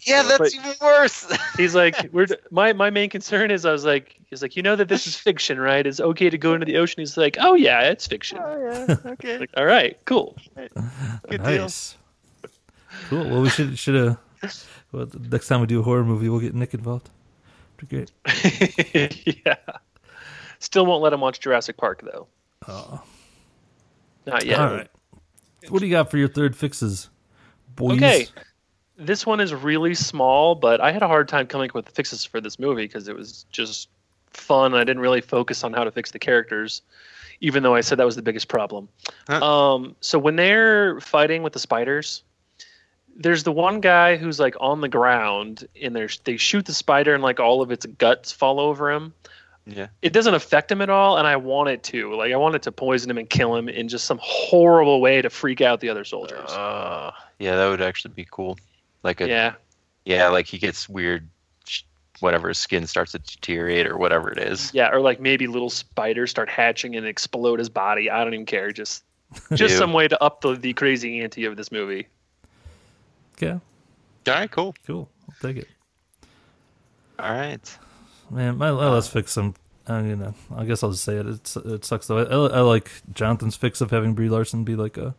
Yeah, 0.00 0.22
that's 0.22 0.38
But- 0.38 0.54
even 0.54 0.74
worse. 0.80 1.26
He's 1.56 1.74
like, 1.74 2.08
"We're 2.12 2.26
my 2.50 2.72
my 2.72 2.88
main 2.90 3.10
concern 3.10 3.50
is 3.50 3.64
I 3.66 3.72
was 3.72 3.84
like, 3.84 4.14
he's 4.30 4.42
like, 4.42 4.54
you 4.56 4.62
know 4.62 4.76
that 4.76 4.88
this 4.88 5.06
is 5.08 5.16
fiction, 5.16 5.58
right? 5.58 5.84
It's 5.86 6.00
okay 6.00 6.30
to 6.30 6.38
go 6.38 6.54
into 6.54 6.64
the 6.66 6.76
ocean." 6.76 7.00
He's 7.00 7.16
like, 7.16 7.36
"Oh 7.40 7.54
yeah, 7.54 7.82
it's 7.82 8.06
fiction." 8.06 8.38
oh 8.40 8.56
yeah, 8.88 8.96
okay. 9.12 9.38
Like, 9.38 9.50
all 9.56 9.66
right, 9.66 9.98
cool. 10.04 10.36
Good 10.54 11.42
deal. 11.42 11.62
nice. 11.62 11.96
Cool. 13.08 13.28
Well, 13.28 13.42
we 13.42 13.50
should 13.50 13.76
should 13.78 13.94
have. 13.96 14.18
Well, 14.92 15.06
the 15.06 15.18
next 15.28 15.48
time 15.48 15.60
we 15.60 15.66
do 15.66 15.80
a 15.80 15.82
horror 15.82 16.04
movie, 16.04 16.28
we'll 16.28 16.40
get 16.40 16.54
Nick 16.54 16.74
involved. 16.74 17.10
Pretty 17.76 18.06
great. 18.24 19.36
yeah. 19.44 19.56
Still 20.60 20.86
won't 20.86 21.02
let 21.02 21.12
him 21.12 21.20
watch 21.20 21.40
Jurassic 21.40 21.76
Park 21.76 22.02
though. 22.02 22.28
Oh. 22.68 23.02
Not 24.26 24.44
yet. 24.44 24.58
All 24.60 24.74
right. 24.74 24.88
What 25.68 25.80
do 25.80 25.86
you 25.86 25.92
got 25.92 26.10
for 26.10 26.18
your 26.18 26.28
third 26.28 26.54
fixes, 26.56 27.10
boys? 27.74 27.96
Okay. 27.96 28.26
This 28.98 29.24
one 29.24 29.40
is 29.40 29.54
really 29.54 29.94
small, 29.94 30.56
but 30.56 30.80
I 30.80 30.90
had 30.90 31.02
a 31.02 31.06
hard 31.06 31.28
time 31.28 31.46
coming 31.46 31.70
up 31.70 31.74
with 31.74 31.86
the 31.86 31.92
fixes 31.92 32.24
for 32.24 32.40
this 32.40 32.58
movie 32.58 32.84
because 32.84 33.06
it 33.06 33.16
was 33.16 33.46
just 33.52 33.88
fun. 34.30 34.74
I 34.74 34.80
didn't 34.80 35.00
really 35.00 35.20
focus 35.20 35.62
on 35.62 35.72
how 35.72 35.84
to 35.84 35.90
fix 35.92 36.10
the 36.10 36.18
characters, 36.18 36.82
even 37.40 37.62
though 37.62 37.74
I 37.74 37.80
said 37.80 37.98
that 37.98 38.06
was 38.06 38.16
the 38.16 38.22
biggest 38.22 38.48
problem. 38.48 38.88
Huh. 39.28 39.44
Um, 39.44 39.96
so 40.00 40.18
when 40.18 40.36
they're 40.36 41.00
fighting 41.00 41.44
with 41.44 41.52
the 41.52 41.60
spiders, 41.60 42.24
there's 43.16 43.44
the 43.44 43.52
one 43.52 43.80
guy 43.80 44.16
who's 44.16 44.40
like 44.40 44.56
on 44.60 44.80
the 44.80 44.88
ground, 44.88 45.68
and 45.80 45.94
there's 45.94 46.18
they 46.20 46.36
shoot 46.36 46.66
the 46.66 46.74
spider, 46.74 47.14
and 47.14 47.22
like 47.22 47.40
all 47.40 47.62
of 47.62 47.70
its 47.70 47.86
guts 47.86 48.32
fall 48.32 48.58
over 48.60 48.90
him. 48.90 49.14
Yeah. 49.66 49.88
It 50.00 50.12
doesn't 50.12 50.34
affect 50.34 50.72
him 50.72 50.80
at 50.80 50.88
all, 50.88 51.18
and 51.18 51.26
I 51.26 51.36
want 51.36 51.68
it 51.68 51.82
to. 51.84 52.14
Like 52.14 52.32
I 52.32 52.36
want 52.36 52.54
it 52.54 52.62
to 52.62 52.72
poison 52.72 53.10
him 53.10 53.18
and 53.18 53.28
kill 53.28 53.54
him 53.54 53.68
in 53.68 53.88
just 53.88 54.06
some 54.06 54.18
horrible 54.22 55.00
way 55.00 55.20
to 55.20 55.30
freak 55.30 55.60
out 55.60 55.80
the 55.80 55.90
other 55.90 56.04
soldiers. 56.04 56.50
Uh, 56.50 57.12
yeah, 57.38 57.56
that 57.56 57.68
would 57.68 57.82
actually 57.82 58.14
be 58.14 58.26
cool. 58.30 58.56
Like 59.02 59.20
a 59.20 59.28
yeah, 59.28 59.54
yeah. 60.04 60.28
like 60.28 60.46
he 60.46 60.58
gets 60.58 60.88
weird, 60.88 61.28
whatever 62.20 62.48
his 62.48 62.58
skin 62.58 62.86
starts 62.86 63.12
to 63.12 63.18
deteriorate 63.18 63.86
or 63.86 63.96
whatever 63.96 64.30
it 64.30 64.38
is. 64.38 64.72
Yeah, 64.74 64.90
or 64.90 65.00
like 65.00 65.20
maybe 65.20 65.46
little 65.46 65.70
spiders 65.70 66.30
start 66.30 66.48
hatching 66.48 66.96
and 66.96 67.06
explode 67.06 67.58
his 67.58 67.68
body. 67.68 68.10
I 68.10 68.24
don't 68.24 68.34
even 68.34 68.46
care. 68.46 68.72
Just 68.72 69.04
just 69.54 69.76
some 69.76 69.92
way 69.92 70.08
to 70.08 70.22
up 70.22 70.40
the, 70.40 70.54
the 70.54 70.72
crazy 70.72 71.20
ante 71.20 71.44
of 71.44 71.56
this 71.56 71.70
movie. 71.70 72.08
Yeah. 73.38 73.58
All 74.26 74.34
right, 74.34 74.50
cool. 74.50 74.74
Cool. 74.86 75.08
I'll 75.28 75.36
take 75.40 75.58
it. 75.58 75.68
All 77.18 77.32
right. 77.32 77.78
Man, 78.30 78.58
my, 78.58 78.70
my 78.72 78.88
last 78.88 79.10
fix. 79.10 79.32
Some. 79.32 79.54
I 79.86 80.02
you 80.02 80.16
know. 80.16 80.34
I 80.54 80.64
guess 80.64 80.82
I'll 80.82 80.90
just 80.90 81.04
say 81.04 81.16
it. 81.16 81.26
It's, 81.26 81.56
it 81.56 81.84
sucks 81.84 82.06
though. 82.06 82.18
I, 82.18 82.58
I 82.58 82.60
like 82.60 82.90
Jonathan's 83.12 83.56
fix 83.56 83.80
of 83.80 83.90
having 83.90 84.14
Brie 84.14 84.28
Larson 84.28 84.64
be 84.64 84.76
like 84.76 84.96
a 84.96 85.14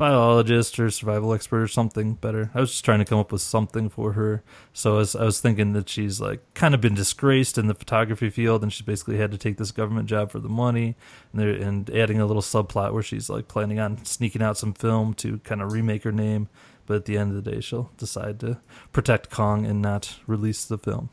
biologist 0.00 0.80
or 0.80 0.90
survival 0.90 1.32
expert 1.32 1.62
or 1.62 1.68
something 1.68 2.14
better. 2.14 2.50
I 2.54 2.60
was 2.60 2.70
just 2.72 2.84
trying 2.84 2.98
to 2.98 3.04
come 3.04 3.18
up 3.18 3.30
with 3.30 3.42
something 3.42 3.88
for 3.88 4.12
her. 4.14 4.42
So 4.72 4.94
I 4.94 4.98
was, 4.98 5.14
I 5.14 5.24
was 5.24 5.40
thinking 5.40 5.74
that 5.74 5.88
she's 5.88 6.20
like 6.20 6.40
kind 6.54 6.74
of 6.74 6.80
been 6.80 6.94
disgraced 6.94 7.58
in 7.58 7.66
the 7.68 7.74
photography 7.74 8.30
field, 8.30 8.62
and 8.62 8.72
she's 8.72 8.84
basically 8.86 9.18
had 9.18 9.30
to 9.30 9.38
take 9.38 9.58
this 9.58 9.70
government 9.70 10.08
job 10.08 10.30
for 10.32 10.40
the 10.40 10.48
money, 10.48 10.96
and 11.32 11.40
they're 11.40 11.50
and 11.50 11.88
adding 11.90 12.20
a 12.20 12.26
little 12.26 12.42
subplot 12.42 12.92
where 12.92 13.02
she's 13.02 13.30
like 13.30 13.46
planning 13.46 13.78
on 13.78 14.04
sneaking 14.04 14.42
out 14.42 14.56
some 14.56 14.72
film 14.72 15.14
to 15.14 15.38
kind 15.38 15.62
of 15.62 15.72
remake 15.72 16.02
her 16.04 16.12
name. 16.12 16.48
But 16.86 16.96
at 16.96 17.04
the 17.04 17.16
end 17.18 17.36
of 17.36 17.44
the 17.44 17.50
day, 17.52 17.60
she'll 17.60 17.92
decide 17.98 18.40
to 18.40 18.58
protect 18.92 19.30
Kong 19.30 19.64
and 19.64 19.80
not 19.80 20.16
release 20.26 20.64
the 20.64 20.78
film. 20.78 21.10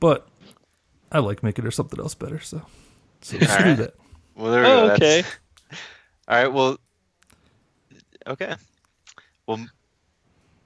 But 0.00 0.28
I 1.10 1.20
like 1.20 1.42
making 1.42 1.64
her 1.64 1.70
something 1.70 1.98
else 1.98 2.14
better, 2.14 2.38
so, 2.40 2.60
so 3.22 3.38
screw 3.38 3.46
right. 3.64 3.76
that. 3.78 3.94
Well, 4.36 4.52
there 4.52 4.62
we 4.62 4.66
Oh, 4.68 4.86
go. 4.88 4.94
okay. 4.94 5.22
That's- 5.22 5.38
All 6.28 6.36
right. 6.36 6.52
Well. 6.52 6.78
Okay. 8.28 8.54
Well, 9.46 9.66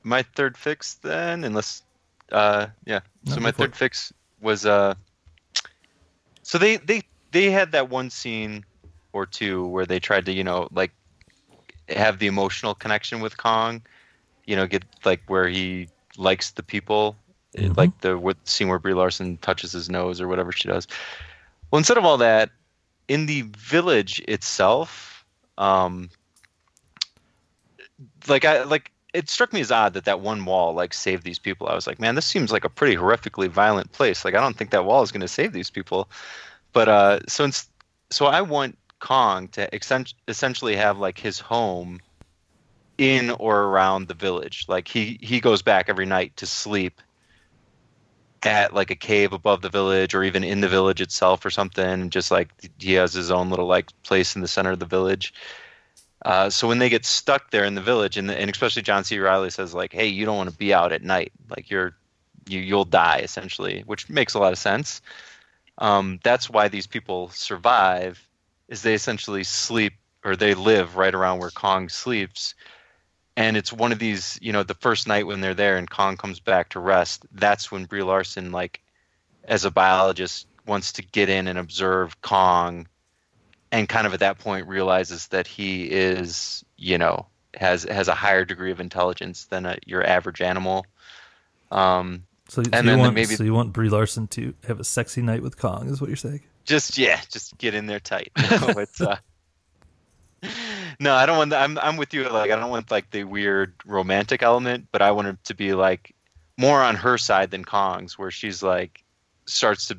my 0.05 0.23
third 0.23 0.57
fix 0.57 0.95
then, 0.97 1.45
unless, 1.45 1.83
uh, 2.33 2.69
yeah. 2.87 3.01
No, 3.25 3.35
So 3.35 3.41
my 3.41 3.53
third 3.53 3.75
it. 3.75 3.77
fix 3.77 4.13
was 4.41 4.67
uh. 4.67 4.95
So 6.43 6.59
they 6.59 6.77
they 6.77 7.03
they 7.33 7.51
had 7.51 7.73
that 7.73 7.91
one 7.91 8.11
scene 8.11 8.65
or 9.13 9.27
two 9.27 9.67
where 9.67 9.87
they 9.87 10.01
tried 10.01 10.27
to 10.27 10.33
you 10.33 10.45
know 10.45 10.69
like 10.73 10.93
have 11.89 12.19
the 12.19 12.27
emotional 12.27 12.75
connection 12.75 13.21
with 13.21 13.37
Kong, 13.37 13.83
you 14.47 14.57
know, 14.57 14.67
get 14.67 14.85
like 15.05 15.23
where 15.29 15.49
he 15.49 15.89
likes 16.17 16.53
the 16.53 16.63
people, 16.63 17.17
eh, 17.57 17.69
Mhm. 17.69 17.77
like 17.77 17.99
the 18.01 18.19
with 18.19 18.37
scene 18.45 18.69
where 18.69 18.79
Brie 18.79 18.95
Larson 18.95 19.39
touches 19.39 19.73
his 19.73 19.91
nose 19.91 20.21
or 20.21 20.29
whatever 20.29 20.53
she 20.53 20.69
does. 20.69 20.87
Well, 21.71 21.79
instead 21.79 21.99
of 21.99 22.05
all 22.05 22.19
that, 22.19 22.51
in 23.09 23.27
the 23.27 23.43
village 23.57 24.21
itself, 24.29 25.25
um, 25.59 26.11
like 28.29 28.45
I 28.45 28.65
like 28.65 28.91
it 29.13 29.29
struck 29.29 29.53
me 29.53 29.61
as 29.61 29.71
odd 29.71 29.95
that 29.95 30.07
that 30.07 30.21
one 30.21 30.45
wall 30.45 30.75
like 30.75 30.95
saved 30.95 31.25
these 31.25 31.39
people. 31.39 31.69
I 31.69 31.75
was 31.75 31.87
like, 31.87 32.01
man, 32.01 32.15
this 32.15 32.27
seems 32.27 32.51
like 32.51 32.65
a 32.65 32.71
pretty 32.71 32.97
horrifically 32.97 33.49
violent 33.49 33.93
place. 33.93 34.25
Like 34.25 34.35
I 34.35 34.41
don't 34.41 34.57
think 34.57 34.71
that 34.71 34.85
wall 34.85 35.03
is 35.03 35.13
going 35.13 35.21
to 35.21 35.29
save 35.29 35.53
these 35.53 35.71
people. 35.71 36.09
But 36.73 36.89
uh, 36.89 37.21
so 37.29 37.49
so 38.11 38.27
I 38.27 38.41
want 38.41 38.79
Kong 39.01 39.49
to 39.49 39.73
essen- 39.75 40.07
essentially 40.29 40.77
have 40.77 40.99
like 40.99 41.19
his 41.19 41.39
home 41.39 42.01
in 42.99 43.31
or 43.31 43.65
around 43.65 44.09
the 44.09 44.15
village. 44.15 44.65
Like 44.69 44.89
he 44.89 45.19
he 45.21 45.41
goes 45.41 45.63
back 45.63 45.89
every 45.89 46.07
night 46.07 46.37
to 46.39 46.47
sleep 46.47 47.01
at 48.45 48.75
like 48.75 48.91
a 48.91 48.97
cave 48.97 49.33
above 49.33 49.63
the 49.63 49.69
village 49.69 50.15
or 50.15 50.25
even 50.25 50.43
in 50.43 50.61
the 50.61 50.69
village 50.69 51.01
itself 51.01 51.45
or 51.45 51.51
something 51.51 52.11
just 52.11 52.31
like 52.31 52.51
he 52.79 52.95
has 52.95 53.13
his 53.13 53.31
own 53.31 53.51
little 53.51 53.67
like 53.67 53.91
place 54.03 54.35
in 54.35 54.43
the 54.43 54.49
center 54.49 54.73
of 54.73 54.81
the 54.81 54.85
village 54.85 55.33
uh, 56.25 56.49
so 56.49 56.69
when 56.69 56.79
they 56.79 56.89
get 56.89 57.05
stuck 57.05 57.51
there 57.51 57.65
in 57.65 57.75
the 57.75 57.81
village 57.81 58.17
and, 58.17 58.31
and 58.31 58.51
especially 58.51 58.83
john 58.83 59.05
c. 59.05 59.19
Reilly 59.19 59.51
says 59.51 59.75
like 59.75 59.93
hey 59.93 60.07
you 60.07 60.25
don't 60.25 60.37
want 60.37 60.51
to 60.51 60.57
be 60.57 60.73
out 60.73 60.93
at 60.93 61.03
night. 61.03 61.33
Like 61.49 61.71
you're 61.71 61.97
you, 62.49 62.61
you'll 62.61 62.85
die 62.85 63.19
essentially 63.19 63.83
which 63.87 64.09
makes 64.09 64.35
a 64.35 64.39
lot 64.39 64.53
of 64.53 64.59
sense. 64.59 65.01
Um, 65.79 66.21
that's 66.23 66.51
why 66.51 66.69
these 66.69 66.87
people 66.87 67.31
survive 67.31 68.27
is 68.69 68.83
they 68.83 68.95
essentially 68.95 69.45
sleep 69.45 69.95
or 70.25 70.37
they 70.37 70.55
live 70.55 70.97
right 70.97 71.15
around 71.15 71.39
where 71.39 71.51
kong 71.51 71.89
sleeps. 71.89 72.55
And 73.37 73.57
it's 73.57 73.73
one 73.73 73.93
of 73.93 73.99
these 73.99 74.39
you 74.43 74.53
know 74.53 74.63
the 74.63 74.75
first 74.75 75.09
night 75.09 75.27
when 75.27 75.41
they're 75.41 75.55
there 75.55 75.77
and 75.77 75.91
kong 75.91 76.17
comes 76.17 76.39
back 76.39 76.69
to 76.71 76.81
rest 76.81 77.27
that's 77.33 77.73
when 77.73 77.87
brie 77.87 78.03
larson 78.03 78.53
like 78.53 78.81
as 79.45 79.65
a 79.65 79.71
biologist 79.71 80.47
wants 80.67 80.93
to 80.93 81.03
get 81.03 81.29
in 81.29 81.49
and 81.49 81.59
observe 81.59 82.21
kong 82.21 82.87
and 83.73 83.89
kind 83.89 84.07
of 84.07 84.15
at 84.15 84.21
that 84.21 84.39
point 84.39 84.69
realizes 84.69 85.27
that 85.29 85.47
he 85.49 85.85
is 85.91 86.65
you 86.77 86.99
know 86.99 87.27
has 87.55 87.83
has 87.85 88.07
a 88.07 88.15
higher 88.15 88.45
degree 88.45 88.71
of 88.71 88.79
intelligence 88.81 89.47
than 89.47 89.67
a, 89.67 89.77
your 89.87 90.07
average 90.07 90.41
animal 90.41 90.87
um 91.73 92.25
So, 92.49 92.63
so 92.63 92.71
And 92.73 92.85
you 92.87 92.91
then 92.93 92.99
want 93.01 93.15
maybe- 93.15 93.35
so 93.35 93.43
you 93.45 93.55
want 93.55 93.73
Brie 93.73 93.89
Larson 93.89 94.29
to 94.29 94.55
have 94.69 94.79
a 94.79 94.85
sexy 94.85 95.23
night 95.23 95.43
with 95.43 95.57
Kong, 95.59 95.89
is 95.89 96.01
what 96.01 96.09
you're 96.09 96.17
saying? 96.17 96.43
just 96.65 96.97
yeah 96.97 97.21
just 97.29 97.59
get 97.59 97.75
in 97.75 97.87
there 97.87 97.99
tight 97.99 98.31
no, 98.39 98.85
uh 99.01 99.17
no 101.01 101.13
i 101.15 101.27
don't 101.27 101.37
want 101.39 101.51
the, 101.51 101.57
i'm 101.59 101.77
i'm 101.79 101.97
with 101.97 102.15
you 102.15 102.23
like 102.29 102.53
i 102.53 102.57
don't 102.57 102.71
want 102.71 102.89
like 102.89 103.11
the 103.11 103.25
weird 103.25 103.75
romantic 103.85 104.43
element 104.45 104.87
but 104.93 105.03
i 105.03 105.11
want 105.11 105.27
it 105.27 105.37
to 105.45 105.55
be 105.55 105.73
like 105.75 106.15
more 106.57 106.81
on 106.81 106.95
her 106.95 107.19
side 107.19 107.51
than 107.51 107.65
kong's 107.65 108.17
where 108.17 108.31
she's 108.31 108.63
like 108.63 109.03
starts 109.47 109.89
to 109.89 109.99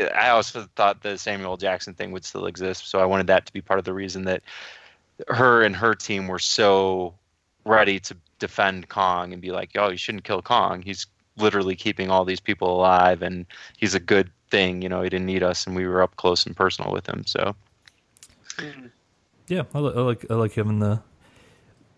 I 0.00 0.30
also 0.30 0.68
thought 0.76 1.02
the 1.02 1.16
Samuel 1.16 1.56
Jackson 1.56 1.94
thing 1.94 2.12
would 2.12 2.24
still 2.24 2.46
exist, 2.46 2.88
so 2.88 2.98
I 2.98 3.06
wanted 3.06 3.28
that 3.28 3.46
to 3.46 3.52
be 3.52 3.60
part 3.60 3.78
of 3.78 3.84
the 3.84 3.94
reason 3.94 4.24
that 4.24 4.42
her 5.28 5.62
and 5.62 5.74
her 5.74 5.94
team 5.94 6.28
were 6.28 6.38
so 6.38 7.14
ready 7.64 7.98
to 8.00 8.16
defend 8.38 8.88
Kong 8.88 9.32
and 9.32 9.40
be 9.40 9.52
like, 9.52 9.74
"Yo, 9.74 9.88
you 9.88 9.96
shouldn't 9.96 10.24
kill 10.24 10.42
Kong. 10.42 10.82
He's 10.82 11.06
literally 11.36 11.76
keeping 11.76 12.10
all 12.10 12.24
these 12.24 12.40
people 12.40 12.76
alive, 12.76 13.22
and 13.22 13.46
he's 13.76 13.94
a 13.94 14.00
good 14.00 14.30
thing. 14.50 14.82
You 14.82 14.88
know, 14.88 15.02
he 15.02 15.08
didn't 15.08 15.26
need 15.26 15.42
us, 15.42 15.66
and 15.66 15.74
we 15.74 15.86
were 15.86 16.02
up 16.02 16.16
close 16.16 16.46
and 16.46 16.56
personal 16.56 16.92
with 16.92 17.08
him. 17.08 17.24
So, 17.26 17.54
Yeah, 19.48 19.62
I 19.74 19.78
like 19.78 20.26
I 20.30 20.34
like 20.34 20.54
having 20.54 20.80
the 20.80 21.00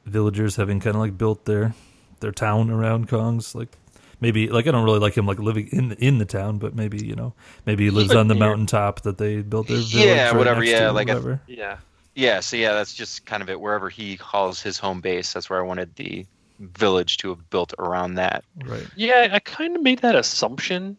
villagers 0.06 0.56
having 0.56 0.80
kind 0.80 0.96
of 0.96 1.00
like 1.00 1.18
built 1.18 1.44
their 1.44 1.74
their 2.20 2.32
town 2.32 2.70
around 2.70 3.08
Kong's 3.08 3.54
like 3.54 3.76
maybe 4.20 4.48
like 4.48 4.66
I 4.66 4.70
don't 4.70 4.84
really 4.84 4.98
like 4.98 5.16
him 5.16 5.26
like 5.26 5.38
living 5.38 5.68
in 5.72 5.88
the, 5.90 6.04
in 6.04 6.18
the 6.18 6.24
town, 6.24 6.58
but 6.58 6.74
maybe 6.74 7.04
you 7.04 7.14
know 7.14 7.34
maybe 7.66 7.84
he 7.84 7.90
lives 7.90 8.08
But 8.08 8.16
on 8.18 8.28
the 8.28 8.34
near- 8.34 8.48
mountaintop 8.48 9.02
that 9.02 9.18
they 9.18 9.42
built 9.42 9.68
their 9.68 9.76
village. 9.78 9.94
Yeah, 9.94 10.26
right 10.28 10.36
whatever, 10.36 10.60
next 10.60 10.70
yeah, 10.72 10.86
to, 10.86 10.92
like 10.92 11.08
I- 11.08 11.14
whatever. 11.14 11.40
Yeah. 11.46 11.76
yeah, 12.14 12.40
so 12.40 12.56
yeah, 12.56 12.72
that's 12.72 12.94
just 12.94 13.26
kind 13.26 13.42
of 13.42 13.48
it. 13.50 13.60
Wherever 13.60 13.88
he 13.88 14.16
calls 14.16 14.60
his 14.62 14.78
home 14.78 15.00
base, 15.00 15.32
that's 15.32 15.48
where 15.50 15.58
I 15.60 15.62
wanted 15.62 15.94
the 15.96 16.26
village 16.60 17.18
to 17.18 17.28
have 17.28 17.48
built 17.50 17.72
around 17.78 18.14
that. 18.14 18.44
right. 18.64 18.86
Yeah, 18.96 19.28
I 19.32 19.38
kind 19.38 19.76
of 19.76 19.82
made 19.82 20.00
that 20.00 20.16
assumption 20.16 20.96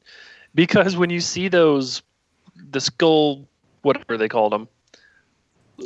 because 0.55 0.95
when 0.95 1.09
you 1.09 1.19
see 1.19 1.49
those, 1.49 2.01
the 2.71 2.79
skull, 2.79 3.45
whatever 3.81 4.17
they 4.17 4.29
called 4.29 4.53
them, 4.53 4.67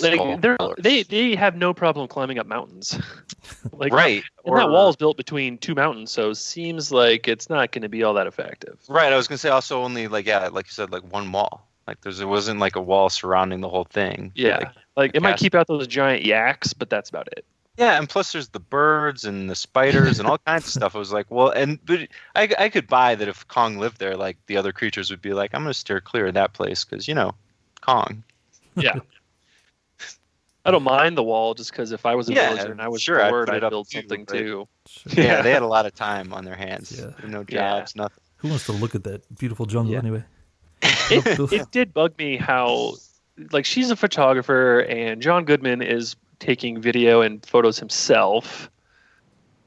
like 0.02 0.42
they're, 0.42 0.58
they 0.78 1.04
they 1.04 1.36
have 1.36 1.56
no 1.56 1.74
problem 1.74 2.08
climbing 2.08 2.40
up 2.40 2.48
mountains. 2.48 3.00
like 3.74 3.94
right. 3.94 4.24
and 4.46 4.58
that 4.58 4.70
wall 4.70 4.90
is 4.90 4.96
built 4.96 5.18
between 5.18 5.58
two 5.58 5.76
mountains, 5.76 6.12
so 6.12 6.32
it 6.32 6.36
seems 6.36 6.92
like 6.92 7.28
it's 7.28 7.50
not 7.50 7.72
going 7.72 7.82
to 7.84 7.90
be 7.90 8.04
all 8.04 8.14
that 8.14 8.28
effective. 8.28 8.80
Right. 8.88 9.12
I 9.12 9.18
was 9.18 9.28
gonna 9.28 9.38
say 9.38 9.50
also 9.50 9.84
only 9.84 10.08
like 10.08 10.26
yeah, 10.26 10.48
like 10.48 10.68
you 10.68 10.72
said, 10.72 10.92
like 10.92 11.04
one 11.12 11.32
wall. 11.32 11.68
Like 11.88 12.02
there's 12.02 12.20
it 12.22 12.28
wasn't 12.28 12.60
like 12.60 12.76
a 12.78 12.82
wall 12.82 13.10
surrounding 13.10 13.60
the 13.62 13.70
whole 13.70 13.84
thing. 13.84 14.32
Yeah, 14.36 14.58
Like, 14.58 14.70
like 14.96 15.12
it 15.16 15.22
might 15.22 15.38
keep 15.38 15.54
out 15.54 15.68
those 15.68 15.86
giant 15.88 16.24
yaks, 16.24 16.72
but 16.74 16.90
that's 16.90 17.10
about 17.10 17.28
it. 17.34 17.44
yeah, 17.78 17.98
and 17.98 18.08
plus 18.08 18.32
there's 18.32 18.48
the 18.50 18.60
birds 18.62 19.26
and 19.26 19.50
the 19.50 19.56
spiders 19.56 20.18
and 20.20 20.28
all 20.28 20.38
kinds 20.38 20.66
of 20.66 20.72
stuff. 20.72 20.96
I 20.96 21.00
was 21.00 21.12
like, 21.12 21.26
well, 21.30 21.50
and 21.50 21.84
but 21.86 22.08
I 22.36 22.50
I 22.58 22.70
could 22.70 22.88
buy 22.88 23.16
that 23.16 23.28
if 23.28 23.46
Kong 23.50 23.80
lived 23.80 24.00
there, 24.00 24.16
like 24.16 24.38
the 24.46 24.56
other 24.56 24.72
creatures 24.72 25.10
would 25.10 25.22
be 25.22 25.34
like, 25.34 25.54
I'm 25.54 25.64
gonna 25.64 25.74
steer 25.74 26.00
clear 26.00 26.28
of 26.28 26.36
that 26.36 26.54
place 26.54 26.86
because 26.86 27.06
you 27.08 27.16
know, 27.16 27.36
Kong. 27.82 28.24
Yeah. 28.76 29.00
I 30.66 30.72
don't 30.72 30.84
mind 30.84 31.18
the 31.18 31.24
wall 31.24 31.54
just 31.54 31.72
because 31.72 31.92
if 31.92 32.06
I 32.06 32.16
was 32.16 32.30
a 32.30 32.34
Yeah, 32.34 32.50
villager 32.50 32.72
and 32.72 32.82
I 32.82 32.88
was 32.88 33.02
sure, 33.02 33.22
I'd 33.22 33.30
bored, 33.30 33.48
put 33.48 33.64
I'd 33.64 33.70
build 33.70 33.90
too, 33.90 34.00
something 34.00 34.26
but- 34.26 34.38
too. 34.38 34.68
Sure. 34.88 35.24
Yeah, 35.24 35.42
they 35.42 35.52
had 35.52 35.62
a 35.62 35.68
lot 35.76 35.86
of 35.86 35.94
time 35.94 36.32
on 36.34 36.46
their 36.46 36.56
hands. 36.56 36.98
Yeah. 36.98 37.12
No 37.28 37.40
Yeah. 37.50 37.80
jobs, 37.80 37.96
nothing. 37.96 38.20
Who 38.38 38.48
wants 38.50 38.66
to 38.68 38.72
look 38.72 38.96
at 38.96 39.04
that 39.04 39.24
beautiful 39.38 39.66
jungle 39.66 39.94
Yeah. 39.94 40.00
anyway? 40.00 40.24
it, 41.12 41.54
it 41.54 41.72
did 41.72 41.94
bug 41.94 42.14
me 42.18 42.38
how 42.38 42.94
like 43.52 43.66
she's 43.66 43.90
a 43.92 43.96
photographer 43.96 44.80
and 44.82 45.22
John 45.22 45.44
Goodman 45.46 45.82
is 45.82 46.16
taking 46.40 46.82
video 46.82 47.22
and 47.22 47.46
photos 47.46 47.80
himself 47.80 48.70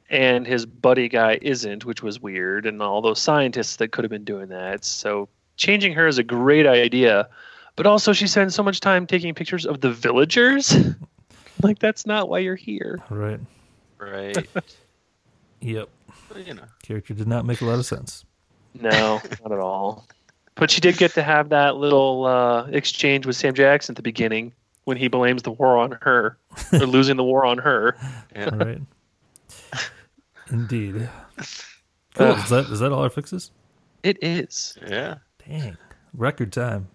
and 0.08 0.46
his 0.46 0.66
buddy 0.66 1.08
guy 1.08 1.38
isn't 1.42 1.84
which 1.84 2.02
was 2.02 2.20
weird 2.20 2.66
and 2.66 2.80
all 2.82 3.00
those 3.00 3.20
scientists 3.20 3.76
that 3.76 3.92
could 3.92 4.04
have 4.04 4.10
been 4.10 4.24
doing 4.24 4.48
that 4.48 4.84
so 4.84 5.28
changing 5.56 5.92
her 5.94 6.06
is 6.06 6.18
a 6.18 6.22
great 6.22 6.66
idea 6.66 7.28
but 7.76 7.86
also 7.86 8.12
she 8.12 8.26
spends 8.26 8.54
so 8.54 8.62
much 8.62 8.80
time 8.80 9.06
taking 9.06 9.32
pictures 9.34 9.64
of 9.66 9.80
the 9.80 9.90
villagers 9.92 10.76
like 11.62 11.78
that's 11.78 12.06
not 12.06 12.28
why 12.28 12.38
you're 12.38 12.56
here 12.56 12.98
Right. 13.10 13.40
Right. 13.98 14.36
Yep. 15.62 15.88
But, 16.28 16.46
you 16.46 16.52
know. 16.54 16.64
Character 16.82 17.14
did 17.14 17.26
not 17.26 17.46
make 17.46 17.60
a 17.62 17.64
lot 17.64 17.78
of 17.78 17.86
sense. 17.86 18.24
no 18.74 19.20
not 19.42 19.52
at 19.52 19.58
all 19.58 20.06
but 20.54 20.70
she 20.70 20.80
did 20.80 20.96
get 20.96 21.12
to 21.14 21.22
have 21.22 21.48
that 21.50 21.76
little 21.76 22.24
uh, 22.24 22.66
exchange 22.66 23.26
with 23.26 23.36
Sam 23.36 23.52
Jackson 23.54 23.92
at 23.92 23.96
the 23.96 24.02
beginning 24.02 24.52
when 24.84 24.96
he 24.96 25.08
blames 25.08 25.42
the 25.42 25.50
war 25.50 25.76
on 25.76 25.98
her 26.02 26.38
or 26.72 26.78
losing 26.86 27.16
the 27.16 27.24
war 27.24 27.44
on 27.44 27.58
her 27.58 27.96
Yeah. 28.34 28.54
Right. 28.54 28.80
Indeed. 30.50 31.08
Cool. 32.14 32.26
Is 32.32 32.48
that 32.50 32.66
is 32.70 32.80
that 32.80 32.92
all 32.92 33.02
our 33.02 33.10
fixes? 33.10 33.50
It 34.02 34.16
is. 34.22 34.78
Yeah. 34.86 35.16
Dang. 35.46 35.76
Record 36.14 36.52
time. 36.52 36.86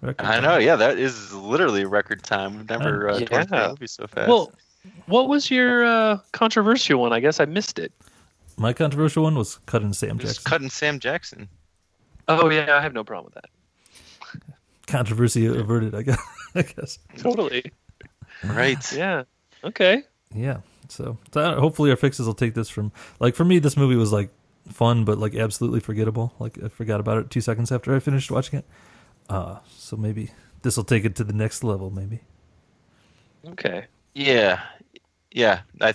Record 0.00 0.24
I 0.26 0.34
time. 0.34 0.42
know. 0.44 0.58
Yeah, 0.58 0.76
that 0.76 0.98
is 0.98 1.32
literally 1.34 1.84
record 1.84 2.22
time. 2.22 2.56
We've 2.56 2.68
never 2.68 3.10
uh, 3.10 3.18
Yeah. 3.18 3.26
torn 3.26 3.46
through 3.46 3.58
a 3.58 3.68
movie 3.70 3.86
so 3.88 4.06
fast. 4.06 4.28
Well, 4.28 4.52
what 5.06 5.28
was 5.28 5.50
your 5.50 5.84
uh, 5.84 6.18
controversial 6.32 7.00
one? 7.00 7.12
I 7.12 7.20
guess 7.20 7.40
I 7.40 7.44
missed 7.46 7.78
it. 7.78 7.92
My 8.56 8.72
controversial 8.72 9.22
one 9.24 9.34
was 9.34 9.56
cutting 9.66 9.92
Sam 9.92 10.18
just 10.18 10.36
Jackson. 10.36 10.50
cutting 10.50 10.70
Sam 10.70 10.98
Jackson. 11.00 11.48
Oh 12.28 12.48
yeah, 12.50 12.76
I 12.76 12.80
have 12.82 12.92
no 12.92 13.04
problem 13.04 13.32
with 13.32 13.34
that. 13.34 14.54
Controversy 14.86 15.46
averted, 15.46 15.94
I 15.94 16.02
guess. 16.02 16.18
I 16.54 16.62
guess. 16.62 16.98
Totally. 17.18 17.64
Right. 18.44 18.78
Yeah. 18.96 19.24
Okay. 19.64 20.02
Yeah. 20.34 20.58
So, 20.88 21.18
so 21.32 21.60
hopefully 21.60 21.90
our 21.90 21.96
fixes 21.96 22.26
will 22.26 22.34
take 22.34 22.54
this 22.54 22.68
from 22.68 22.92
like 23.20 23.34
for 23.34 23.44
me 23.44 23.58
this 23.58 23.76
movie 23.76 23.96
was 23.96 24.12
like 24.12 24.30
fun 24.70 25.04
but 25.04 25.18
like 25.18 25.34
absolutely 25.34 25.80
forgettable. 25.80 26.32
Like 26.38 26.62
I 26.62 26.68
forgot 26.68 27.00
about 27.00 27.18
it 27.18 27.30
2 27.30 27.40
seconds 27.40 27.70
after 27.72 27.94
I 27.94 27.98
finished 27.98 28.30
watching 28.30 28.60
it. 28.60 28.64
Uh 29.28 29.58
so 29.76 29.96
maybe 29.96 30.30
this 30.62 30.76
will 30.76 30.84
take 30.84 31.04
it 31.04 31.14
to 31.16 31.24
the 31.24 31.32
next 31.32 31.62
level 31.64 31.90
maybe. 31.90 32.20
Okay. 33.46 33.84
Yeah. 34.14 34.60
Yeah. 35.30 35.60
I. 35.80 35.94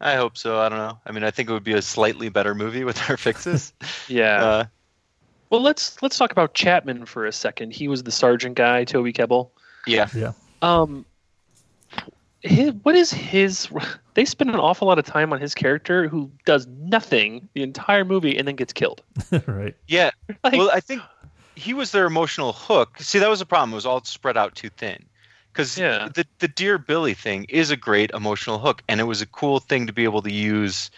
I 0.00 0.16
hope 0.16 0.36
so. 0.36 0.58
I 0.58 0.68
don't 0.68 0.78
know. 0.78 0.98
I 1.06 1.12
mean, 1.12 1.22
I 1.22 1.30
think 1.30 1.48
it 1.48 1.52
would 1.52 1.62
be 1.64 1.74
a 1.74 1.82
slightly 1.82 2.28
better 2.28 2.54
movie 2.54 2.82
with 2.84 2.98
our 3.08 3.16
fixes. 3.16 3.72
Yeah. 4.08 4.44
uh, 4.44 4.64
well, 5.50 5.60
let's 5.60 6.00
let's 6.02 6.18
talk 6.18 6.32
about 6.32 6.54
Chapman 6.54 7.06
for 7.06 7.26
a 7.26 7.32
second. 7.32 7.72
He 7.72 7.86
was 7.86 8.02
the 8.02 8.10
sergeant 8.10 8.56
guy, 8.56 8.84
Toby 8.84 9.12
Kebbell. 9.12 9.50
yeah. 9.86 10.08
Yeah. 10.14 10.32
Um, 10.62 11.04
his, 12.40 12.72
what 12.82 12.94
is 12.94 13.12
his? 13.12 13.68
They 14.14 14.26
spend 14.26 14.50
an 14.50 14.56
awful 14.56 14.88
lot 14.88 14.98
of 14.98 15.06
time 15.06 15.32
on 15.32 15.40
his 15.40 15.54
character, 15.54 16.06
who 16.06 16.30
does 16.44 16.66
nothing 16.66 17.48
the 17.54 17.62
entire 17.62 18.04
movie 18.04 18.36
and 18.36 18.46
then 18.46 18.56
gets 18.56 18.74
killed. 18.74 19.00
right. 19.46 19.74
Yeah. 19.88 20.10
Like, 20.44 20.52
well, 20.52 20.70
I 20.70 20.80
think 20.80 21.00
he 21.56 21.74
was 21.74 21.92
their 21.92 22.06
emotional 22.06 22.52
hook. 22.52 22.96
See, 22.98 23.18
that 23.18 23.30
was 23.30 23.40
the 23.40 23.46
problem. 23.46 23.72
It 23.72 23.76
was 23.76 23.86
all 23.86 24.02
spread 24.04 24.36
out 24.36 24.54
too 24.54 24.70
thin. 24.70 25.04
Because 25.52 25.76
Yeah. 25.76 26.08
the 26.14 26.26
the 26.38 26.48
Dear 26.48 26.78
Billy 26.78 27.14
thing 27.14 27.44
is 27.48 27.70
a 27.70 27.76
great 27.76 28.10
emotional 28.12 28.58
hook, 28.58 28.82
and 28.88 29.00
it 29.00 29.04
was 29.04 29.20
a 29.20 29.26
cool 29.26 29.60
thing 29.60 29.86
to 29.86 29.92
be 29.92 30.04
able 30.04 30.22
to 30.22 30.32
use 30.32 30.90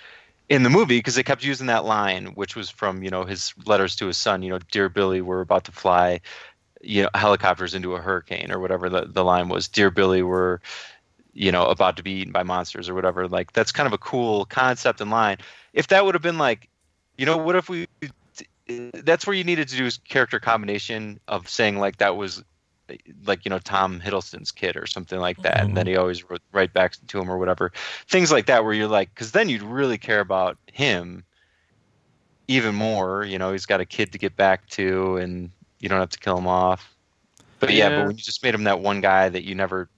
in 0.49 0.63
the 0.63 0.71
movie 0.71 0.99
because 0.99 1.17
they 1.17 1.23
kept 1.23 1.43
using 1.45 1.67
that 1.67 1.85
line, 1.85 2.27
which 2.35 2.55
was 2.55 2.71
from 2.71 3.03
you 3.03 3.11
know 3.11 3.25
his 3.25 3.53
letters 3.67 3.97
to 3.97 4.07
his 4.07 4.17
son. 4.17 4.43
You 4.43 4.51
know, 4.51 4.59
Dear 4.71 4.89
Billy, 4.89 5.21
we're 5.21 5.41
about 5.41 5.65
to 5.65 5.73
fly, 5.73 6.21
you 6.81 7.03
know, 7.03 7.11
helicopters 7.15 7.75
into 7.75 7.95
a 7.95 8.01
hurricane 8.01 8.53
or 8.53 8.61
whatever 8.61 8.89
the 8.89 9.07
the 9.07 9.25
line 9.25 9.49
was. 9.49 9.69
Dear 9.69 9.91
Billy, 9.91 10.23
we're 10.23 10.61
you 11.33 11.51
know 11.51 11.67
about 11.67 11.97
to 11.97 12.05
be 12.05 12.13
eaten 12.13 12.33
by 12.33 12.45
monsters 12.45 12.89
or 12.89 12.95
whatever. 12.95 13.27
Like 13.27 13.53
that's 13.53 13.73
kind 13.73 13.89
of 13.89 13.93
a 13.93 13.99
cool 13.99 14.45
concept 14.47 15.01
and 15.01 15.11
line. 15.11 15.39
If 15.73 15.89
that 15.89 16.05
would 16.05 16.15
have 16.15 16.23
been 16.23 16.39
like, 16.39 16.69
you 17.19 17.27
know, 17.27 17.39
what 17.39 17.57
if 17.57 17.69
we 17.69 17.89
that's 18.67 19.27
where 19.27 19.35
you 19.35 19.45
needed 19.45 19.69
to 19.69 19.77
do 19.77 19.85
is 19.85 19.99
character 19.99 20.41
combination 20.41 21.21
of 21.29 21.49
saying 21.49 21.79
like 21.79 21.99
that 21.99 22.17
was 22.17 22.43
like 23.27 23.45
you 23.45 23.51
know 23.51 23.59
Tom 23.59 24.01
Hiddleston's 24.01 24.51
kid 24.51 24.77
or 24.77 24.87
something 24.87 25.19
like 25.19 25.39
that, 25.43 25.61
and 25.63 25.77
then 25.77 25.87
he 25.87 25.93
mm-hmm. 25.93 26.03
always 26.03 26.29
wrote 26.29 26.43
right 26.53 26.73
back 26.73 26.95
to 27.09 27.19
him 27.19 27.31
or 27.31 27.39
whatever. 27.39 27.73
Things 28.09 28.31
like 28.31 28.47
that 28.47 28.65
where 28.65 28.75
you're 28.75 28.89
like, 28.89 29.15
because 29.15 29.33
then 29.33 29.49
you'd 29.49 29.63
really 29.63 29.99
care 29.99 30.21
about 30.21 30.59
him 30.71 31.25
even 32.49 32.75
more. 32.75 33.25
You 33.25 33.39
know, 33.39 33.53
he's 33.53 33.67
got 33.67 33.81
a 33.81 33.87
kid 33.87 34.13
to 34.13 34.19
get 34.19 34.37
back 34.37 34.69
to, 34.71 35.17
and 35.17 35.51
you 35.81 35.89
don't 35.89 36.01
have 36.01 36.11
to 36.11 36.19
kill 36.19 36.37
him 36.37 36.47
off. 36.47 36.95
But 37.61 37.73
yeah, 37.73 37.89
Yeah. 37.89 37.99
but 37.99 38.07
when 38.09 38.17
you 38.17 38.23
just 38.23 38.43
made 38.43 38.55
him 38.55 38.65
that 38.65 38.81
one 38.81 39.01
guy 39.01 39.29
that 39.29 39.45
you 39.45 39.55
never 39.55 39.89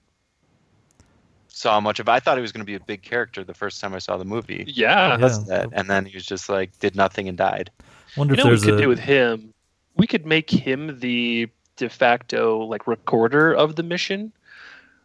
saw 1.49 1.79
much 1.81 1.99
of, 1.99 2.07
I 2.07 2.19
thought 2.19 2.37
he 2.37 2.41
was 2.41 2.51
going 2.51 2.61
to 2.61 2.65
be 2.65 2.75
a 2.75 2.79
big 2.79 3.01
character 3.01 3.43
the 3.43 3.53
first 3.53 3.81
time 3.81 3.93
I 3.93 3.99
saw 3.99 4.17
the 4.17 4.25
movie. 4.25 4.63
yeah. 4.67 5.17
Yeah. 5.17 5.27
that, 5.47 5.69
and 5.73 5.89
then 5.89 6.05
he 6.05 6.15
was 6.15 6.25
just 6.25 6.47
like 6.47 6.77
did 6.79 6.95
nothing 6.95 7.27
and 7.27 7.37
died. 7.37 7.69
Wonder 8.15 8.33
You 8.33 8.39
if 8.39 8.45
know 8.45 8.51
what 8.51 8.59
we 8.59 8.65
could 8.65 8.75
a 8.75 8.81
do 8.81 8.87
with 8.87 8.99
him? 8.99 9.53
We 9.95 10.07
could 10.07 10.25
make 10.25 10.49
him 10.49 10.99
the 10.99 11.49
de 11.75 11.89
facto 11.89 12.63
like 12.65 12.87
recorder 12.87 13.53
of 13.53 13.75
the 13.75 13.83
mission. 13.83 14.31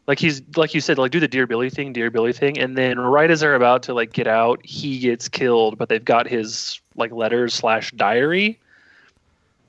Like 0.07 0.19
he's 0.19 0.43
like 0.57 0.75
you 0.75 0.81
said, 0.81 0.99
like 0.99 1.13
do 1.13 1.21
the 1.21 1.29
Dear 1.29 1.47
Billy 1.47 1.71
thing, 1.71 1.93
Dear 1.93 2.11
Billy 2.11 2.33
thing, 2.33 2.59
and 2.59 2.77
then 2.77 2.99
right 2.99 3.31
as 3.31 3.41
they're 3.41 3.55
about 3.55 3.85
to 3.85 3.95
like 3.95 4.13
get 4.13 4.27
out, 4.27 4.61
he 4.65 4.99
gets 4.99 5.29
killed, 5.29 5.79
but 5.79 5.89
they've 5.89 6.05
got 6.05 6.27
his 6.27 6.81
like 6.97 7.13
letters 7.13 7.55
slash 7.55 7.93
diary, 7.93 8.59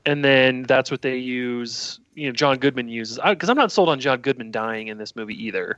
and 0.06 0.26
then 0.26 0.64
that's 0.64 0.90
what 0.90 1.02
they 1.02 1.18
use. 1.18 2.00
You 2.16 2.28
know, 2.28 2.34
John 2.34 2.58
Goodman 2.58 2.90
uses 2.90 3.20
because 3.24 3.50
I'm 3.50 3.58
not 3.58 3.72
sold 3.72 3.90
on 3.90 4.00
John 4.00 4.22
Goodman 4.22 4.52
dying 4.52 4.88
in 4.88 4.98
this 4.98 5.16
movie 5.16 5.46
either. 5.46 5.78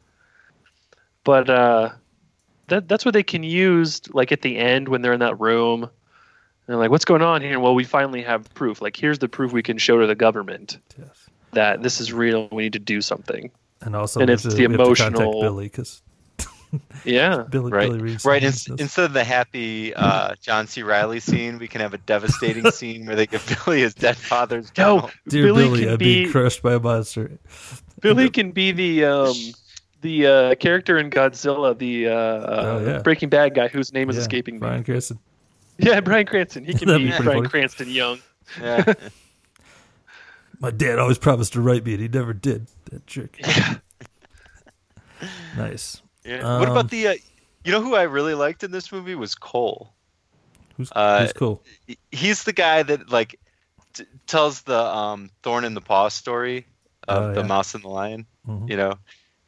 But 1.25 1.49
uh, 1.49 1.89
that 2.67 2.87
that's 2.87 3.03
what 3.03 3.13
they 3.13 3.23
can 3.23 3.43
use 3.43 4.01
like 4.13 4.31
at 4.31 4.41
the 4.41 4.57
end 4.57 4.87
when 4.87 5.01
they're 5.01 5.13
in 5.13 5.19
that 5.19 5.39
room. 5.39 5.89
And 6.67 6.73
they're 6.73 6.77
like, 6.79 6.89
what's 6.91 7.05
going 7.05 7.21
on 7.21 7.41
here? 7.41 7.59
Well, 7.59 7.75
we 7.75 7.83
finally 7.83 8.23
have 8.23 8.51
proof. 8.55 8.81
Like, 8.81 8.95
here's 8.95 9.19
the 9.19 9.27
proof 9.29 9.51
we 9.53 9.61
can 9.61 9.77
show 9.77 9.99
to 9.99 10.07
the 10.07 10.15
government 10.15 10.79
Yes. 10.97 11.29
that 11.53 11.83
this 11.83 12.01
is 12.01 12.11
real. 12.11 12.47
We 12.51 12.63
need 12.63 12.73
to 12.73 12.79
do 12.79 13.01
something. 13.01 13.51
and 13.81 13.95
also 13.95 14.19
and 14.19 14.29
it's 14.29 14.43
to, 14.43 14.49
the 14.49 14.55
we 14.55 14.63
have 14.63 14.71
to 14.71 14.77
contact 14.77 15.15
emotional- 15.15 15.41
Billy 15.41 15.65
because 15.65 16.01
Yeah. 17.05 17.43
Billy, 17.49 17.71
right, 17.71 17.87
Billy 17.87 17.99
Reed 17.99 18.25
right. 18.25 18.41
Simmons 18.41 18.67
In, 18.67 18.79
instead 18.79 19.05
of 19.05 19.13
the 19.13 19.23
happy 19.23 19.93
uh, 19.93 20.33
John 20.41 20.65
C. 20.67 20.81
Reilly 20.83 21.19
scene, 21.19 21.57
we 21.59 21.67
can 21.67 21.79
have 21.81 21.93
a 21.93 21.99
devastating 21.99 22.69
scene 22.71 23.05
where 23.05 23.15
they 23.15 23.27
give 23.27 23.45
Billy 23.65 23.81
his 23.81 23.93
dead 23.93 24.17
father's 24.17 24.71
No, 24.77 24.95
journal. 25.01 25.11
Dear 25.29 25.43
Billy 25.45 25.63
Billy, 25.65 25.79
can 25.81 25.89
I'm 25.91 25.97
be 25.97 26.29
crushed 26.31 26.61
by 26.63 26.73
a 26.73 26.79
monster. 26.79 27.37
Billy 28.01 28.29
can 28.29 28.51
be 28.51 28.71
the 28.71 29.05
um 29.05 29.35
the 30.01 30.27
uh, 30.27 30.55
character 30.55 30.97
in 30.97 31.09
Godzilla, 31.09 31.77
the 31.77 32.07
uh, 32.07 32.11
Oh, 32.13 32.85
yeah. 32.85 32.99
Breaking 32.99 33.29
Bad 33.29 33.55
guy 33.55 33.67
whose 33.69 33.93
name 33.93 34.09
is 34.09 34.15
Yeah, 34.17 34.21
escaping 34.23 34.55
me. 34.55 34.59
Bryan 34.59 34.83
Cranston. 34.83 35.19
Yeah, 35.77 35.99
Bryan 36.01 36.25
Cranston. 36.25 36.65
He 36.65 36.73
can 36.73 36.87
That'd 36.87 37.01
be 37.05 37.11
be 37.11 37.17
Brian 37.23 37.39
funny. 37.39 37.49
Cranston 37.49 37.89
young. 37.89 38.19
Yeah. 38.61 38.93
My 40.59 40.71
dad 40.71 40.99
always 40.99 41.17
promised 41.17 41.53
to 41.53 41.61
write 41.61 41.85
me, 41.85 41.93
and 41.93 42.01
he 42.01 42.07
never 42.07 42.33
did. 42.33 42.67
That 42.91 43.05
jerk. 43.05 43.37
nice. 45.57 46.01
yeah. 46.23 46.59
what 46.59 46.67
Um, 46.69 46.71
about 46.71 46.89
the? 46.89 47.07
Uh, 47.09 47.13
you 47.63 47.71
know 47.71 47.81
who 47.81 47.95
I 47.95 48.03
really 48.03 48.35
liked 48.35 48.63
in 48.63 48.71
this 48.71 48.91
movie 48.91 49.15
was 49.15 49.35
Cole. 49.35 49.91
Who's, 50.77 50.91
Uh, 50.93 51.21
who's 51.21 51.33
cool? 51.33 51.63
He's 52.11 52.43
the 52.43 52.53
guy 52.53 52.83
that 52.83 53.09
like 53.09 53.39
t- 53.93 54.05
tells 54.27 54.61
the 54.63 54.79
um, 54.79 55.29
thorn 55.43 55.65
in 55.65 55.73
the 55.73 55.81
paw 55.81 56.09
story 56.09 56.67
of 57.07 57.23
Oh, 57.23 57.33
the 57.33 57.41
yeah. 57.41 57.47
mouse 57.47 57.73
and 57.73 57.83
the 57.83 57.87
lion. 57.89 58.25
Mhm. 58.47 58.69
You 58.69 58.77
know, 58.77 58.91
and 58.91 58.99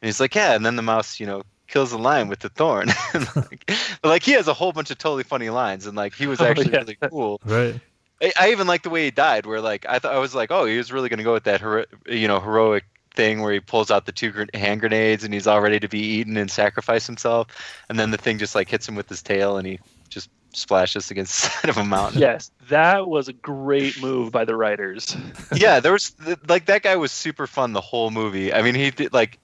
he's 0.02 0.20
like, 0.20 0.34
yeah, 0.34 0.54
and 0.54 0.64
then 0.66 0.76
the 0.76 0.82
mouse, 0.82 1.20
you 1.20 1.26
know, 1.26 1.42
kills 1.68 1.90
the 1.92 1.98
lion 1.98 2.28
with 2.28 2.40
the 2.40 2.48
thorn. 2.48 2.88
And, 3.14 3.28
like, 3.36 3.70
but 4.02 4.08
like 4.08 4.22
he 4.22 4.32
has 4.32 4.48
a 4.48 4.54
whole 4.54 4.72
bunch 4.72 4.90
of 4.90 4.98
totally 4.98 5.22
funny 5.22 5.50
lines, 5.50 5.86
and 5.86 5.96
like 5.96 6.14
he 6.14 6.26
was 6.26 6.40
Oh, 6.40 6.46
actually 6.46 6.72
yeah. 6.72 6.78
really 6.78 6.96
cool. 7.10 7.40
Right. 7.44 7.80
I, 8.20 8.32
I 8.40 8.50
even 8.50 8.66
like 8.66 8.82
the 8.82 8.90
way 8.90 9.04
he 9.04 9.10
died, 9.10 9.46
where 9.46 9.60
like 9.60 9.86
I 9.88 9.98
thought 10.00 10.14
I 10.14 10.18
was 10.18 10.34
like, 10.34 10.50
oh, 10.50 10.64
he 10.64 10.76
was 10.76 10.90
really 10.92 11.08
gonna 11.08 11.22
go 11.22 11.32
with 11.34 11.44
that 11.44 11.60
hero- 11.60 11.84
you 12.06 12.26
know 12.26 12.40
heroic 12.40 12.84
thing 13.14 13.40
where 13.42 13.52
he 13.52 13.60
pulls 13.60 13.90
out 13.90 14.06
the 14.06 14.12
two 14.12 14.30
gr- 14.30 14.44
hand 14.54 14.80
grenades 14.80 15.24
and 15.24 15.34
he's 15.34 15.46
all 15.46 15.60
ready 15.60 15.80
to 15.80 15.88
be 15.88 15.98
eaten 15.98 16.36
and 16.36 16.50
sacrifice 16.50 17.06
himself, 17.06 17.46
and 17.88 17.98
then 17.98 18.10
the 18.10 18.16
thing 18.18 18.38
just 18.38 18.54
like 18.54 18.68
hits 18.68 18.88
him 18.88 18.94
with 18.96 19.08
his 19.08 19.22
tail 19.22 19.56
and 19.56 19.66
he 19.66 19.78
just 20.08 20.30
splashes 20.54 21.10
against 21.10 21.42
the 21.42 21.48
side 21.50 21.68
of 21.68 21.76
a 21.76 21.84
mountain. 21.84 22.20
Yes, 22.20 22.50
that 22.70 23.06
was 23.08 23.28
a 23.28 23.32
great 23.32 24.00
move 24.00 24.32
by 24.32 24.44
the 24.44 24.56
writers. 24.56 25.16
yeah, 25.54 25.78
there 25.80 25.92
was 25.92 26.12
like 26.48 26.66
that 26.66 26.82
guy 26.82 26.96
was 26.96 27.12
super 27.12 27.46
fun 27.46 27.72
the 27.72 27.80
whole 27.80 28.10
movie. 28.10 28.52
I 28.52 28.62
mean, 28.62 28.74
he 28.74 28.90
did 28.90 29.12
like, 29.12 29.38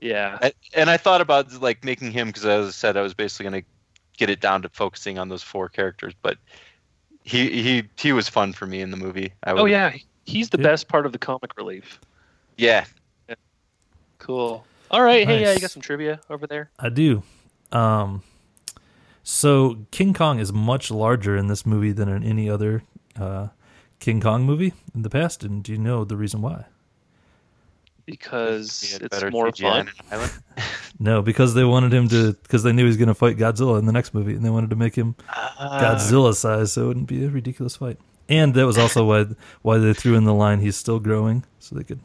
Yeah. 0.00 0.38
I- 0.40 0.52
and 0.74 0.88
I 0.90 0.96
thought 0.96 1.20
about 1.20 1.52
like 1.60 1.84
making 1.84 2.12
him 2.12 2.28
because 2.28 2.44
as 2.46 2.68
I 2.68 2.70
said, 2.70 2.96
I 2.96 3.02
was 3.02 3.14
basically 3.14 3.44
gonna 3.44 3.62
get 4.16 4.30
it 4.30 4.40
down 4.40 4.62
to 4.62 4.68
focusing 4.68 5.18
on 5.18 5.28
those 5.28 5.42
four 5.42 5.68
characters, 5.68 6.14
but. 6.22 6.38
He, 7.24 7.62
he 7.62 7.82
he 7.98 8.12
was 8.12 8.26
fun 8.26 8.54
for 8.54 8.64
me 8.64 8.80
in 8.80 8.90
the 8.90 8.96
movie. 8.96 9.34
I 9.44 9.50
Oh 9.50 9.66
yeah, 9.66 9.92
he's 10.24 10.48
the 10.48 10.56
Yeah. 10.56 10.62
best 10.68 10.88
part 10.88 11.04
of 11.04 11.12
the 11.12 11.18
comic 11.18 11.58
relief. 11.58 12.00
yeah. 12.56 12.86
Cool. 14.18 14.64
All 14.90 15.02
right. 15.02 15.26
Hey, 15.26 15.42
yeah, 15.42 15.52
you 15.52 15.60
got 15.60 15.70
some 15.70 15.82
trivia 15.82 16.20
over 16.30 16.46
there. 16.46 16.70
I 16.78 16.88
do. 16.88 17.22
Um, 17.70 18.22
so 19.22 19.76
King 19.90 20.14
Kong 20.14 20.38
is 20.38 20.52
much 20.54 20.90
larger 20.90 21.36
in 21.36 21.48
this 21.48 21.66
movie 21.66 21.92
than 21.92 22.08
in 22.08 22.24
any 22.24 22.48
other 22.48 22.82
uh, 23.20 23.48
King 24.00 24.22
Kong 24.22 24.44
movie 24.44 24.72
in 24.94 25.02
the 25.02 25.10
past. 25.10 25.44
And 25.44 25.62
do 25.62 25.72
you 25.72 25.78
know 25.78 26.04
the 26.04 26.16
reason 26.16 26.40
why? 26.40 26.64
Because 28.10 28.98
it's 29.02 29.22
more 29.30 29.48
CGI 29.48 29.60
fun. 29.60 29.80
in 29.80 29.88
an 29.88 29.94
island. 30.10 30.32
No, 31.00 31.22
because 31.22 31.54
they 31.54 31.62
wanted 31.64 31.92
him 31.94 32.08
to, 32.08 32.32
because 32.32 32.64
they 32.64 32.72
knew 32.72 32.82
he 32.82 32.88
was 32.88 32.96
going 32.96 33.06
to 33.06 33.14
fight 33.14 33.36
Godzilla 33.36 33.78
in 33.78 33.86
the 33.86 33.92
next 33.92 34.14
movie, 34.14 34.34
and 34.34 34.44
they 34.44 34.50
wanted 34.50 34.70
to 34.70 34.76
make 34.76 34.96
him 34.96 35.14
Uh, 35.28 35.80
Godzilla 35.80 36.34
size, 36.34 36.72
so 36.72 36.82
it 36.84 36.86
wouldn't 36.88 37.06
be 37.06 37.24
a 37.24 37.28
ridiculous 37.28 37.76
fight. 37.76 37.98
And 38.28 38.52
that 38.54 38.66
was 38.66 38.76
also 38.78 39.04
why 39.04 39.26
why 39.62 39.78
they 39.78 39.92
threw 39.92 40.16
in 40.16 40.24
the 40.24 40.34
line 40.34 40.58
"He's 40.58 40.74
still 40.74 40.98
growing," 40.98 41.44
so 41.60 41.76
they 41.76 41.84
could, 41.84 42.00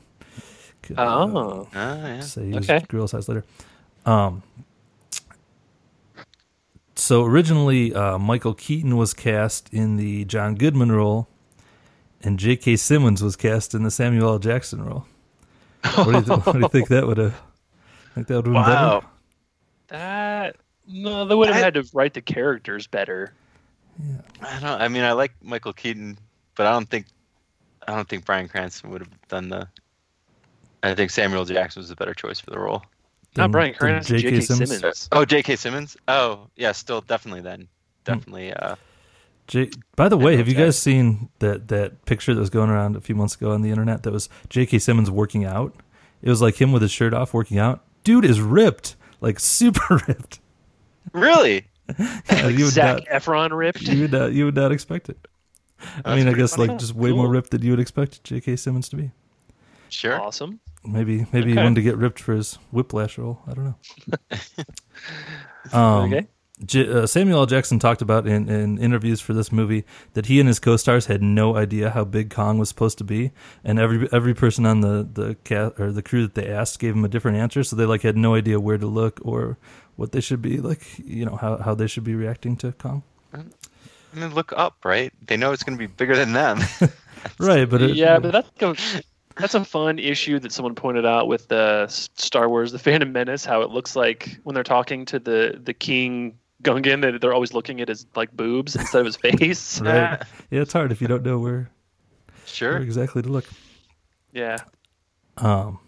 could 0.84 1.00
uh, 1.00 1.26
Oh. 1.26 1.68
Ah, 1.74 1.96
yeah. 2.06 2.20
say 2.20 2.46
he 2.46 2.54
was 2.54 2.70
Okay. 2.70 2.86
gorilla 2.88 3.08
size 3.08 3.28
later. 3.28 3.44
Um, 4.06 4.44
so 6.96 7.24
originally, 7.26 7.94
uh, 7.96 8.18
Michael 8.20 8.54
Keaton 8.54 8.96
was 8.96 9.14
cast 9.16 9.74
in 9.74 9.98
the 9.98 10.24
John 10.26 10.54
Goodman 10.56 10.92
role, 10.92 11.28
and 12.22 12.38
J.K. 12.38 12.76
Simmons 12.76 13.24
was 13.24 13.36
cast 13.36 13.74
in 13.74 13.82
the 13.84 13.92
Samuel 13.92 14.30
L. 14.30 14.40
Jackson 14.40 14.84
role. 14.86 15.06
What 15.96 16.06
do 16.06 16.12
you, 16.12 16.22
th- 16.24 16.46
what 16.46 16.54
do 16.54 16.60
you 16.60 16.68
think 16.70 16.88
that 16.90 17.08
would 17.08 17.18
have? 17.18 17.42
Think 18.16 18.28
that 18.28 18.36
would 18.36 18.46
have 18.46 18.54
been 18.54 18.54
Wow. 18.54 19.00
better? 19.00 19.08
That 19.88 20.56
no, 20.88 21.26
they 21.26 21.36
would 21.36 21.48
have 21.50 21.58
I- 21.58 21.60
had 21.62 21.74
to 21.76 21.88
write 21.94 22.14
the 22.14 22.22
characters 22.22 22.88
better. 22.88 23.34
Yeah. 24.02 24.16
I 24.42 24.60
don't. 24.60 24.82
I 24.82 24.88
mean, 24.88 25.04
I 25.04 25.12
like 25.12 25.34
Michael 25.42 25.74
Keaton, 25.74 26.18
but 26.56 26.66
I 26.68 26.72
don't 26.72 26.90
think, 26.90 27.06
I 27.88 27.96
don't 27.96 28.08
think 28.10 28.26
Bryan 28.26 28.48
Cranston 28.48 28.90
would 28.90 29.02
have 29.02 29.28
done 29.28 29.50
the. 29.50 29.68
I 30.82 30.96
think 30.96 31.12
Samuel 31.12 31.46
Jackson 31.46 31.82
was 31.82 31.92
a 31.92 31.96
better 31.96 32.14
choice 32.14 32.40
for 32.40 32.50
the 32.50 32.60
role. 32.60 32.84
Not 33.38 33.52
Bryan 33.52 33.74
Cranston, 33.74 34.18
J.K. 34.20 34.42
Simmons. 34.42 35.08
Oh, 35.12 35.26
J.K. 35.26 35.56
Simmons. 35.56 35.96
Oh, 36.08 36.48
yeah, 36.56 36.72
still 36.72 37.02
definitely 37.02 37.40
Hmm. 37.42 37.46
then, 37.46 37.68
definitely. 38.04 38.54
Uh, 38.54 38.76
J- 39.48 39.72
By 39.96 40.08
the 40.10 40.18
way, 40.18 40.38
have 40.38 40.48
you 40.48 40.54
guys 40.56 40.78
seen 40.78 41.30
that 41.40 41.68
that 41.70 42.06
picture 42.06 42.34
that 42.34 42.40
was 42.40 42.50
going 42.50 42.70
around 42.70 42.96
a 42.96 43.02
few 43.02 43.16
months 43.16 43.36
ago 43.36 43.52
on 43.52 43.62
the 43.62 43.70
internet? 43.70 44.04
That 44.04 44.12
was 44.14 44.28
J.K. 44.50 44.80
Simmons 44.80 45.10
working 45.12 45.46
out. 45.46 45.76
It 46.24 46.30
was 46.30 46.42
like 46.42 46.60
him 46.60 46.72
with 46.72 46.82
his 46.82 46.92
shirt 46.92 47.14
off 47.14 47.34
working 47.34 47.60
out. 47.60 47.84
Dude 48.04 48.26
is 48.26 48.42
ripped, 48.42 48.96
like 49.22 49.40
super 49.42 50.02
ripped. 50.08 50.40
really? 51.12 51.68
Yeah, 52.00 52.48
you 52.48 52.64
would 52.64 52.74
Zach 52.74 53.04
not, 53.12 53.22
Efron 53.22 53.56
ripped. 53.56 53.82
you 53.82 54.02
would 54.04 54.12
not, 54.14 54.32
you 54.32 54.46
would 54.46 54.56
not 54.56 54.72
expect 54.72 55.10
it. 55.10 55.18
I 56.06 56.16
mean, 56.16 56.30
I 56.30 56.34
guess 56.34 56.56
funny. 56.56 56.70
like 56.70 56.80
just 56.80 56.96
way 56.96 57.12
more 57.12 57.28
ripped 57.28 57.52
than 57.52 57.62
you 57.62 57.72
would 57.72 57.80
expect 57.82 58.24
J.K. 58.24 58.56
Simmons 58.56 58.88
to 58.90 58.96
be. 58.96 59.12
Sure. 59.90 60.20
Awesome. 60.20 60.62
Maybe 60.86 61.28
maybe 61.34 61.48
he 61.48 61.52
Okay. 61.54 61.62
wanted 61.64 61.76
to 61.76 61.82
get 61.82 61.98
ripped 61.98 62.20
for 62.22 62.34
his 62.34 62.58
whiplash 62.72 63.18
role. 63.18 63.42
I 63.48 63.54
don't 63.54 63.66
know. 63.66 63.76
um, 65.74 66.14
okay. 66.14 66.28
J- 66.66 66.92
uh, 66.92 67.06
Samuel 67.06 67.40
L. 67.40 67.46
Jackson 67.46 67.80
talked 67.80 68.02
about 68.02 68.28
in, 68.28 68.50
in 68.50 68.78
interviews 68.78 69.22
for 69.22 69.34
this 69.34 69.52
movie 69.52 69.84
that 70.14 70.28
he 70.28 70.40
and 70.40 70.48
his 70.48 70.60
co-stars 70.60 71.06
had 71.08 71.22
no 71.22 71.56
idea 71.56 71.90
how 71.90 72.04
big 72.04 72.30
Kong 72.30 72.58
was 72.58 72.70
supposed 72.70 72.98
to 73.00 73.04
be, 73.04 73.32
and 73.64 73.80
every 73.80 74.08
every 74.12 74.34
person 74.34 74.66
on 74.66 74.82
the 74.82 75.08
the 75.12 75.36
cat 75.44 75.74
or 75.80 75.92
the 75.92 76.04
crew 76.04 76.24
that 76.24 76.36
they 76.36 76.48
asked 76.48 76.80
gave 76.80 76.96
him 76.96 77.06
a 77.06 77.10
different 77.10 77.38
answer, 77.38 77.64
so 77.64 77.76
they 77.76 77.86
like 77.86 78.02
had 78.02 78.18
no 78.18 78.36
idea 78.36 78.60
where 78.60 78.78
to 78.78 78.88
look 78.88 79.20
or 79.24 79.58
what 79.96 80.12
they 80.12 80.22
should 80.22 80.42
be 80.42 80.60
like, 80.60 81.00
you 81.00 81.26
know, 81.26 81.36
how 81.36 81.58
how 81.58 81.74
they 81.76 81.88
should 81.88 82.04
be 82.04 82.16
reacting 82.16 82.56
to 82.58 82.72
Kong. 82.74 83.04
I 83.34 83.40
mean, 84.20 84.34
look 84.34 84.54
up, 84.56 84.78
right? 84.86 85.12
They 85.26 85.38
know 85.38 85.52
it's 85.52 85.64
going 85.64 85.78
to 85.78 85.82
be 85.82 85.88
bigger 85.88 86.16
than 86.16 86.34
them. 86.34 86.60
Right, 87.40 87.70
but 87.70 87.82
it, 87.82 87.96
yeah, 87.96 88.20
but 88.20 88.32
that's 88.32 88.62
a, 88.62 89.02
that's 89.36 89.54
a 89.56 89.64
fun 89.64 90.00
issue 90.00 90.40
that 90.40 90.52
someone 90.52 90.76
pointed 90.76 91.06
out 91.06 91.28
with 91.28 91.48
the 91.48 91.84
S- 91.88 92.10
Star 92.16 92.50
Wars: 92.50 92.72
The 92.72 92.80
Phantom 92.80 93.12
Menace. 93.12 93.46
How 93.46 93.62
it 93.62 93.70
looks 93.70 93.96
like 93.96 94.38
when 94.44 94.54
they're 94.54 94.64
talking 94.64 95.06
to 95.06 95.20
the 95.20 95.60
the 95.64 95.74
King 95.74 96.38
Gungan, 96.64 97.02
that 97.02 97.22
they're 97.22 97.34
always 97.34 97.54
looking 97.54 97.82
at 97.82 97.88
his 97.90 98.06
like 98.16 98.36
boobs 98.36 98.76
instead 98.76 99.00
of 99.02 99.06
his 99.06 99.16
face. 99.40 99.82
right. 99.82 99.92
yeah, 99.92 100.24
it's 100.62 100.74
hard 100.74 100.92
if 100.92 101.02
you 101.02 101.08
don't 101.08 101.24
know 101.24 101.40
where, 101.40 101.52
where 101.54 101.70
sure. 102.46 102.78
exactly 102.78 103.22
to 103.22 103.30
look. 103.30 103.46
Yeah. 104.34 104.58
Um. 105.38 105.80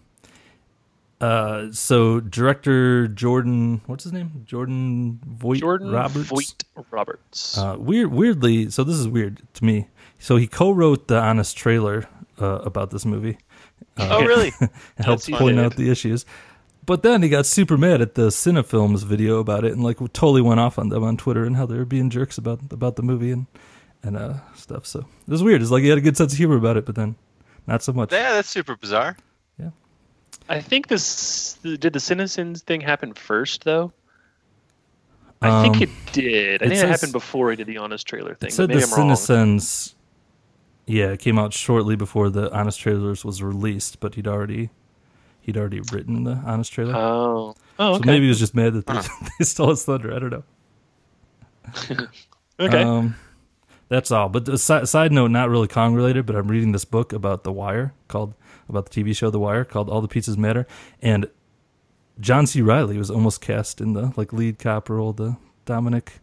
Uh. 1.20 1.72
So 1.72 2.20
director 2.20 3.08
Jordan, 3.08 3.80
what's 3.86 4.04
his 4.04 4.12
name? 4.12 4.42
Jordan 4.44 5.18
Vogt 5.26 5.60
Jordan 5.60 5.90
Roberts. 5.90 6.28
Vogt 6.28 6.64
Roberts. 6.90 7.56
Uh, 7.58 7.76
weird, 7.78 8.12
weirdly, 8.12 8.70
so 8.70 8.84
this 8.84 8.96
is 8.96 9.08
weird 9.08 9.40
to 9.54 9.64
me. 9.64 9.88
So 10.18 10.36
he 10.36 10.46
co-wrote 10.46 11.08
the 11.08 11.18
honest 11.20 11.56
trailer 11.56 12.06
uh, 12.40 12.60
about 12.64 12.90
this 12.90 13.04
movie. 13.04 13.38
Uh, 13.98 14.08
Oh, 14.10 14.24
really? 14.24 14.52
and 14.60 14.70
helped 14.98 15.30
point 15.30 15.58
out 15.58 15.76
the 15.76 15.90
issues. 15.90 16.26
But 16.86 17.02
then 17.02 17.22
he 17.22 17.28
got 17.28 17.46
super 17.46 17.76
mad 17.76 18.00
at 18.00 18.14
the 18.14 18.28
CinemaSins 18.28 19.04
video 19.04 19.40
about 19.40 19.64
it 19.64 19.72
and 19.72 19.82
like 19.82 19.98
totally 20.12 20.40
went 20.40 20.60
off 20.60 20.78
on 20.78 20.88
them 20.88 21.02
on 21.02 21.16
Twitter 21.16 21.44
and 21.44 21.56
how 21.56 21.66
they 21.66 21.76
were 21.76 21.84
being 21.84 22.10
jerks 22.10 22.38
about 22.38 22.60
about 22.70 22.94
the 22.96 23.02
movie 23.02 23.32
and 23.32 23.46
and 24.02 24.16
uh, 24.16 24.34
stuff. 24.54 24.86
So 24.86 25.00
it 25.00 25.30
was 25.30 25.42
weird. 25.42 25.62
It's 25.62 25.70
like 25.72 25.82
he 25.82 25.88
had 25.88 25.98
a 25.98 26.02
good 26.02 26.16
sense 26.16 26.32
of 26.32 26.38
humor 26.38 26.56
about 26.56 26.76
it, 26.76 26.86
but 26.86 26.94
then 26.94 27.16
not 27.66 27.82
so 27.82 27.92
much. 27.92 28.12
yeah, 28.12 28.34
that's 28.34 28.48
super 28.48 28.76
bizarre. 28.76 29.16
Yeah, 29.58 29.70
I 30.48 30.60
think 30.60 30.86
this 30.86 31.54
did 31.62 31.92
the 31.92 32.00
Citizens 32.00 32.62
thing 32.62 32.80
happen 32.80 33.14
first 33.14 33.64
though. 33.64 33.92
I 35.42 35.48
Um, 35.48 35.62
think 35.64 35.82
it 35.82 35.90
did. 36.12 36.62
I 36.62 36.66
it 36.66 36.68
think 36.68 36.82
it 36.82 36.88
happened 36.88 37.12
before 37.12 37.50
he 37.50 37.56
did 37.56 37.66
the 37.66 37.78
honest 37.78 38.06
trailer 38.06 38.34
thing. 38.34 38.48
It 38.48 38.52
said 38.52 38.70
the 38.70 38.82
I'm 38.82 38.90
wrong. 38.90 39.10
CinemaSins, 39.10 39.94
yeah, 40.86 41.10
it 41.10 41.18
came 41.20 41.38
out 41.38 41.52
shortly 41.52 41.96
before 41.96 42.30
the 42.30 42.50
Honest 42.52 42.80
Trailers 42.80 43.24
was 43.24 43.42
released, 43.42 43.98
but 44.00 44.14
he'd 44.14 44.28
already 44.28 44.70
he'd 45.46 45.56
already 45.56 45.80
written 45.92 46.24
the 46.24 46.32
Honest 46.44 46.72
Trailer. 46.72 46.94
Oh. 46.94 47.54
Oh, 47.78 47.94
So 47.94 48.00
maybe 48.04 48.24
he 48.24 48.28
was 48.28 48.38
just 48.38 48.54
mad 48.54 48.74
that 48.74 48.86
they, 48.86 48.92
Huh. 48.94 49.26
they 49.38 49.44
stole 49.44 49.70
his 49.70 49.84
thunder. 49.84 50.12
I 50.14 50.18
don't 50.18 50.30
know. 50.30 50.42
okay. 52.60 52.82
Um, 52.82 53.16
that's 53.88 54.10
all. 54.10 54.28
But 54.28 54.44
the 54.44 54.58
si- 54.58 54.86
side 54.86 55.12
note, 55.12 55.30
not 55.30 55.48
really 55.48 55.68
Kong 55.68 55.94
related, 55.94 56.26
but 56.26 56.36
I'm 56.36 56.48
reading 56.48 56.72
this 56.72 56.84
book 56.84 57.12
about 57.12 57.44
The 57.44 57.52
Wire 57.52 57.92
called 58.08 58.34
about 58.68 58.90
the 58.90 59.02
TV 59.02 59.16
show 59.16 59.30
The 59.30 59.38
Wire 59.38 59.64
called 59.64 59.88
All 59.88 60.00
the 60.00 60.08
Pieces 60.08 60.36
Matter, 60.36 60.66
and 61.00 61.28
John 62.18 62.46
C. 62.46 62.62
Reilly 62.62 62.98
was 62.98 63.10
almost 63.10 63.40
cast 63.40 63.80
in 63.80 63.92
the 63.92 64.12
like 64.16 64.32
lead 64.32 64.58
cop 64.58 64.88
role, 64.88 65.12
the 65.12 65.36
Dominic, 65.66 66.14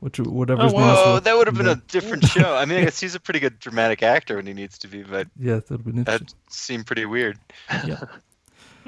which 0.00 0.20
whatever 0.20 0.62
his 0.64 0.72
name. 0.72 0.82
Whoa, 0.82 1.14
for- 1.16 1.20
that 1.22 1.36
would 1.36 1.46
have 1.48 1.56
been 1.56 1.66
yeah. 1.66 1.72
a 1.72 1.76
different 1.88 2.24
show. 2.24 2.54
I 2.54 2.64
mean, 2.66 2.78
I 2.78 2.84
guess 2.84 3.00
he's 3.00 3.14
a 3.16 3.20
pretty 3.20 3.40
good 3.40 3.58
dramatic 3.58 4.02
actor 4.02 4.36
when 4.36 4.46
he 4.46 4.52
needs 4.52 4.78
to 4.78 4.88
be, 4.88 5.02
but 5.02 5.26
yeah, 5.40 5.54
that 5.56 5.70
would 5.70 5.84
be 5.84 5.90
interesting. 5.98 6.26
that 6.26 6.52
seemed 6.52 6.86
pretty 6.86 7.06
weird. 7.06 7.38
Yeah. 7.84 8.00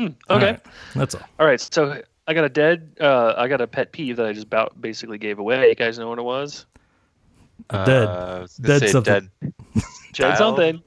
Hmm, 0.01 0.07
okay. 0.31 0.47
right. 0.53 0.61
That's 0.95 1.15
all. 1.15 1.21
All 1.39 1.47
right. 1.47 1.61
So 1.61 2.01
I 2.27 2.33
got 2.33 2.45
a 2.45 2.49
dead. 2.49 2.97
Uh, 2.99 3.35
I 3.37 3.49
got 3.49 3.61
a 3.61 3.67
pet 3.67 3.93
peeve 3.93 4.17
that 4.17 4.25
I 4.25 4.33
just 4.33 4.47
about 4.47 4.81
basically 4.81 5.19
gave 5.19 5.39
away. 5.39 5.69
You 5.69 5.75
guys 5.75 5.99
know 5.99 6.09
what 6.09 6.19
it 6.19 6.23
was? 6.25 6.65
A 7.69 7.85
dead. 7.85 8.09
Uh, 8.09 8.39
was 8.41 8.57
Dead 8.57 8.81
say 8.81 8.87
something. 8.87 9.31
Dead. 9.43 9.53
Dead 9.75 9.83
Child? 10.15 10.39
something. 10.39 10.83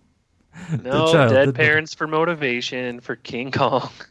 No, 0.84 1.12
child, 1.12 1.32
dead 1.32 1.46
dead- 1.46 1.56
parents 1.56 1.94
for 1.94 2.08
motivation 2.08 3.02
for 3.02 3.16
King 3.16 3.52
Kong. 3.52 3.90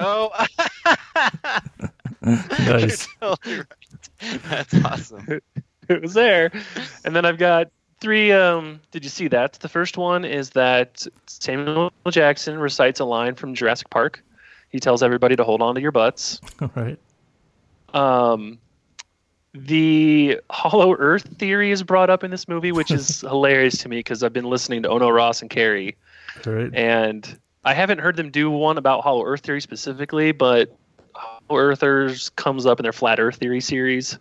Oh, 0.00 0.30
Nice. 2.22 3.08
You're 3.20 3.34
totally 3.34 3.56
right. 3.56 4.40
That's 4.44 4.74
awesome. 4.84 5.40
it 5.88 6.02
was 6.02 6.12
there. 6.14 6.52
And 7.04 7.16
then 7.16 7.24
I've 7.24 7.38
got 7.38 7.70
three. 8.00 8.32
Um, 8.32 8.80
did 8.90 9.04
you 9.04 9.10
see 9.10 9.28
that? 9.28 9.54
The 9.54 9.68
first 9.68 9.96
one 9.96 10.24
is 10.24 10.50
that 10.50 11.06
Samuel 11.26 11.92
Jackson 12.10 12.58
recites 12.58 13.00
a 13.00 13.04
line 13.04 13.34
from 13.34 13.54
Jurassic 13.54 13.90
Park. 13.90 14.22
He 14.70 14.80
tells 14.80 15.02
everybody 15.02 15.36
to 15.36 15.44
hold 15.44 15.62
on 15.62 15.74
to 15.74 15.80
your 15.80 15.92
butts. 15.92 16.40
All 16.60 16.70
right. 16.74 16.98
Um, 17.94 18.58
the 19.54 20.40
Hollow 20.50 20.94
Earth 20.94 21.26
theory 21.38 21.70
is 21.70 21.82
brought 21.82 22.10
up 22.10 22.22
in 22.22 22.30
this 22.30 22.48
movie, 22.48 22.72
which 22.72 22.90
is 22.90 23.20
hilarious 23.22 23.78
to 23.78 23.88
me 23.88 23.98
because 23.98 24.22
I've 24.22 24.32
been 24.32 24.44
listening 24.44 24.82
to 24.82 24.90
Ono 24.90 25.08
Ross 25.08 25.40
and 25.40 25.50
Carrie, 25.50 25.96
right. 26.44 26.74
and 26.74 27.38
I 27.64 27.74
haven't 27.74 27.98
heard 27.98 28.16
them 28.16 28.30
do 28.30 28.50
one 28.50 28.78
about 28.78 29.02
Hollow 29.02 29.24
Earth 29.24 29.40
theory 29.40 29.60
specifically, 29.60 30.32
but 30.32 30.76
Hollow 31.14 31.58
Earthers 31.60 32.28
comes 32.30 32.66
up 32.66 32.78
in 32.78 32.82
their 32.82 32.92
Flat 32.92 33.18
Earth 33.18 33.36
theory 33.36 33.60
series, 33.60 34.18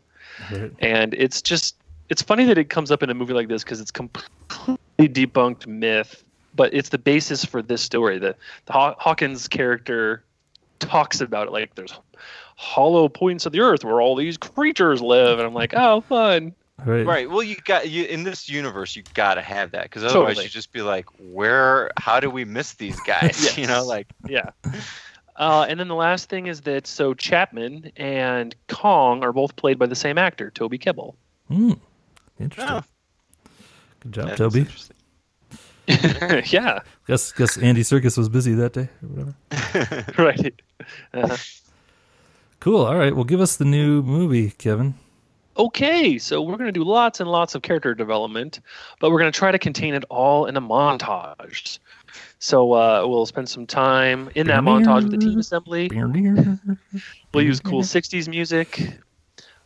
right. 0.52 0.72
and 0.80 1.14
it's 1.14 1.42
just 1.42 1.76
it's 2.10 2.22
funny 2.22 2.46
that 2.46 2.58
it 2.58 2.70
comes 2.70 2.92
up 2.92 3.04
in 3.04 3.10
a 3.10 3.14
movie 3.14 3.34
like 3.34 3.48
this 3.48 3.64
because 3.64 3.82
it's 3.82 3.92
completely 3.92 4.78
debunked 5.10 5.68
myth, 5.68 6.24
but 6.56 6.74
it's 6.74 6.90
the 6.90 6.98
basis 6.98 7.44
for 7.46 7.62
this 7.62 7.82
story. 7.82 8.20
The 8.20 8.36
the 8.66 8.74
Haw- 8.74 8.96
Hawkins 8.98 9.48
character 9.48 10.24
talks 10.80 11.22
about 11.22 11.48
it 11.48 11.52
like 11.52 11.76
there's 11.76 11.94
hollow 12.56 13.08
points 13.08 13.46
of 13.46 13.52
the 13.52 13.60
earth 13.60 13.84
where 13.84 14.02
all 14.02 14.16
these 14.16 14.38
creatures 14.38 15.02
live, 15.02 15.40
and 15.40 15.48
I'm 15.48 15.54
like, 15.54 15.74
oh, 15.76 16.02
fun. 16.02 16.54
All 16.80 16.94
right. 16.94 17.06
Right. 17.06 17.30
Well, 17.30 17.42
you 17.42 17.56
got 17.56 17.90
you 17.90 18.06
in 18.06 18.24
this 18.24 18.48
universe. 18.48 18.96
You 18.96 19.04
got 19.16 19.36
to 19.36 19.42
have 19.42 19.72
that 19.72 19.84
because 19.84 20.04
otherwise 20.04 20.30
Totally. 20.30 20.44
you 20.46 20.50
just 20.50 20.72
be 20.72 20.82
like, 20.82 21.06
where? 21.18 21.92
How 21.98 22.20
do 22.20 22.30
we 22.30 22.46
miss 22.46 22.74
these 22.74 23.00
guys? 23.02 23.58
You 23.58 23.66
know, 23.68 23.84
like 23.84 24.08
Yeah. 24.28 24.52
Uh, 25.36 25.66
and 25.70 25.80
then 25.80 25.88
the 25.88 25.96
last 25.96 26.30
thing 26.30 26.48
is 26.48 26.62
that 26.62 26.88
so 26.88 27.14
Chapman 27.14 27.92
and 27.96 28.56
Kong 28.68 29.24
are 29.24 29.32
both 29.34 29.56
played 29.56 29.78
by 29.78 29.86
the 29.86 29.96
same 29.96 30.18
actor, 30.18 30.50
Toby 30.52 30.80
Kebbell. 30.80 31.16
Hmm. 31.48 31.74
Interesting. 32.40 32.76
Oh. 32.76 33.50
Good 34.02 34.12
job, 34.12 34.28
that's 34.28 34.38
Toby. 34.38 34.68
yeah, 36.52 36.80
Guess 37.08 37.32
guess 37.32 37.58
Andy 37.58 37.82
Serkis 37.82 38.18
was 38.18 38.28
busy 38.30 38.54
that 38.56 38.74
day 38.74 38.90
or 39.02 39.08
whatever. 39.08 40.06
right. 40.22 40.62
Uh, 41.14 41.38
Cool. 42.60 42.86
All 42.86 42.98
right. 42.98 43.16
Well, 43.16 43.24
give 43.24 43.40
us 43.40 43.56
the 43.58 43.66
new 43.66 44.02
movie, 44.02 44.50
Kevin. 44.50 44.96
okay, 45.58 46.18
so 46.18 46.42
we're 46.42 46.58
going 46.58 46.68
to 46.68 46.72
do 46.72 46.84
lots 46.84 47.20
and 47.20 47.30
lots 47.30 47.54
of 47.56 47.62
character 47.62 47.94
development, 47.94 48.60
but 49.00 49.12
we're 49.12 49.20
going 49.20 49.32
to 49.32 49.38
try 49.38 49.52
to 49.52 49.60
contain 49.60 49.94
it 49.94 50.04
all 50.10 50.48
in 50.48 50.58
a 50.58 50.62
montage. 50.62 51.78
So 52.40 52.74
uh, 52.74 53.06
we'll 53.08 53.28
spend 53.28 53.48
some 53.48 53.68
time 53.68 54.30
in 54.36 54.48
that 54.48 54.62
montage 54.64 55.04
with 55.04 55.12
the 55.12 55.18
team 55.18 55.40
assembly. 55.40 55.90
We'll 57.34 57.44
use 57.46 57.60
cool 57.60 57.84
60s 57.84 58.28
music. 58.28 58.82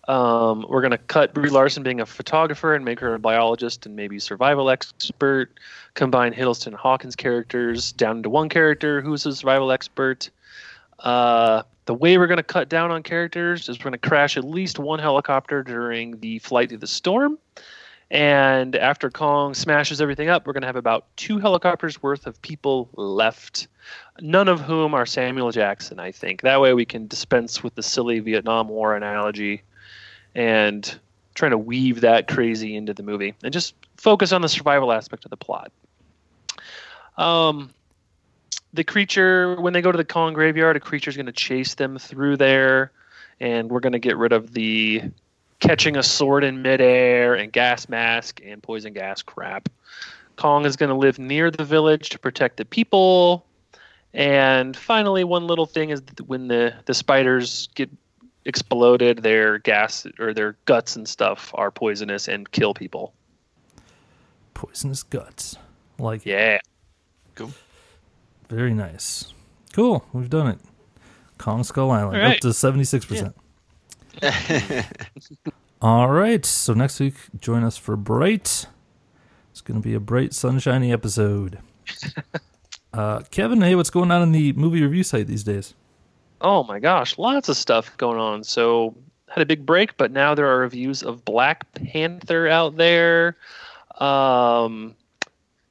Um, 0.08 0.66
we're 0.68 0.82
going 0.82 0.92
to 0.92 0.98
cut 0.98 1.34
Brie 1.34 1.50
Larson 1.50 1.84
being 1.84 2.02
a 2.02 2.06
photographer 2.06 2.74
and 2.74 2.84
make 2.84 3.00
her 3.00 3.14
a 3.14 3.20
biologist 3.20 3.86
and 3.86 3.96
maybe 3.96 4.18
survival 4.20 4.70
expert. 4.70 5.60
Combine 5.94 6.34
Hiddleston 6.34 6.68
and 6.68 6.76
Hawkins 6.76 7.16
characters 7.16 7.92
down 7.92 8.18
into 8.18 8.30
one 8.30 8.50
character 8.50 9.02
who's 9.02 9.26
a 9.26 9.36
survival 9.36 9.72
expert. 9.72 10.30
Uh, 11.00 11.64
the 11.86 11.94
way 11.94 12.18
we're 12.18 12.28
going 12.28 12.38
to 12.38 12.44
cut 12.44 12.68
down 12.70 12.92
on 12.92 13.04
characters 13.04 13.70
is 13.70 13.80
we're 13.80 13.84
going 13.84 13.94
to 13.94 14.10
crash 14.10 14.38
at 14.38 14.44
least 14.44 14.80
one 14.80 15.00
helicopter 15.00 15.64
during 15.64 16.20
the 16.20 16.40
flight 16.40 16.70
through 16.70 16.80
the 16.80 16.88
storm. 16.88 17.38
And 18.10 18.76
after 18.76 19.10
Kong 19.10 19.54
smashes 19.54 20.02
everything 20.02 20.30
up, 20.30 20.46
we're 20.46 20.54
going 20.54 20.62
to 20.62 20.68
have 20.68 20.76
about 20.76 21.06
two 21.16 21.40
helicopters 21.40 22.04
worth 22.04 22.28
of 22.28 22.42
people 22.42 22.90
left 22.96 23.68
none 24.20 24.48
of 24.48 24.60
whom 24.60 24.94
are 24.94 25.06
Samuel 25.06 25.52
Jackson, 25.52 26.00
I 26.00 26.12
think. 26.12 26.42
That 26.42 26.60
way 26.60 26.74
we 26.74 26.86
can 26.86 27.08
dispense 27.08 27.64
with 27.64 27.76
the 27.76 27.84
silly 27.84 28.20
Vietnam 28.20 28.68
War 28.68 28.96
analogy 28.96 29.64
and 30.36 31.00
trying 31.34 31.52
to 31.52 31.58
weave 31.58 32.02
that 32.02 32.28
crazy 32.28 32.76
into 32.76 32.94
the 32.94 33.04
movie 33.04 33.34
and 33.44 33.54
just 33.54 33.74
focus 33.98 34.32
on 34.32 34.42
the 34.42 34.50
survival 34.50 34.92
aspect 34.92 35.26
of 35.26 35.32
the 35.32 35.38
plot. 35.38 35.72
Um, 37.18 37.72
the 38.74 38.84
creature, 38.84 39.60
when 39.60 39.74
they 39.74 39.82
go 39.82 39.92
to 39.92 39.98
the 39.98 40.06
Kong 40.06 40.34
graveyard, 40.34 40.76
a 40.76 40.80
creature's 40.80 41.16
going 41.16 41.26
to 41.26 41.32
chase 41.32 41.76
them 41.76 41.98
through 41.98 42.38
there, 42.38 42.92
and 43.40 43.70
we're 43.70 43.80
going 43.80 43.94
to 43.94 44.00
get 44.00 44.18
rid 44.18 44.32
of 44.32 44.54
the 44.54 45.04
catching 45.60 45.96
a 45.96 46.04
sword 46.04 46.44
in 46.44 46.62
midair 46.62 47.36
and 47.36 47.52
gas 47.52 47.88
mask 47.88 48.42
and 48.44 48.64
poison 48.64 48.94
gas 48.94 49.22
crap. 49.22 49.70
Kong 50.36 50.66
is 50.66 50.76
going 50.76 50.90
to 50.90 50.96
live 50.96 51.20
near 51.20 51.52
the 51.52 51.64
village 51.64 52.10
to 52.10 52.20
protect 52.20 52.58
the 52.58 52.66
people. 52.66 53.46
And 54.14 54.76
finally, 54.76 55.24
one 55.24 55.48
little 55.48 55.66
thing 55.66 55.92
is 55.92 56.02
when 56.26 56.48
the, 56.48 56.74
the 56.86 56.94
spiders 56.94 57.70
get 57.76 57.90
exploded, 58.46 59.20
their 59.20 59.60
gas 59.60 60.06
or 60.20 60.34
their 60.34 60.56
guts 60.66 60.96
and 60.96 61.08
stuff 61.08 61.52
are 61.54 61.72
poisonous 61.72 62.28
and 62.28 62.50
kill 62.52 62.74
people. 62.74 63.14
Poisonous 64.54 65.04
guts. 65.04 65.58
Like 65.98 66.26
yeah. 66.26 66.60
Cool. 67.36 67.52
Very 68.50 68.74
nice. 68.74 69.34
Cool. 69.74 70.06
We've 70.14 70.30
done 70.30 70.48
it. 70.48 70.60
Kong 71.38 71.64
Skull 71.64 71.92
Island 71.92 72.18
All 72.18 72.24
right. 72.24 72.36
up 72.36 72.42
to 72.42 72.54
seventy 72.54 72.84
six 72.84 73.06
percent. 73.06 73.36
All 75.82 76.10
right. 76.10 76.46
So 76.46 76.74
next 76.74 77.00
week, 77.00 77.16
join 77.40 77.64
us 77.64 77.78
for 77.78 77.96
Bright. 77.96 78.68
It's 79.52 79.62
going 79.62 79.82
to 79.82 79.88
be 79.88 79.94
a 79.94 80.00
bright, 80.00 80.34
sunshiny 80.34 80.94
episode. 80.94 81.60
uh, 82.94 83.20
Kevin, 83.32 83.62
hey, 83.62 83.76
what's 83.76 83.90
going 83.90 84.10
on 84.10 84.22
in 84.22 84.32
the 84.32 84.54
movie 84.54 84.82
review 84.82 85.04
site 85.04 85.28
these 85.28 85.44
days? 85.44 85.74
Oh 86.42 86.64
my 86.64 86.80
gosh, 86.80 87.18
lots 87.18 87.50
of 87.50 87.58
stuff 87.58 87.96
going 87.98 88.20
on. 88.20 88.44
So 88.44 88.96
had 89.30 89.42
a 89.42 89.46
big 89.46 89.66
break, 89.66 89.96
but 89.96 90.12
now 90.12 90.36
there 90.36 90.48
are 90.48 90.60
reviews 90.60 91.04
of 91.04 91.24
Black 91.24 91.72
Panther 91.74 92.48
out 92.48 92.76
there. 92.76 93.38
Um, 94.00 94.96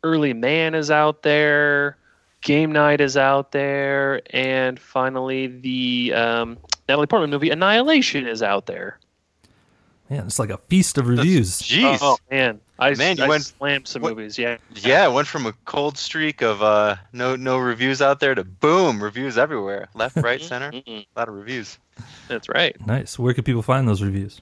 Early 0.03 0.33
Man 0.33 0.75
is 0.75 0.91
out 0.91 1.23
there. 1.23 1.97
Game 2.41 2.73
Night 2.73 3.03
is 3.03 3.19
out 3.19 3.53
there, 3.53 4.23
and 4.31 4.81
finally 4.81 5.47
the 5.49 6.15
um, 6.15 6.57
Natalie 6.89 7.07
Portman 7.07 7.31
movie 7.31 7.51
Annihilation 7.51 8.27
is 8.27 8.43
out 8.43 8.65
there. 8.65 8.99
Man, 10.11 10.27
it's 10.27 10.39
like 10.41 10.51
a 10.51 10.59
feast 10.59 10.99
of 10.99 11.07
reviews. 11.07 11.63
Jeez. 11.63 11.99
Oh 12.03 12.19
man, 12.31 12.61
I, 12.81 12.95
Man, 12.95 13.17
you 13.17 13.25
I 13.25 13.29
went- 13.29 13.45
slammed 13.45 13.87
some 13.87 14.03
what- 14.03 14.17
movies. 14.17 14.37
Yeah, 14.37 14.57
Yeah, 14.75 15.07
it 15.09 15.13
went 15.13 15.29
from 15.29 15.47
a 15.47 15.53
cold 15.67 15.97
streak 15.97 16.43
of 16.43 16.63
uh, 16.63 16.97
no 17.13 17.37
no 17.37 17.59
reviews 17.59 18.03
out 18.03 18.19
there 18.19 18.35
to 18.35 18.43
boom 18.43 19.01
reviews 19.03 19.39
everywhere, 19.39 19.89
left, 19.95 20.17
right, 20.17 20.41
center. 20.43 20.73
A 20.75 21.07
lot 21.17 21.29
of 21.29 21.35
reviews. 21.35 21.79
that's 22.27 22.49
right. 22.49 22.75
Nice. 22.87 23.19
Where 23.21 23.33
can 23.35 23.45
people 23.45 23.63
find 23.63 23.87
those 23.87 24.03
reviews? 24.03 24.41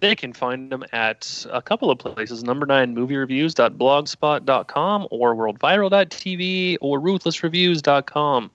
They 0.00 0.14
can 0.16 0.32
find 0.32 0.70
them 0.70 0.84
at 0.92 1.46
a 1.50 1.62
couple 1.62 1.88
of 1.90 1.98
places 1.98 2.42
number 2.42 2.66
nine 2.66 2.92
movie 2.92 3.14
moviereviews.blogspot.com 3.14 5.06
or 5.12 5.34
worldviral.tv 5.36 6.76
or 6.80 7.00
ruthlessreviews.com. 7.00 8.50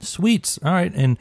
Sweet. 0.00 0.58
All 0.64 0.72
right. 0.72 0.92
And 0.94 1.16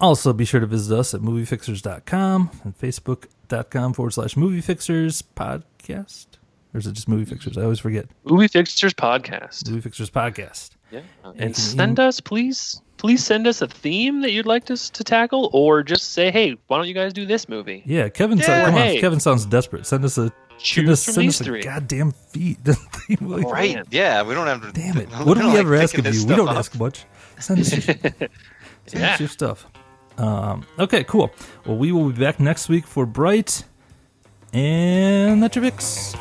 also 0.00 0.32
be 0.32 0.44
sure 0.44 0.60
to 0.60 0.66
visit 0.66 0.96
us 0.98 1.14
at 1.14 1.20
moviefixers.com 1.20 2.50
and 2.64 2.78
facebook.com 2.78 3.92
forward 3.94 4.10
slash 4.12 4.34
moviefixers 4.34 5.22
podcast. 5.36 6.26
Or 6.74 6.78
is 6.78 6.86
it 6.86 6.92
just 6.92 7.08
movie 7.08 7.24
fixers? 7.24 7.56
I 7.56 7.62
always 7.62 7.78
forget. 7.78 8.06
Movie 8.24 8.48
Fixtures 8.48 8.92
Podcast. 8.92 9.68
Movie 9.70 9.80
fixers 9.80 10.10
podcast. 10.10 10.70
Yeah. 10.90 11.00
can 11.22 11.34
And 11.40 11.56
send 11.56 11.98
us, 11.98 12.20
please, 12.20 12.82
please 12.98 13.24
send 13.24 13.46
us 13.46 13.62
a 13.62 13.66
theme 13.66 14.20
that 14.20 14.32
you'd 14.32 14.44
like 14.46 14.70
us 14.70 14.90
to 14.90 15.02
tackle 15.02 15.48
or 15.54 15.82
just 15.82 16.12
say, 16.12 16.30
hey, 16.30 16.56
why 16.66 16.76
don't 16.76 16.86
you 16.86 16.92
guys 16.94 17.14
do 17.14 17.24
this 17.24 17.48
movie? 17.48 17.82
Yeah, 17.86 18.08
Kevin. 18.10 18.36
Yeah, 18.38 18.44
sounds, 18.44 18.64
come 18.66 18.74
hey. 18.74 18.94
on, 18.96 19.00
Kevin 19.00 19.20
sounds 19.20 19.46
desperate. 19.46 19.86
Send 19.86 20.04
us 20.04 20.18
a 20.18 20.22
send 20.22 20.32
Choose 20.58 20.90
us, 20.90 21.04
from 21.04 21.14
send 21.14 21.24
these 21.28 21.34
us 21.36 21.40
a 21.40 21.44
three. 21.44 21.62
goddamn 21.62 22.12
feed. 22.12 22.58
Like, 23.20 23.44
Right? 23.46 23.74
man. 23.76 23.84
Yeah, 23.90 24.22
we 24.24 24.34
don't 24.34 24.46
have 24.48 24.60
to. 24.62 24.72
Damn 24.72 24.96
it! 24.98 25.08
What 25.24 25.34
do 25.38 25.44
we 25.44 25.50
like 25.50 25.58
ever 25.60 25.76
ask 25.76 25.96
of 25.96 26.04
you? 26.12 26.26
We 26.26 26.34
don't 26.34 26.48
up. 26.48 26.56
ask 26.56 26.76
much. 26.78 27.04
Send 27.38 27.60
us 27.60 27.72
your, 27.72 27.80
send 27.82 28.28
Yeah. 28.92 29.14
us 29.14 29.20
your 29.20 29.28
stuff. 29.28 29.66
Um, 30.18 30.66
okay, 30.78 31.04
cool. 31.04 31.30
Well, 31.64 31.76
we 31.76 31.92
will 31.92 32.10
be 32.10 32.20
back 32.20 32.40
next 32.40 32.68
week 32.68 32.86
for 32.86 33.06
Bright 33.06 33.64
and 34.52 35.44
that's. 35.44 36.14